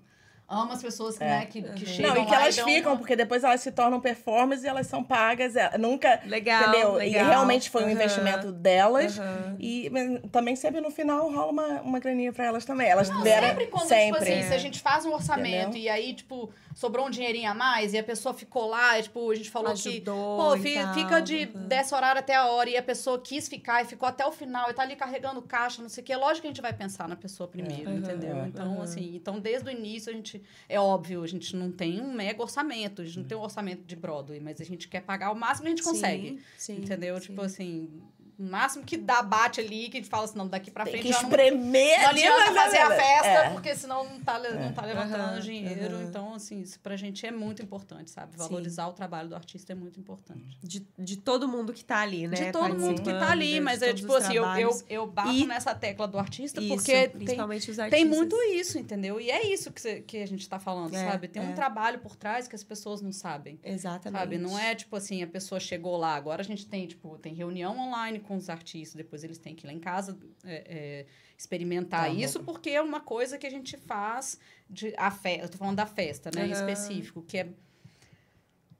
[0.48, 1.24] ama as pessoas É.
[1.26, 1.76] né, que, que Uhum.
[1.86, 4.66] chegam Não, e que lá elas ficam, uma- porque depois elas se tornam performers e
[4.66, 5.54] elas são pagas.
[5.56, 6.20] é, Nunca.
[6.24, 6.92] Legal, entendeu?
[6.94, 7.22] legal.
[7.24, 9.18] E realmente foi um Aham, investimento delas.
[9.18, 9.56] aham.
[9.58, 12.88] E mas, também sempre no final rola uma, uma graninha pra elas também.
[12.88, 14.04] Elas Não, tiveram sempre quando, sempre.
[14.20, 15.82] tipo assim, se a gente faz um orçamento Entendeu?
[15.82, 19.30] e aí, tipo, sobrou um dinheirinho a mais e a pessoa ficou lá, e, tipo,
[19.30, 21.66] a gente falou que Ajudou Pô, e fi- tal, fica de aham.
[21.68, 24.70] dessa horário até a hora e a pessoa quis ficar e ficou até o final
[24.70, 26.16] e tá ali carregando caixa, não sei o quê.
[26.16, 27.94] Lógico que a gente vai pensar na pessoa primeiro, É.
[27.94, 28.46] entendeu?
[28.46, 28.82] Então, aham.
[28.82, 30.37] assim, então desde o início a gente.
[30.68, 33.84] É óbvio, a gente não tem um mega orçamento, a gente não tem um orçamento
[33.84, 36.40] de Broadway, mas a gente quer pagar o máximo que a gente consegue.
[36.56, 37.16] Sim, sim, entendeu?
[37.16, 37.26] sim.
[37.26, 38.02] Tipo assim,
[38.38, 40.92] o máximo que dá, bate ali, que a gente fala assim, não, daqui pra Tem
[40.92, 42.00] frente que já não espremer.
[42.02, 43.50] não adianta fazer a festa, É.
[43.50, 45.96] porque senão não tá, le- não tá levantando Aham, dinheiro.
[45.96, 46.04] aham.
[46.04, 48.32] Então, assim, isso pra gente é muito importante, sabe?
[48.32, 48.38] Sim.
[48.38, 50.56] Valorizar o trabalho do artista é muito importante.
[50.62, 52.36] De, de todo mundo que tá ali, né?
[52.36, 55.30] De todo mundo que tá ali, mas é tipo os assim, eu, eu, eu bato
[55.32, 58.08] E- nessa tecla do artista Isso, porque tem, principalmente os tem artistas.
[58.08, 59.20] muito isso, entendeu?
[59.20, 61.26] E é isso que, cê- que a gente tá falando, É, sabe?
[61.26, 61.54] Tem um é.
[61.54, 63.58] trabalho por trás que as pessoas não sabem.
[63.64, 64.20] Exatamente.
[64.20, 64.38] Sabe?
[64.38, 67.76] Não é tipo assim, a pessoa chegou lá, agora a gente tem, tipo, tem reunião
[67.76, 71.06] online com os artistas, depois eles têm que ir lá em casa é, é,
[71.36, 75.44] experimentar Tá, isso, porque é uma coisa que a gente faz de a festa.
[75.46, 76.42] Eu tô falando da festa, né?
[76.46, 76.52] Em Aham.
[76.52, 77.48] específico, que é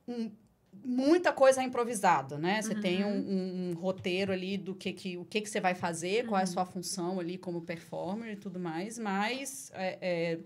[0.07, 0.31] um-
[0.85, 2.63] muita coisa improvisada, né?
[2.63, 5.75] Você tem um, um- um roteiro ali do que, que o que, que você vai
[5.75, 10.39] fazer, qual é a sua função ali como performer e tudo mais, mas é, é,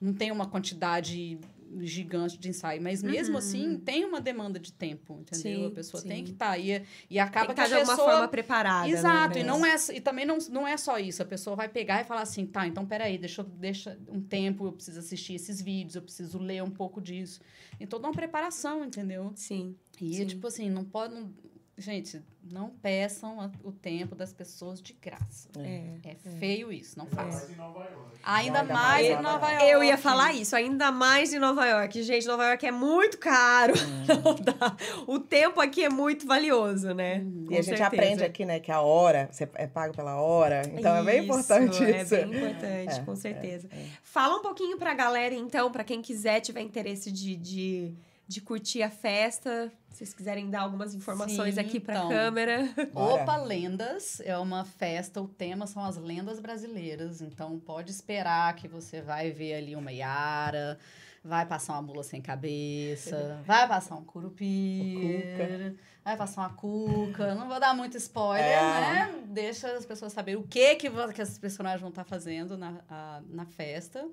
[0.00, 1.38] não tem uma quantidade
[1.78, 3.38] gigante de ensaio, mas mesmo Uhum.
[3.38, 5.60] assim tem uma demanda de tempo, entendeu?
[5.60, 6.08] Sim, a pessoa sim.
[6.08, 8.28] tem que estar aí e Tem acaba que que, estar a de uma pessoa forma
[8.28, 8.86] preparada.
[8.86, 11.54] né, Exato, e pra não é e também não, não é só isso, a pessoa
[11.54, 15.34] vai pegar e falar assim, tá, então peraí, deixa, deixa um tempo, eu preciso assistir
[15.34, 17.40] esses vídeos, eu preciso ler um pouco disso.
[17.78, 19.32] Em toda uma preparação, entendeu?
[19.36, 19.76] Sim.
[20.00, 20.26] E, Sim.
[20.26, 21.14] tipo assim, não pode.
[21.14, 21.32] não-
[21.80, 25.48] gente, não peçam a- o tempo das pessoas de graça.
[25.58, 26.10] É.
[26.10, 27.38] É feio isso, não Ainda faça.
[27.38, 28.20] mais em Nova York.
[28.22, 29.66] Ainda mais mais em Nova York.
[29.70, 32.02] Eu ia falar isso, ainda mais em Nova York.
[32.02, 33.72] Gente, Nova York é muito caro.
[34.44, 34.76] Dá.
[35.06, 37.18] O tempo aqui é muito valioso, né?
[37.20, 37.46] Uhum.
[37.50, 40.62] E a gente aprende aqui, né, que a hora, você é pago pela hora.
[40.74, 42.14] Então é bem importante isso.
[42.14, 43.68] É bem importante, É, com certeza.
[43.70, 43.86] é, é.
[44.02, 47.94] Fala um pouquinho pra galera, então, pra quem quiser, tiver interesse de, de,
[48.30, 49.72] de curtir a festa.
[49.88, 52.08] Se vocês quiserem dar algumas informações Sim, aqui pra então.
[52.08, 52.68] câmera.
[52.94, 53.22] Bora.
[53.24, 58.68] Opa Lendas é uma festa, o tema são as lendas brasileiras, então pode esperar que
[58.68, 60.78] você vai ver ali uma Yara,
[61.24, 65.74] vai passar uma mula sem cabeça, vai passar um curupira, cuca.
[66.04, 67.34] vai passar uma cuca.
[67.34, 68.60] Não vou dar muito spoiler, É.
[68.80, 69.22] né?
[69.26, 73.22] Deixa as pessoas saberem o que, que, que esses personagens vão estar fazendo na, a-
[73.28, 74.06] na festa.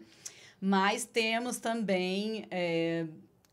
[0.59, 3.05] Mas temos também é,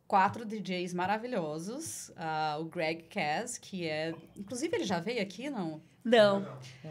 [0.07, 2.11] quatro DJs maravilhosos.
[2.16, 4.14] Ah, o Greg Cass, que é.
[4.36, 5.80] Inclusive, ele já veio aqui, não?
[6.05, 6.46] Não.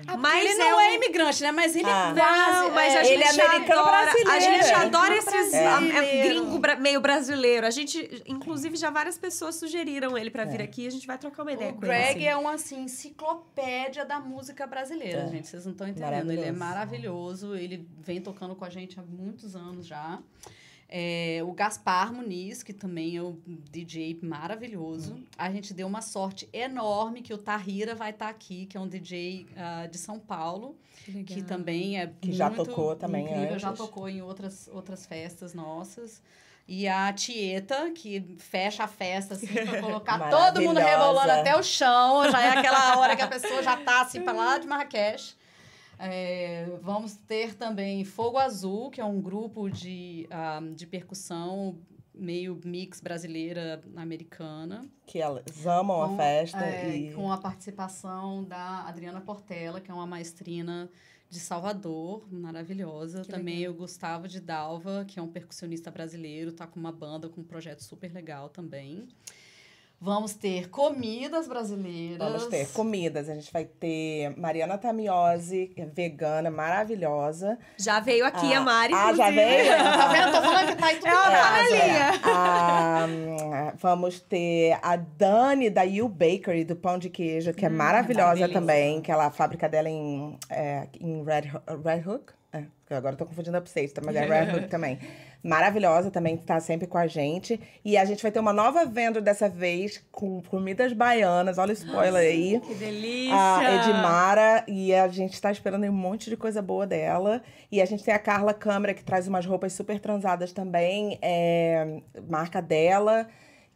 [0.08, 1.52] Ah, Mas ele é não um- é imigrante, né?
[1.52, 2.10] Mas ele Ah.
[2.10, 2.52] é quase.
[2.64, 4.64] Não, mas a é, gente ele é americano adora, a brasileiro.
[4.64, 5.70] gente adora esses Brasileiro.
[5.70, 7.68] ah, é, gringo bra- meio brasileiro.
[7.68, 10.88] A gente, inclusive, já várias pessoas sugeriram ele pra vir aqui.
[10.88, 12.26] A gente vai trocar uma ideia O com Greg ele.
[12.26, 15.28] é uma assim, enciclopédia da música brasileira, É.
[15.30, 15.48] gente.
[15.48, 16.32] Vocês não estão entendendo.
[16.32, 17.56] Ele é maravilhoso.
[17.56, 20.20] Ele vem tocando com a gente há muitos anos já.
[20.88, 23.36] É, o Gaspar Muniz, que também é um
[23.72, 25.24] DJ maravilhoso.
[25.38, 28.88] A gente deu uma sorte enorme que o Tahira vai estar aqui, que é um
[28.88, 30.78] DJ ah, de São Paulo,
[31.26, 33.80] que também é Que já tocou também incrível, já antes.
[33.80, 36.22] tocou em outras, outras festas nossas.
[36.68, 41.64] E a Tieta, que fecha a festa, assim, pra colocar todo mundo rebolando até o
[41.64, 42.30] chão.
[42.32, 45.36] Já é aquela hora que a pessoa já tá, assim, pra lá de Marrakech.
[46.00, 51.78] É, vamos ter também Fogo Azul, que é um grupo de, ah, de percussão
[52.14, 54.82] meio mix brasileira americana.
[55.06, 59.90] Que elas amam a Com- festa é, e Com a participação da Adriana Portela, que
[59.90, 60.90] é uma maestrina
[61.30, 63.24] de Salvador, maravilhosa.
[63.24, 67.28] Que Também o Gustavo de Dalva, que é um percussionista brasileiro, tá com uma banda
[67.28, 69.08] com um projeto super legal também.
[70.06, 72.18] Vamos ter comidas brasileiras.
[72.18, 73.30] vamos ter comidas.
[73.30, 77.58] A gente vai ter Mariana Tamiose, é vegana, maravilhosa.
[77.78, 79.70] Já veio aqui Ah, a Mari, ah, já veio?
[79.78, 80.32] Tá vendo?
[80.34, 82.20] Tô falando que tá aí tudo É em.
[82.22, 87.70] Ah, hum, vamos ter a Dani da You Bakery, do Pão de Queijo, que é
[87.70, 88.54] maravilhosa maravilhosa.
[88.54, 91.50] também, que ela a fábrica dela em, é, em Red,
[91.82, 92.34] Red Hook.
[92.52, 94.02] É, agora eu tô confundindo upstate, tá?
[94.04, 95.00] mas é Red Hook também.
[95.44, 97.60] Maravilhosa também, que tá sempre com a gente.
[97.84, 101.58] E a gente vai ter uma nova venda dessa vez com comidas baianas.
[101.58, 102.62] Olha o spoiler aí.
[102.62, 103.36] Que delícia!
[103.36, 107.42] A Edmara, e a gente tá esperando um monte de coisa boa dela.
[107.70, 112.02] E a gente tem a Carla Câmara, que traz umas roupas super transadas também, é,
[112.30, 113.28] marca dela,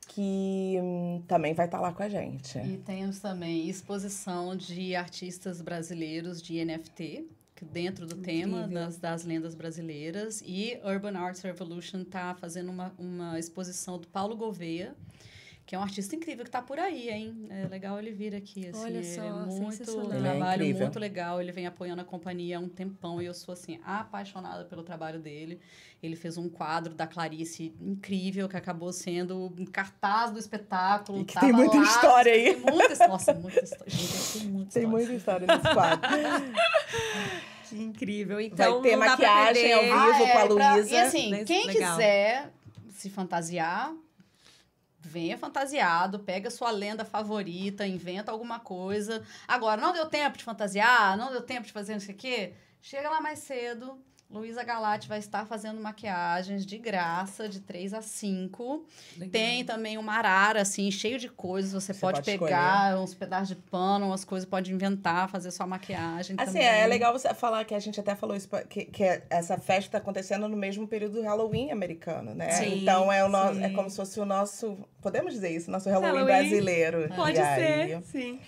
[0.07, 2.57] que hum, também vai estar lá com a gente.
[2.59, 7.27] E temos também exposição de artistas brasileiros de NFT,
[7.65, 8.85] dentro do tema Incrível.
[8.85, 10.41] das, das lendas brasileiras.
[10.45, 14.95] E Urban Arts Revolution está fazendo uma, uma exposição do Paulo Gouveia,
[15.67, 17.45] que é um artista incrível que está por aí, hein?
[17.49, 18.79] É legal ele vir aqui, assim.
[18.79, 20.83] Olha ele só, é muito, um é trabalho incrível.
[20.83, 21.41] muito legal.
[21.41, 25.19] Ele vem apoiando a companhia há um tempão e eu sou, assim, apaixonada pelo trabalho
[25.19, 25.59] dele.
[26.01, 31.19] Ele fez um quadro da Clarice incrível, que acabou sendo um cartaz do espetáculo.
[31.19, 32.55] E que tem muita lá, história aí.
[32.55, 33.89] Tem muita, nossa, muita história.
[33.89, 34.87] Gente, tem muita Tem história.
[34.87, 36.09] muita história nesse quadro.
[37.69, 38.39] Que incrível.
[38.39, 39.95] Então, ter dá pra maquiagem ao perder.
[39.95, 40.17] vivo.
[40.17, 40.95] com a pra- Luísa.
[40.95, 41.91] E assim, quem legal.
[41.95, 42.51] quiser
[42.91, 43.93] se fantasiar,
[44.99, 49.23] venha fantasiado, pega sua lenda favorita, inventa alguma coisa.
[49.47, 52.53] Agora, não deu tempo de fantasiar, não deu tempo de fazer não sei o quê,
[52.81, 53.99] chega lá mais cedo.
[54.29, 58.85] Luísa Galati vai estar fazendo maquiagens de graça, de 3 a 5.
[59.31, 61.71] Tem também uma arara, assim, cheio de coisas.
[61.71, 65.65] Você, Você pode, pode pegar uns pedaços de pano, umas coisas, pode inventar, fazer sua
[65.65, 66.67] maquiagem Assim, também.
[66.67, 69.97] é legal você falar que a gente até falou isso, que, que essa festa tá
[69.99, 72.49] acontecendo no mesmo período do Halloween americano, né?
[72.51, 73.63] Sim, então é, o no, sim.
[73.63, 74.77] é como se fosse o nosso.
[75.01, 76.49] Podemos dizer isso, nosso Halloween, Halloween.
[76.49, 77.09] brasileiro.
[77.15, 78.39] Pode E ser, aí- sim.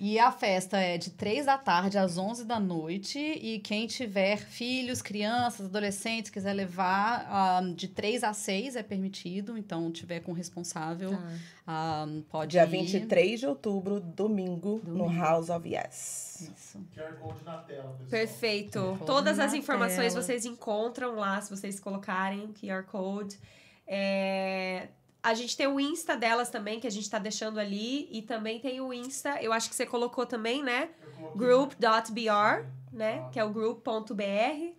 [0.00, 3.18] E a festa é de 3 da tarde às 11 da noite.
[3.18, 9.58] E quem tiver filhos, crianças, adolescentes, quiser levar, ah, de 3 a 6 é permitido.
[9.58, 11.28] Então, tiver com responsável, Tá.
[11.66, 12.68] ah, pode Dia ir.
[12.68, 15.20] 23 de outubro, domingo, no Domingo.
[15.20, 16.48] House of Yes.
[16.56, 16.78] Isso.
[16.94, 18.08] QR Code na tela, pessoal.
[18.08, 18.98] Perfeito.
[19.04, 20.22] Todas as informações tela.
[20.22, 23.36] vocês encontram lá, se vocês colocarem QR Code.
[23.84, 24.88] É,
[25.22, 28.08] A gente tem o Insta delas também, que a gente tá deixando ali.
[28.10, 30.90] E também tem o Insta, eu acho que você colocou também, né?
[31.34, 33.28] Group.br, né?
[33.32, 34.78] Que é o group.br.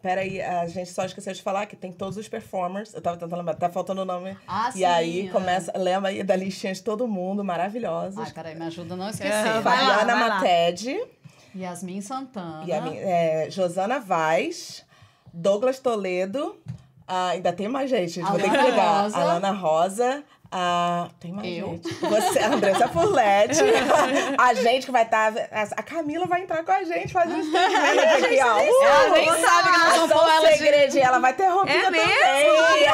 [0.00, 2.94] Peraí, a gente só esqueceu de falar que tem todos os performers.
[2.94, 4.36] Eu tava tentando lembrar, tá faltando o nome.
[4.46, 5.30] Ah, e aí é.
[5.30, 8.18] começa, lembra aí da listinha de todo mundo, maravilhosos.
[8.18, 9.32] Ai, peraí, me ajuda a não esquecer.
[9.32, 10.40] É, vai lá, Fabiana.
[10.40, 11.04] Mated,
[11.56, 12.64] Yasmin Santana.
[12.64, 14.84] e é, Josana Vaz,
[15.32, 16.56] Douglas Toledo,
[17.08, 19.02] ah, ainda tem mais gente, vou ter que pegar.
[19.02, 19.18] Rosa.
[19.18, 20.24] Alana Rosa.
[20.52, 21.68] ah, tem mais Eu.
[21.68, 21.94] gente.
[21.94, 23.60] Você, Andressa Furlete.
[24.38, 25.32] a gente que vai estar.
[25.52, 28.56] a Camila vai entrar com a gente fazendo aqui, ó.
[28.56, 28.84] Uh!
[28.84, 30.58] Ela nem sabe que pôr um ela de...
[30.58, 32.08] segredinho, ela vai ter roupinha É mesmo?
[32.08, 32.86] também.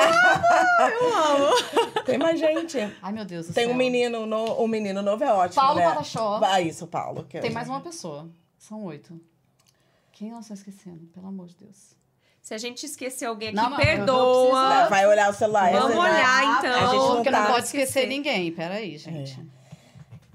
[1.01, 2.03] Eu amo.
[2.05, 2.79] Tem mais gente.
[3.03, 3.73] Ai, meu Deus do Tem céu.
[3.75, 5.89] um menino, no, um menino novo, é ótimo, Paulo né?
[5.89, 6.41] Pataxó.
[6.43, 7.23] Ah, isso, Paulo.
[7.25, 8.29] Tem mais uma pessoa.
[8.59, 9.21] São oito.
[10.13, 11.07] Quem nós estamos esquecendo?
[11.13, 11.97] Pelo amor de Deus.
[12.45, 14.61] Se a gente esquecer alguém aqui, Não, perdoa.
[14.61, 14.89] precisar.
[14.91, 15.73] Vai olhar o celular.
[15.73, 16.75] Vamos essa- olhar, Ah, então.
[16.75, 18.07] A gente não porque tá- não pode esquecer esquecer.
[18.07, 18.53] ninguém.
[18.53, 19.41] Peraí, gente.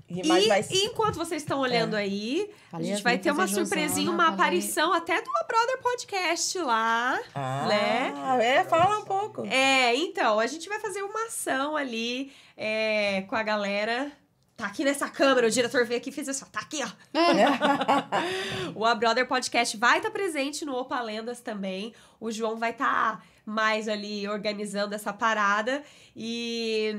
[0.09, 0.65] E, mas E, vai...
[0.85, 4.91] enquanto vocês estão olhando aí, a Falei gente as vai ter uma surpresinha, uma aparição
[4.91, 7.19] até do A Brother Podcast lá.
[7.35, 8.13] Ah, né?
[8.43, 9.45] é, fala um pouco.
[9.45, 14.11] É, então, a gente vai fazer uma ação ali é, com a galera.
[14.59, 16.89] Tá aqui nessa câmera, o diretor veio aqui e fez assim, ó, tá aqui, ó.
[18.75, 21.93] o A Brother Podcast vai estar presente no Opa Lendas também.
[22.19, 25.81] O João vai estar mais ali organizando essa parada.
[26.13, 26.93] E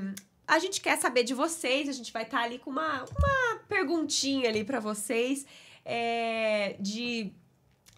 [0.48, 1.86] a gente quer saber de vocês.
[1.86, 5.44] A gente vai estar ali com uma, uma perguntinha ali pra vocês.
[5.84, 7.30] é, de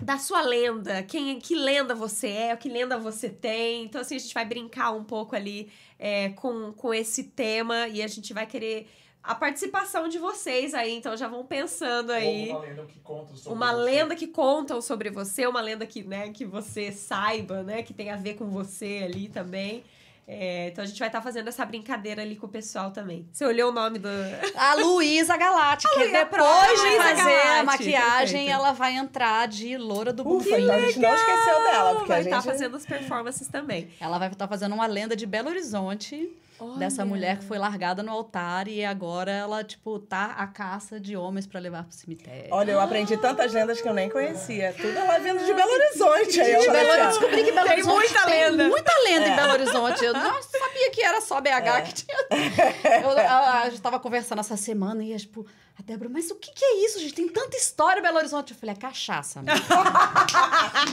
[0.01, 3.85] da sua lenda, quem, que lenda você é, que lenda você tem.
[3.85, 5.71] Então, assim, a gente vai brincar um pouco ali
[6.01, 8.89] é, com, com esse tema e a gente vai querer
[9.23, 10.95] a participação de vocês aí.
[10.97, 12.51] Então, já vão pensando aí.
[12.51, 13.83] Ou uma lenda que conta sobre Uma você.
[13.83, 18.11] lenda que contam sobre você, uma lenda que, né, que você saiba, né, que tem
[18.11, 19.85] a ver com você ali também.
[20.27, 23.29] É, então a gente vai estar fazendo essa brincadeira ali com o pessoal também.
[23.33, 24.09] Você olhou o nome do.
[24.57, 28.51] A Luísa Galati, que Luísa depois de fazer Galati, a maquiagem, perfeito.
[28.51, 30.63] ela vai entrar de loura do Buffet.
[30.63, 32.33] então a gente não esqueceu dela, porque vai a gente...
[32.33, 33.91] estar fazendo as performances também.
[34.01, 36.31] Ela vai estar fazendo uma lenda de Belo Horizonte,
[36.79, 37.09] dessa Olha.
[37.09, 41.47] mulher que foi largada no altar e agora ela, tipo, tá a caça de homens
[41.47, 42.49] pra levar pro cemitério.
[42.51, 44.73] Olha, eu aprendi tantas lendas que eu nem conhecia.
[44.77, 46.41] Tudo ela vindo de Belo Horizonte.
[46.41, 48.69] Aí eu De Belo, descobri que Belo Tem Horizonte muita tem lenda.
[48.69, 50.05] muita lenda em Belo Horizonte.
[50.05, 51.83] Eu não sabia que era só BH É.
[51.83, 52.19] que tinha.
[53.03, 55.47] Eu, a, a gente tava conversando essa semana e, tipo,
[55.83, 57.15] a Débora, mas o que, que é isso, gente?
[57.15, 58.53] Tem tanta história em Belo Horizonte.
[58.53, 59.55] Eu falei, é cachaça, amiga.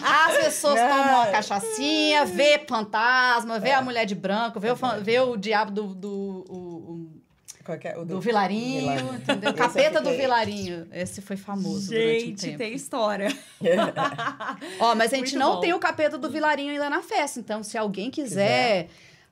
[0.03, 0.89] As pessoas Não.
[0.89, 5.37] tomam uma cachaçinha, vê fantasma, vê a mulher de branco, vê o, fan- vê o
[5.37, 5.87] diabo do.
[5.95, 6.09] do
[6.49, 7.19] o- o-
[7.83, 7.99] é?
[7.99, 9.13] O do Vilarinho, Vilarinho.
[9.13, 9.49] entendeu?
[9.53, 10.09] Esse eu Capeta do.
[10.09, 10.87] Vilarinho.
[10.91, 12.57] Esse foi famoso durante um Gente, tempo.
[12.57, 13.27] tem história.
[14.79, 15.61] Ó, mas a gente Muito não bom.
[15.61, 17.39] tem o capeta do Vilarinho ainda na festa.
[17.39, 18.89] Então, se alguém quiser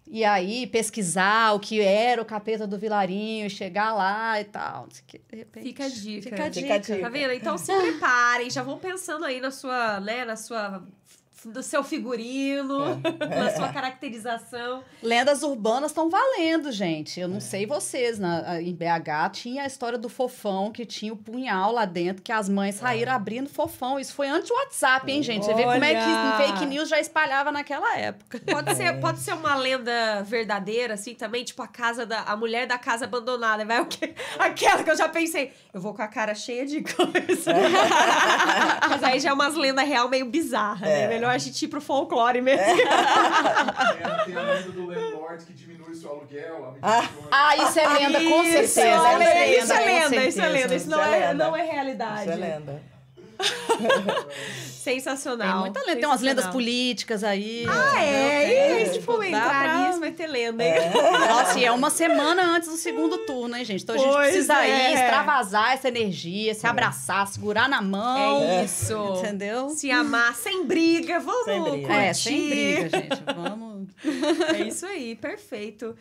[0.09, 4.83] ir aí pesquisar o que era o capeta do Vilarinho e chegar lá e tal,
[4.83, 5.63] não sei o que, de repente.
[5.63, 6.21] Fica a dica.
[6.21, 6.73] Fica a Fica dica.
[6.73, 6.99] a dica.
[6.99, 7.33] Tá vendo?
[7.33, 10.83] Então se preparem, já vão pensando aí na sua, né, na sua
[11.51, 14.83] do seu figurino, na sua caracterização.
[15.01, 17.19] Lendas urbanas estão valendo, gente.
[17.19, 21.17] Eu não sei vocês, na, em BH tinha a história do fofão, que tinha o
[21.17, 23.99] punhal lá dentro, que as mães saíram abrindo fofão.
[23.99, 25.45] Isso foi antes do WhatsApp, hein, gente?
[25.45, 26.37] Você vê como é Olha!
[26.37, 28.39] que fake news já espalhava naquela época.
[28.45, 32.21] Pode ser, pode ser uma lenda verdadeira, assim, também, tipo a casa da.
[32.21, 33.63] A mulher da casa abandonada.
[33.65, 34.13] Vai o quê?
[34.37, 37.53] Aquela que eu já pensei, eu vou com a cara cheia de coisa.
[38.89, 41.07] Mas aí já é umas lendas real meio bizarras, né?
[41.07, 42.65] Melhor a gente ir pro folclore mesmo.
[42.65, 46.75] Tem a, tem a lenda do landlord que diminui seu aluguel.
[46.81, 48.79] o- Ah, isso é lenda, com Isso, certeza.
[48.79, 50.47] Isso é lenda, isso é certeza.
[50.47, 50.75] lenda.
[50.75, 52.21] Isso é é, não é realidade.
[52.21, 52.81] Isso é lenda.
[54.81, 55.63] Sensacional.
[55.63, 55.95] Tem muita lenda.
[55.99, 57.65] Tem umas lendas políticas aí.
[57.67, 58.43] Ah, é?
[58.45, 58.87] entendeu?
[58.95, 60.73] E tipo, entrar pra- nisso vai ter lenda, hein?
[61.29, 63.83] Nossa, e é uma semana antes do segundo turno, hein, gente?
[63.83, 64.91] Então a gente Pois precisa é.
[64.91, 68.41] ir, extravasar essa energia, se abraçar, segurar na mão.
[68.43, 68.95] É isso.
[69.19, 69.69] Entendeu?
[69.69, 71.93] Se amar sem briga, vamos Sem briga.
[71.93, 73.23] É, sem briga, gente.
[73.35, 73.77] Vamos.
[74.55, 75.95] É isso aí, perfeito.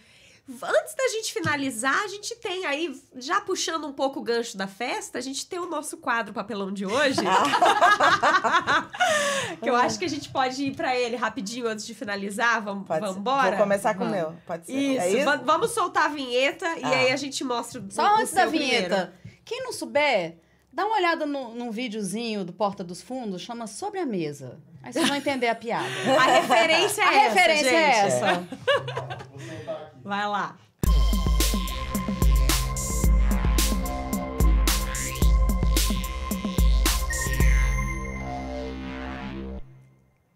[0.49, 4.69] Antes da gente finalizar, a gente tem aí, já puxando um pouco o gancho da
[4.69, 7.19] festa, a gente tem o nosso quadro papelão de hoje.
[9.61, 12.63] que eu acho que a gente pode ir pra ele rapidinho antes de finalizar.
[12.63, 12.87] Vamos,
[13.17, 13.57] embora?
[13.57, 14.35] Vou começar com o meu.
[14.47, 14.73] Pode ser.
[14.73, 15.25] Isso, É isso?
[15.25, 16.89] va- vamos soltar a vinheta e Ah.
[16.91, 19.13] aí a gente mostra o Só o antes da seu vinheta.
[19.23, 19.41] primeiro.
[19.45, 20.37] Quem não souber,
[20.73, 24.59] dá uma olhada no, num videozinho do Porta dos Fundos, chama Sobre a Mesa.
[24.83, 25.89] Aí vocês vão entender a piada.
[26.21, 28.07] A referência é A essa, referência é gente.
[28.07, 28.47] essa.
[29.31, 29.76] Vou soltar aqui.
[30.07, 30.57] Vai lá.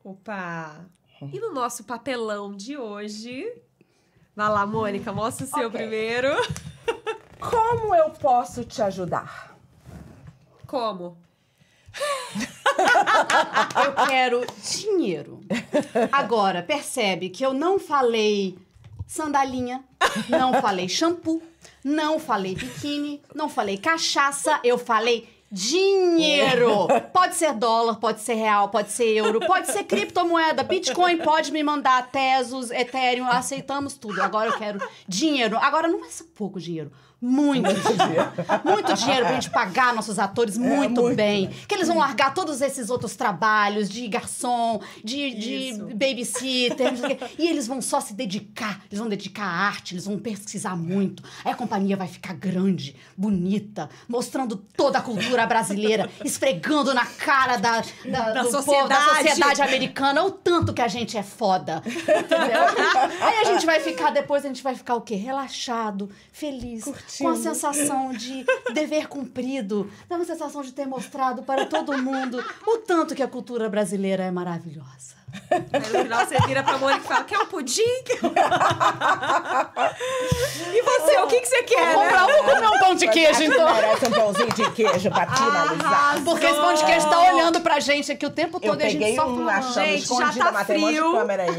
[0.02, 0.86] Opa!
[1.32, 3.47] E no nosso papelão de hoje?
[4.34, 5.80] Vai lá, Mônica, mostra o seu Ok.
[5.80, 6.28] primeiro.
[7.38, 9.56] Como eu posso te ajudar?
[10.66, 11.16] Como?
[13.84, 15.40] Eu quero dinheiro.
[16.12, 18.59] Agora, percebe que eu não falei
[19.11, 19.82] sandalinha,
[20.28, 21.43] não falei shampoo,
[21.82, 26.87] não falei biquíni, não falei cachaça, eu falei dinheiro.
[27.12, 31.61] Pode ser dólar, pode ser real, pode ser euro, pode ser criptomoeda, Bitcoin pode me
[31.61, 34.23] mandar Tesos, Ethereum, aceitamos tudo.
[34.23, 35.59] Agora eu quero dinheiro.
[35.59, 36.93] Agora não é pouco dinheiro.
[37.20, 38.32] Muito dinheiro.
[38.64, 41.16] Muito dinheiro pra gente pagar nossos atores muito, muito.
[41.16, 41.48] bem.
[41.68, 46.92] Que eles vão largar todos esses outros trabalhos de garçom, de, de babysitter,
[47.38, 48.80] e eles vão só se dedicar.
[48.90, 51.22] Eles vão dedicar à arte, eles vão pesquisar muito.
[51.44, 57.56] Aí a companhia vai ficar grande, bonita, mostrando toda a cultura brasileira, esfregando na cara
[57.59, 58.88] da, da, Da do povo, sociedade.
[58.88, 61.82] da sociedade americana o tanto que a gente é foda.
[61.86, 62.62] Entendeu?
[63.20, 65.16] Aí a gente vai ficar, depois a gente vai ficar o quê?
[65.16, 66.84] Relaxado, feliz,
[67.19, 72.43] com a sensação de dever cumprido, dá uma sensação de ter mostrado para todo mundo
[72.66, 75.19] o tanto que a cultura brasileira é maravilhosa.
[75.51, 75.61] Aí
[75.93, 77.82] no final você vira pra Mônica e fala: quer um pudim?
[80.73, 81.94] e você, o que, que você quer?
[81.94, 82.11] Vou Né?
[82.11, 83.74] comprar, vou comer um pão de queijo, então.
[83.74, 86.23] merece um pãozinho de queijo pra finalizar.
[86.24, 88.85] Porque esse pão de queijo tá olhando pra gente aqui o tempo Eu todo e
[88.85, 91.12] a gente só um Gente, já tá um frio,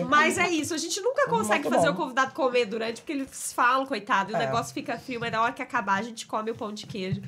[0.07, 0.73] mas é isso.
[0.73, 1.93] A gente nunca consegue Muito fazer bom.
[1.93, 4.39] o convidado comer durante, porque eles falam, coitado, e o É.
[4.45, 7.21] negócio fica frio, mas na hora que acabar a gente come o pão de queijo.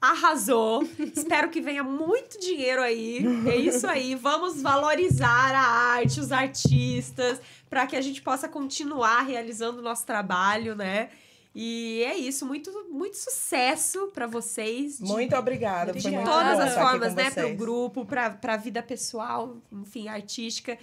[0.00, 0.82] Arrasou.
[1.14, 3.22] Espero que venha muito dinheiro aí.
[3.46, 4.14] É isso aí.
[4.14, 5.60] Vamos valorizar a
[5.96, 11.10] arte, os artistas, para que a gente possa continuar realizando o nosso trabalho, né?
[11.54, 12.46] E é isso.
[12.46, 14.98] Muito, muito sucesso para vocês.
[14.98, 15.92] de- Muito obrigada.
[15.92, 17.30] de Foi muito todas as formas, né?
[17.30, 17.58] Pro vocês.
[17.58, 20.78] grupo, pra, pra vida pessoal, enfim, artística,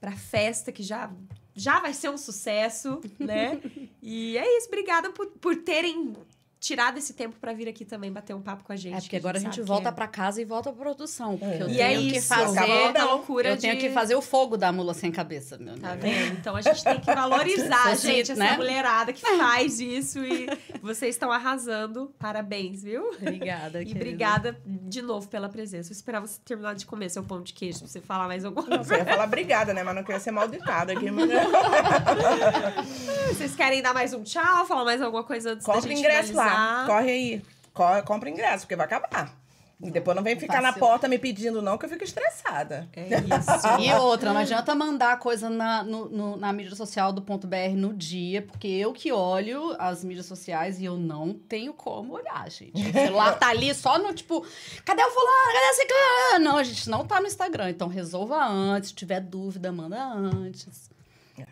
[0.00, 1.10] pra festa, que já,
[1.54, 3.60] já vai ser um sucesso, né?
[4.02, 6.14] e é isso, obrigada por, por terem
[6.60, 8.92] tirado esse tempo pra vir aqui também bater um papo com a gente.
[8.92, 11.38] É, que porque agora a gente sabe volta que pra casa e volta pra produção.
[11.38, 11.62] Porque É.
[11.62, 11.70] eu é...
[11.72, 12.58] E tenho é que isso, fazer.
[12.58, 13.10] Acabou, da não.
[13.12, 16.34] loucura Eu tenho de- que fazer o fogo da mula sem cabeça, meu Tá vendo?
[16.38, 18.56] Então a gente tem que valorizar, Você, gente, essa né?
[18.58, 20.46] mulherada que faz isso e
[20.82, 22.12] vocês estão arrasando.
[22.18, 23.08] Parabéns, viu?
[23.20, 24.00] Obrigada, E querida.
[24.04, 25.88] obrigada de novo pela presença.
[25.88, 28.66] Vou esperar você terminar de comer seu pão de queijo pra você falar mais alguma
[28.66, 28.84] coisa.
[28.84, 29.82] Você ia falar obrigada, né?
[29.82, 31.10] Mas não queria ser mal educada aqui.
[31.10, 31.30] Mas...
[33.28, 34.66] Vocês querem dar mais um tchau?
[34.66, 36.49] Falar mais alguma coisa antes da Compra gente ingresso lá.
[36.50, 36.86] Finalizar?
[36.86, 37.42] Corre aí.
[37.72, 39.38] Co- Compra ingresso, porque vai acabar.
[39.82, 42.86] E depois não vem ficar na porta me pedindo, não, que eu fico estressada.
[42.94, 43.80] É isso.
[43.80, 47.56] E outra, não adianta mandar coisa na, no- no- na mídia social do ponto .br
[47.74, 52.50] no dia, porque eu que olho as mídias sociais e eu não tenho como olhar,
[52.50, 52.90] gente.
[52.90, 54.44] O celular tá ali só no tipo,
[54.84, 55.52] cadê o fulano?
[55.54, 56.38] Cadê esse cara?
[56.40, 58.90] Não, a gente não tá no Instagram, então resolva antes.
[58.90, 60.89] Se tiver dúvida, manda antes.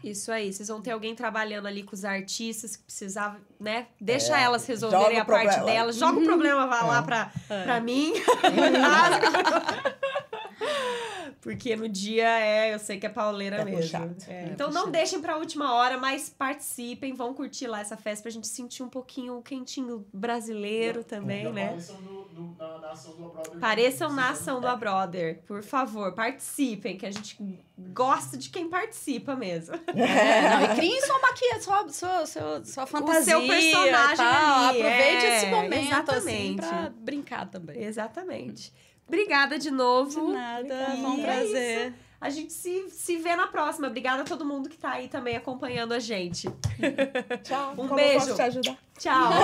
[0.03, 0.53] Isso aí.
[0.53, 3.87] Vocês vão ter alguém trabalhando ali com os artistas que precisava, né?
[4.01, 5.67] Deixa É, elas resolverem a parte problema.
[5.79, 5.97] delas.
[5.97, 7.03] Joga o problema, vai lá É.
[7.03, 7.31] pra,
[7.65, 8.13] pra mim.
[11.41, 13.81] Porque no dia é, eu sei que é pauleira É mesmo.
[13.81, 14.17] puxado.
[14.27, 14.91] É, É então não puxado.
[14.93, 18.89] deixem pra última hora, mas participem, vão curtir lá essa festa pra gente sentir um
[18.89, 21.77] pouquinho o quentinho brasileiro também, né?
[22.01, 23.59] No- no- na, na ação do Brother.
[23.61, 27.37] Pareçam na ação do A Brother, por favor, participem, que a gente
[27.79, 29.75] gosta de quem participa mesmo.
[29.95, 33.25] É, não, e criem sua maquiagem, sua, sua, sua, sua fantasia.
[33.25, 34.65] seu personagem tal.
[34.69, 36.57] ali, Aproveite é, esse momento, assim, exatamente.
[36.57, 37.83] pra brincar também.
[37.83, 38.73] Exatamente.
[39.09, 40.29] Obrigada de novo.
[40.29, 41.79] De nada, e foi um é prazer.
[41.79, 43.87] É a gente se, se vê na próxima.
[43.87, 46.49] Obrigada a todo mundo que tá aí também acompanhando a gente.
[47.45, 47.73] Tchau.
[47.73, 48.27] Um Como beijo.
[48.27, 48.77] posso te ajudar?
[48.99, 49.33] Tchau.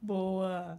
[0.00, 0.78] Boa.